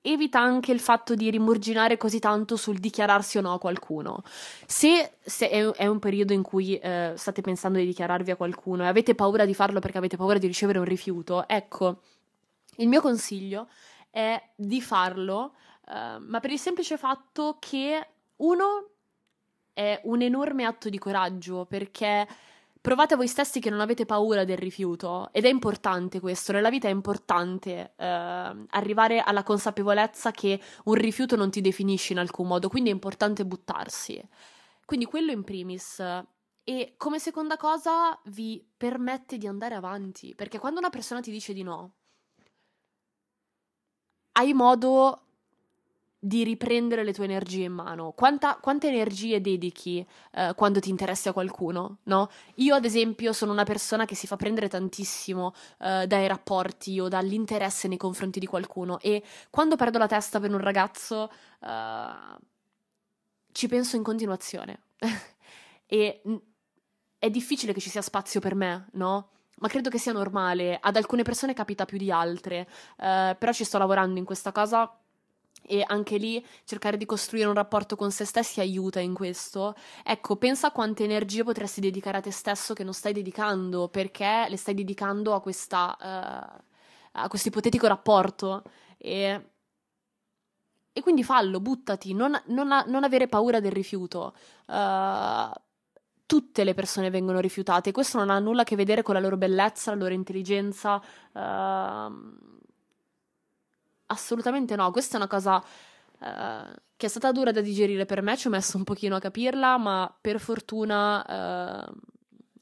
evita 0.00 0.38
anche 0.38 0.70
il 0.70 0.78
fatto 0.78 1.16
di 1.16 1.28
rimurginare 1.30 1.96
così 1.96 2.20
tanto 2.20 2.56
sul 2.56 2.78
dichiararsi 2.78 3.38
o 3.38 3.40
no 3.40 3.54
a 3.54 3.58
qualcuno. 3.58 4.22
Se, 4.64 5.14
se 5.20 5.48
è, 5.48 5.64
è, 5.72 5.86
un 5.86 5.98
periodo 5.98 6.32
in 6.32 6.42
cui 6.42 6.78
eh, 6.78 7.14
state 7.16 7.40
pensando 7.40 7.78
di 7.78 7.86
dichiararvi 7.86 8.30
a 8.30 8.36
qualcuno 8.36 8.84
e 8.84 8.86
avete 8.86 9.16
paura 9.16 9.44
di 9.44 9.54
farlo 9.54 9.80
perché 9.80 9.98
avete 9.98 10.16
paura 10.16 10.38
di 10.38 10.46
ricevere 10.46 10.78
un 10.78 10.84
rifiuto, 10.84 11.48
ecco, 11.48 12.02
il 12.76 12.88
mio 12.88 13.00
consiglio 13.00 13.68
è 14.10 14.40
di 14.54 14.80
farlo 14.80 15.54
Ehm, 15.88 16.24
ma 16.28 16.40
per 16.40 16.50
il 16.50 16.58
semplice 16.58 16.96
fatto 16.96 17.56
che 17.58 18.08
uno 18.36 18.90
è 19.72 20.00
un 20.04 20.22
enorme 20.22 20.64
atto 20.64 20.88
di 20.88 20.98
coraggio 20.98 21.66
perché 21.66 22.26
provate 22.80 23.16
voi 23.16 23.26
stessi 23.26 23.60
che 23.60 23.68
non 23.68 23.80
avete 23.80 24.06
paura 24.06 24.44
del 24.44 24.58
rifiuto 24.58 25.28
ed 25.32 25.44
è 25.44 25.48
importante 25.48 26.20
questo, 26.20 26.52
nella 26.52 26.70
vita 26.70 26.86
è 26.86 26.92
importante 26.92 27.94
uh, 27.96 28.04
arrivare 28.04 29.20
alla 29.20 29.42
consapevolezza 29.42 30.30
che 30.30 30.60
un 30.84 30.94
rifiuto 30.94 31.34
non 31.34 31.50
ti 31.50 31.60
definisce 31.60 32.12
in 32.12 32.20
alcun 32.20 32.46
modo, 32.46 32.68
quindi 32.68 32.90
è 32.90 32.92
importante 32.92 33.44
buttarsi. 33.44 34.22
Quindi 34.84 35.04
quello 35.06 35.32
in 35.32 35.42
primis. 35.42 36.00
E 36.62 36.94
come 36.96 37.18
seconda 37.18 37.56
cosa 37.56 38.18
vi 38.26 38.64
permette 38.76 39.36
di 39.36 39.48
andare 39.48 39.74
avanti, 39.74 40.34
perché 40.36 40.58
quando 40.60 40.78
una 40.78 40.90
persona 40.90 41.20
ti 41.20 41.32
dice 41.32 41.52
di 41.52 41.62
no, 41.64 41.94
hai 44.32 44.52
modo 44.52 45.25
di 46.18 46.44
riprendere 46.44 47.04
le 47.04 47.12
tue 47.12 47.24
energie 47.24 47.64
in 47.64 47.72
mano. 47.72 48.12
Quanta, 48.12 48.56
quante 48.60 48.88
energie 48.88 49.40
dedichi 49.40 50.04
eh, 50.32 50.54
quando 50.56 50.80
ti 50.80 50.90
interessi 50.90 51.28
a 51.28 51.32
qualcuno, 51.32 51.98
no? 52.04 52.30
Io, 52.56 52.74
ad 52.74 52.84
esempio, 52.84 53.32
sono 53.32 53.52
una 53.52 53.64
persona 53.64 54.04
che 54.06 54.14
si 54.14 54.26
fa 54.26 54.36
prendere 54.36 54.68
tantissimo 54.68 55.54
eh, 55.80 56.06
dai 56.06 56.26
rapporti 56.26 56.98
o 56.98 57.08
dall'interesse 57.08 57.86
nei 57.88 57.98
confronti 57.98 58.40
di 58.40 58.46
qualcuno 58.46 58.98
e 59.00 59.22
quando 59.50 59.76
perdo 59.76 59.98
la 59.98 60.06
testa 60.06 60.40
per 60.40 60.50
un 60.50 60.60
ragazzo 60.60 61.30
eh, 61.60 62.38
ci 63.52 63.68
penso 63.68 63.96
in 63.96 64.02
continuazione. 64.02 64.80
e 65.86 66.22
è 67.18 67.30
difficile 67.30 67.72
che 67.72 67.80
ci 67.80 67.90
sia 67.90 68.02
spazio 68.02 68.40
per 68.40 68.54
me, 68.54 68.88
no? 68.92 69.30
ma 69.58 69.68
credo 69.68 69.88
che 69.88 69.98
sia 69.98 70.12
normale. 70.12 70.78
Ad 70.80 70.96
alcune 70.96 71.22
persone 71.22 71.54
capita 71.54 71.84
più 71.84 71.98
di 71.98 72.10
altre, 72.10 72.68
uh, 72.98 73.36
però 73.38 73.52
ci 73.52 73.64
sto 73.64 73.78
lavorando 73.78 74.18
in 74.18 74.24
questa 74.24 74.52
cosa 74.52 75.00
e 75.66 75.82
anche 75.86 76.16
lì 76.16 76.44
cercare 76.64 76.96
di 76.96 77.04
costruire 77.04 77.48
un 77.48 77.54
rapporto 77.54 77.96
con 77.96 78.10
se 78.10 78.24
stessi 78.24 78.60
aiuta 78.60 79.00
in 79.00 79.14
questo. 79.14 79.74
Ecco, 80.04 80.36
pensa 80.36 80.70
quante 80.70 81.04
energie 81.04 81.44
potresti 81.44 81.80
dedicare 81.80 82.18
a 82.18 82.20
te 82.20 82.30
stesso 82.30 82.74
che 82.74 82.84
non 82.84 82.94
stai 82.94 83.12
dedicando 83.12 83.88
perché 83.88 84.46
le 84.48 84.56
stai 84.56 84.74
dedicando 84.74 85.34
a 85.34 85.40
questa 85.40 85.96
uh, 86.00 86.62
a 87.18 87.28
questo 87.28 87.48
ipotetico 87.48 87.86
rapporto 87.86 88.62
e 88.96 89.50
e 90.96 91.02
quindi 91.02 91.22
fallo, 91.24 91.60
buttati, 91.60 92.14
non, 92.14 92.40
non, 92.46 92.68
non 92.86 93.04
avere 93.04 93.28
paura 93.28 93.60
del 93.60 93.70
rifiuto. 93.70 94.34
Uh, 94.64 95.52
tutte 96.24 96.64
le 96.64 96.72
persone 96.72 97.10
vengono 97.10 97.38
rifiutate, 97.38 97.92
questo 97.92 98.16
non 98.16 98.30
ha 98.30 98.38
nulla 98.38 98.62
a 98.62 98.64
che 98.64 98.76
vedere 98.76 99.02
con 99.02 99.12
la 99.12 99.20
loro 99.20 99.36
bellezza, 99.36 99.90
la 99.90 99.98
loro 99.98 100.14
intelligenza. 100.14 100.98
Uh, 101.32 102.55
Assolutamente 104.06 104.76
no, 104.76 104.90
questa 104.90 105.14
è 105.14 105.16
una 105.16 105.26
cosa 105.26 105.56
uh, 105.56 106.74
che 106.96 107.06
è 107.06 107.08
stata 107.08 107.32
dura 107.32 107.50
da 107.50 107.60
digerire 107.60 108.06
per 108.06 108.22
me, 108.22 108.36
ci 108.36 108.46
ho 108.46 108.50
messo 108.50 108.76
un 108.76 108.84
pochino 108.84 109.16
a 109.16 109.20
capirla, 109.20 109.76
ma 109.78 110.16
per 110.20 110.38
fortuna 110.38 111.86
uh, 111.88 111.94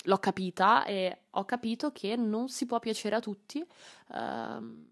l'ho 0.05 0.19
capita 0.19 0.85
e 0.85 1.25
ho 1.31 1.45
capito 1.45 1.93
che 1.93 2.17
non 2.17 2.49
si 2.49 2.67
può 2.67 2.79
piacere 2.79 3.17
a 3.17 3.21
tutti 3.21 3.59
uh, 3.61 4.87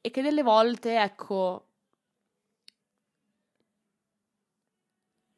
e 0.00 0.10
che 0.10 0.22
delle 0.22 0.42
volte, 0.42 1.00
ecco, 1.00 1.66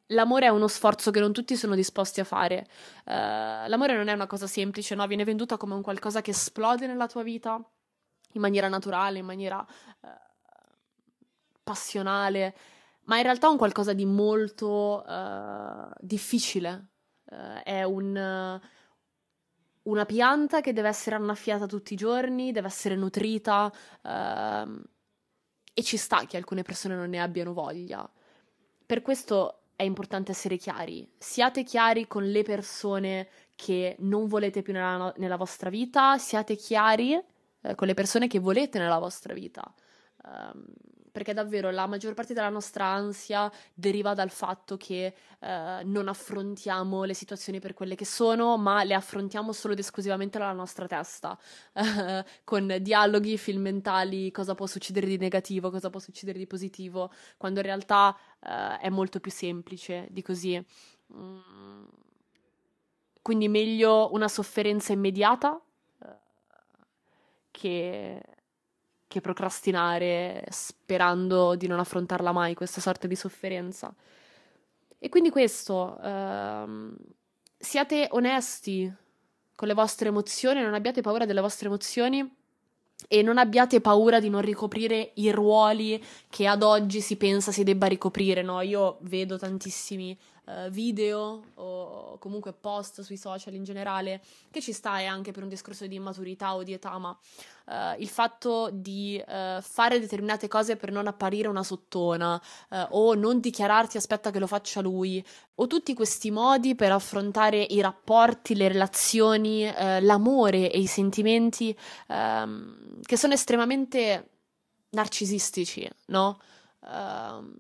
L'amore 0.09 0.47
è 0.47 0.49
uno 0.51 0.69
sforzo 0.69 1.11
che 1.11 1.19
non 1.19 1.33
tutti 1.33 1.57
sono 1.57 1.75
disposti 1.75 2.21
a 2.21 2.25
fare. 2.25 2.67
Uh, 3.07 3.67
l'amore 3.69 3.97
non 3.97 4.09
è 4.09 4.13
una 4.13 4.27
cosa 4.27 4.47
semplice, 4.47 4.95
no? 4.95 5.07
Viene 5.07 5.25
venduta 5.25 5.57
come 5.57 5.75
un 5.75 5.81
qualcosa 5.83 6.21
che 6.21 6.31
esplode 6.33 6.87
nella 6.87 7.07
tua 7.07 7.23
vita 7.23 7.59
in 8.35 8.41
maniera 8.41 8.69
naturale, 8.69 9.19
in 9.19 9.27
maniera 9.27 9.59
uh, 10.01 10.09
passionale, 11.63 12.55
ma 13.07 13.17
in 13.17 13.23
realtà 13.25 13.49
è 13.49 13.51
un 13.51 13.59
qualcosa 13.59 13.93
di 13.93 14.05
molto 14.05 15.05
uh, 15.07 15.93
difficile. 15.99 16.91
è 17.65 17.83
un, 17.83 18.61
una 19.85 20.07
pianta 20.07 20.61
che 20.61 20.73
deve 20.73 20.89
essere 20.89 21.17
annaffiata 21.17 21.67
tutti 21.67 21.95
i 21.95 21.97
giorni, 21.97 22.53
deve 22.53 22.69
essere 22.69 22.95
nutrita 22.95 23.73
ehm, 24.03 24.83
e 25.75 25.83
ci 25.83 25.97
sta 25.97 26.25
che 26.27 26.37
alcune 26.37 26.63
persone 26.63 26.95
non 26.95 27.11
ne 27.11 27.21
abbiano 27.21 27.53
voglia. 27.53 28.09
Per 28.87 29.03
questo 29.03 29.65
è 29.77 29.83
importante 29.83 30.31
essere 30.31 30.57
chiari. 30.57 31.11
Siate 31.19 31.65
chiari 31.65 32.07
con 32.07 32.25
le 32.31 32.43
persone 32.43 33.29
che 33.57 33.97
non 34.01 34.27
volete 34.27 34.63
più 34.63 34.73
nella, 34.73 35.13
nella 35.17 35.37
vostra 35.37 35.69
vita, 35.69 36.17
siate 36.19 36.57
chiari 36.57 37.21
eh, 37.65 37.75
con 37.75 37.87
le 37.87 37.95
persone 37.95 38.29
che 38.29 38.39
volete 38.39 38.79
nella 38.79 38.99
vostra 38.99 39.35
vita. 39.35 39.63
Um, 40.25 40.65
perché 41.15 41.33
davvero 41.33 41.71
la 41.71 41.87
maggior 41.87 42.13
parte 42.13 42.35
della 42.35 42.49
nostra 42.49 42.87
ansia 42.87 43.49
deriva 43.73 44.15
dal 44.15 44.31
fatto 44.31 44.77
che 44.77 45.15
eh, 45.39 45.81
non 45.85 46.09
affrontiamo 46.09 47.05
le 47.05 47.15
situazioni 47.15 47.61
per 47.61 47.73
quelle 47.73 47.95
che 47.95 48.05
sono, 48.05 48.57
ma 48.57 48.83
le 48.83 48.95
affrontiamo 48.95 49.53
solo 49.53 49.75
ed 49.75 49.79
esclusivamente 49.79 50.39
nella 50.39 50.51
nostra 50.51 50.89
testa, 50.89 51.39
eh, 51.73 52.25
con 52.43 52.79
dialoghi, 52.81 53.39
film 53.39 53.63
mentali, 53.63 54.33
cosa 54.33 54.57
può 54.57 54.67
succedere 54.67 55.07
di 55.07 55.17
negativo, 55.17 55.71
cosa 55.71 55.89
può 55.89 56.01
succedere 56.01 56.37
di 56.37 56.49
positivo, 56.49 57.13
quando 57.37 57.61
in 57.61 57.67
realtà 57.67 58.17
eh, 58.41 58.79
è 58.81 58.89
molto 58.89 59.21
più 59.21 59.31
semplice 59.31 60.09
di 60.11 60.21
così. 60.21 60.61
Mm. 61.15 61.85
Quindi 63.23 63.47
meglio 63.47 64.13
una 64.13 64.27
sofferenza 64.27 64.93
immediata 64.93 65.63
che 67.57 68.21
che 69.15 69.21
procrastinare 69.21 70.45
sperando 70.51 71.55
di 71.55 71.69
non 71.69 71.79
affrontarla 71.79 72.33
mai, 72.33 72.55
questa 72.55 72.81
sorta 72.81 73.07
di 73.07 73.15
sofferenza. 73.15 73.95
E 74.99 75.09
quindi 75.09 75.31
questo, 75.31 75.97
ehm, 76.03 76.97
siate 77.57 78.09
onesti 78.11 78.93
con 79.55 79.69
le 79.69 79.75
vostre 79.75 80.09
emozioni, 80.09 80.63
non 80.63 80.75
abbiate 80.75 81.01
paura 81.01 81.27
delle 81.27 81.41
vostre 81.41 81.69
emozioni 81.69 82.29
e 83.07 83.23
non 83.23 83.39
abbiate 83.39 83.81
paura 83.81 84.19
di 84.19 84.31
non 84.31 84.41
ricoprire 84.41 85.13
i 85.15 85.31
ruoli 85.31 86.03
che 86.29 86.49
ad 86.49 86.65
oggi 86.65 87.01
si 87.01 87.17
pensa 87.17 87.53
si 87.53 87.63
debba 87.63 87.87
ricoprire, 87.87 88.43
no? 88.43 88.63
Io 88.63 88.99
vedo 89.03 89.39
tantissimi 89.39 90.19
uh, 90.45 90.69
video 90.71 91.43
o 91.55 92.19
comunque 92.19 92.53
post 92.53 93.03
sui 93.03 93.17
social 93.17 93.55
in 93.55 93.65
generale, 93.65 94.23
che 94.51 94.61
ci 94.61 94.73
sta 94.73 95.01
e 95.01 95.05
anche 95.05 95.33
per 95.33 95.43
un 95.43 95.49
discorso 95.49 95.87
di 95.87 95.95
immaturità 95.95 96.55
o 96.55 96.63
di 96.63 96.73
età, 96.73 96.97
ma 96.99 97.11
uh, 97.67 98.01
il 98.01 98.09
fatto 98.09 98.71
di 98.73 99.23
uh, 99.25 99.61
fare 99.61 100.01
determinate 100.01 100.49
cose 100.49 100.77
per 100.77 100.91
non 100.91 101.07
apparire 101.07 101.49
una 101.49 101.63
sottona 101.63 102.41
o 102.91 103.15
non 103.15 103.41
dichiararti 103.41 103.97
aspetta 103.97 104.31
che 104.31 104.39
lo 104.39 104.47
faccia 104.47 104.81
lui, 104.81 105.25
o 105.57 105.67
tutti 105.67 105.95
questi 105.95 106.31
modi 106.31 106.75
per 106.75 106.93
affrontare 106.93 107.63
i 107.63 107.81
rapporti, 107.81 108.55
le 108.55 108.69
relazioni, 108.69 109.71
l'amore 110.01 110.71
e 110.71 110.79
i 110.79 110.87
sentimenti 110.87 111.77
ehm, 112.09 113.01
che 113.03 113.17
sono 113.17 113.33
estremamente 113.33 114.29
narcisistici, 114.91 115.89
no? 116.07 116.39
Uh, 116.81 117.55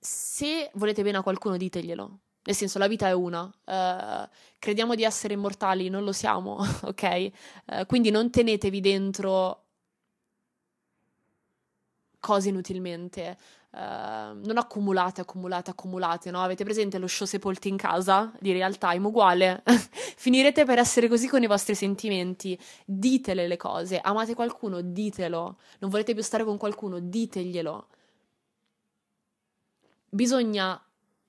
se 0.00 0.70
volete 0.74 1.02
bene 1.02 1.18
a 1.18 1.22
qualcuno, 1.22 1.58
diteglielo. 1.58 2.18
Nel 2.42 2.56
senso, 2.56 2.78
la 2.78 2.88
vita 2.88 3.06
è 3.06 3.12
una. 3.12 3.42
Uh, 3.42 4.28
crediamo 4.58 4.94
di 4.94 5.04
essere 5.04 5.34
immortali, 5.34 5.90
non 5.90 6.04
lo 6.04 6.12
siamo, 6.12 6.56
ok? 6.82 7.30
Uh, 7.66 7.86
quindi 7.86 8.10
non 8.10 8.30
tenetevi 8.30 8.80
dentro 8.80 9.64
cose 12.18 12.48
inutilmente. 12.48 13.36
Uh, 13.72 14.34
non 14.42 14.56
accumulate, 14.56 15.20
accumulate, 15.20 15.70
accumulate, 15.70 16.30
no? 16.30 16.42
Avete 16.42 16.64
presente 16.64 16.96
lo 16.96 17.06
show 17.06 17.26
sepolti 17.26 17.68
in 17.68 17.76
casa 17.76 18.32
di 18.40 18.52
real 18.52 18.78
time? 18.78 19.06
Uguale. 19.06 19.62
Finirete 20.16 20.64
per 20.64 20.78
essere 20.78 21.08
così 21.08 21.28
con 21.28 21.42
i 21.42 21.46
vostri 21.46 21.74
sentimenti. 21.74 22.58
Ditele 22.86 23.46
le 23.46 23.58
cose. 23.58 24.00
Amate 24.00 24.34
qualcuno? 24.34 24.80
Ditelo. 24.80 25.58
Non 25.80 25.90
volete 25.90 26.14
più 26.14 26.22
stare 26.22 26.44
con 26.44 26.56
qualcuno? 26.56 26.98
Diteglielo 27.00 27.86
bisogna 30.10 30.82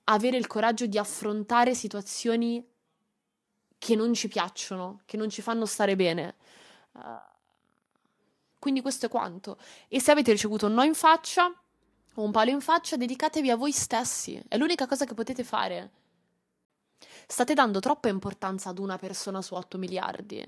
avere 0.04 0.36
il 0.36 0.46
coraggio 0.46 0.86
di 0.86 0.98
affrontare 0.98 1.74
situazioni 1.74 2.66
che 3.78 3.94
non 3.94 4.12
ci 4.12 4.28
piacciono, 4.28 5.00
che 5.06 5.16
non 5.16 5.30
ci 5.30 5.40
fanno 5.42 5.64
stare 5.64 5.96
bene. 5.96 6.36
Uh, 6.92 7.00
quindi 8.58 8.80
questo 8.80 9.06
è 9.06 9.08
quanto. 9.08 9.58
E 9.88 10.00
se 10.00 10.10
avete 10.10 10.32
ricevuto 10.32 10.66
un 10.66 10.74
no 10.74 10.82
in 10.82 10.94
faccia 10.94 11.46
o 12.14 12.22
un 12.22 12.30
palo 12.30 12.50
in 12.50 12.60
faccia, 12.60 12.96
dedicatevi 12.96 13.50
a 13.50 13.56
voi 13.56 13.72
stessi. 13.72 14.40
È 14.46 14.56
l'unica 14.56 14.86
cosa 14.86 15.04
che 15.04 15.14
potete 15.14 15.42
fare. 15.42 15.90
State 17.26 17.54
dando 17.54 17.80
troppa 17.80 18.08
importanza 18.08 18.68
ad 18.68 18.78
una 18.78 18.98
persona 18.98 19.42
su 19.42 19.54
8 19.54 19.78
miliardi 19.78 20.44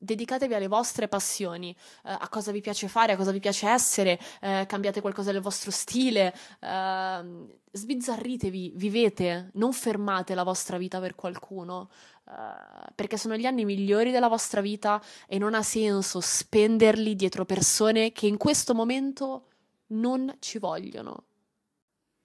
dedicatevi 0.00 0.54
alle 0.54 0.66
vostre 0.66 1.08
passioni, 1.08 1.70
eh, 2.04 2.10
a 2.10 2.28
cosa 2.28 2.50
vi 2.52 2.60
piace 2.60 2.88
fare, 2.88 3.12
a 3.12 3.16
cosa 3.16 3.30
vi 3.30 3.38
piace 3.38 3.68
essere, 3.68 4.18
eh, 4.40 4.64
cambiate 4.66 5.00
qualcosa 5.02 5.30
del 5.30 5.42
vostro 5.42 5.70
stile, 5.70 6.34
eh, 6.58 7.58
sbizzarritevi, 7.72 8.72
vivete, 8.74 9.50
non 9.54 9.72
fermate 9.72 10.34
la 10.34 10.42
vostra 10.42 10.78
vita 10.78 10.98
per 11.00 11.14
qualcuno, 11.14 11.90
eh, 12.26 12.32
perché 12.94 13.18
sono 13.18 13.36
gli 13.36 13.44
anni 13.44 13.64
migliori 13.64 14.10
della 14.10 14.28
vostra 14.28 14.62
vita 14.62 15.00
e 15.28 15.38
non 15.38 15.54
ha 15.54 15.62
senso 15.62 16.20
spenderli 16.20 17.14
dietro 17.14 17.44
persone 17.44 18.12
che 18.12 18.26
in 18.26 18.38
questo 18.38 18.74
momento 18.74 19.44
non 19.88 20.34
ci 20.38 20.58
vogliono. 20.58 21.24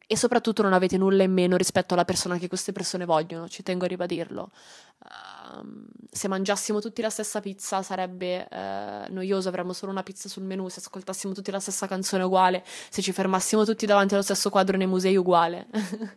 E 0.08 0.16
soprattutto 0.16 0.62
non 0.62 0.74
avete 0.74 0.98
nulla 0.98 1.24
in 1.24 1.32
meno 1.32 1.58
rispetto 1.58 1.94
alla 1.94 2.06
persona 2.06 2.38
che 2.38 2.48
queste 2.48 2.72
persone 2.72 3.06
vogliono, 3.06 3.48
ci 3.48 3.64
tengo 3.64 3.86
a 3.86 3.88
ribadirlo. 3.88 4.52
Uh, 5.00 5.88
se 6.12 6.28
mangiassimo 6.28 6.80
tutti 6.80 7.02
la 7.02 7.10
stessa 7.10 7.40
pizza 7.40 7.82
sarebbe 7.82 8.48
uh, 8.50 9.12
noioso, 9.12 9.50
avremmo 9.50 9.74
solo 9.74 9.92
una 9.92 10.04
pizza 10.04 10.30
sul 10.30 10.44
menù, 10.44 10.70
se 10.70 10.80
ascoltassimo 10.80 11.34
tutti 11.34 11.52
la 11.52 11.60
stessa 11.60 11.88
canzone 11.88 12.24
uguale, 12.24 12.64
se 12.66 13.02
ci 13.02 13.12
fermassimo 13.12 13.66
tutti 13.66 13.86
davanti 13.86 14.14
allo 14.14 14.24
stesso 14.24 14.50
quadro 14.50 14.78
nei 14.78 14.88
musei 14.88 15.18
uguale. 15.18 15.68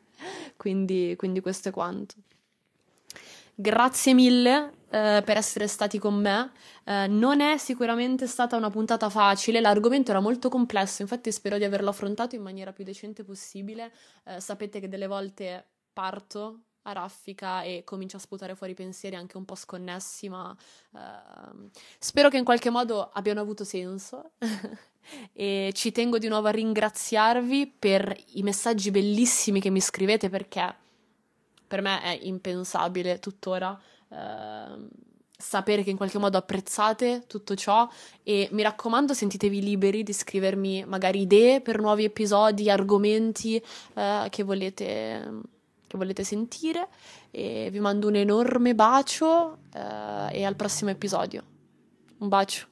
quindi, 0.57 1.15
quindi 1.17 1.41
questo 1.41 1.71
è 1.71 1.73
quanto. 1.73 2.15
Grazie 3.55 4.15
mille 4.15 4.73
eh, 4.91 5.23
per 5.25 5.37
essere 5.37 5.67
stati 5.67 5.99
con 5.99 6.15
me. 6.15 6.51
Eh, 6.85 7.07
non 7.09 7.41
è 7.41 7.59
sicuramente 7.59 8.27
stata 8.27 8.57
una 8.57 8.71
puntata 8.71 9.09
facile, 9.11 9.61
l'argomento 9.61 10.11
era 10.11 10.21
molto 10.21 10.49
complesso, 10.49 11.03
infatti 11.03 11.31
spero 11.33 11.59
di 11.59 11.65
averlo 11.65 11.91
affrontato 11.91 12.35
in 12.35 12.43
maniera 12.43 12.73
più 12.73 12.85
decente 12.85 13.25
possibile. 13.25 13.93
Eh, 14.25 14.41
sapete 14.41 14.81
che 14.81 14.89
delle 14.89 15.07
volte 15.07 15.65
parto 15.93 16.61
a 16.83 16.93
raffica 16.93 17.63
e 17.63 17.83
comincio 17.85 18.17
a 18.17 18.21
sputare 18.21 18.55
fuori 18.55 18.75
pensieri 18.75 19.17
anche 19.17 19.37
un 19.37 19.45
po' 19.45 19.55
sconnessi, 19.55 20.29
ma 20.29 20.57
ehm, 20.95 21.69
spero 21.99 22.31
che 22.31 22.39
in 22.39 22.45
qualche 22.45 22.71
modo 22.71 23.11
abbiano 23.13 23.41
avuto 23.41 23.65
senso. 23.65 24.31
e 25.33 25.71
ci 25.75 25.93
tengo 25.93 26.19
di 26.19 26.29
nuovo 26.29 26.49
a 26.49 26.51
ringraziarvi 26.51 27.75
per 27.79 28.17
i 28.35 28.43
messaggi 28.43 28.91
bellissimi 28.91 29.61
che 29.61 29.71
mi 29.71 29.81
scrivete 29.81 30.29
perché 30.29 30.75
per 31.67 31.83
me 31.83 32.01
è 32.03 32.19
impensabile 32.23 33.19
tuttora 33.19 33.79
eh, 34.11 34.89
sapere 35.41 35.85
che 35.85 35.91
in 35.91 35.97
qualche 35.97 36.19
modo 36.19 36.37
apprezzate 36.37 37.25
tutto 37.29 37.55
ciò 37.55 37.89
e 38.25 38.49
mi 38.53 38.63
raccomando 38.63 39.15
sentitevi 39.15 39.63
liberi 39.63 40.03
di 40.03 40.13
scrivermi 40.13 40.85
magari 40.85 41.21
idee 41.21 41.61
per 41.61 41.81
nuovi 41.81 42.05
episodi, 42.05 42.69
argomenti 42.69 43.63
eh, 43.95 44.27
che, 44.31 44.43
volete, 44.43 45.41
che 45.87 45.97
volete 45.97 46.25
sentire 46.25 46.89
e 47.31 47.69
vi 47.71 47.79
mando 47.79 48.09
un 48.09 48.17
enorme 48.17 48.75
bacio 48.75 49.59
eh, 49.73 50.39
e 50.39 50.45
al 50.45 50.57
prossimo 50.57 50.91
episodio. 50.91 51.43
Un 52.19 52.29
bacio. 52.29 52.67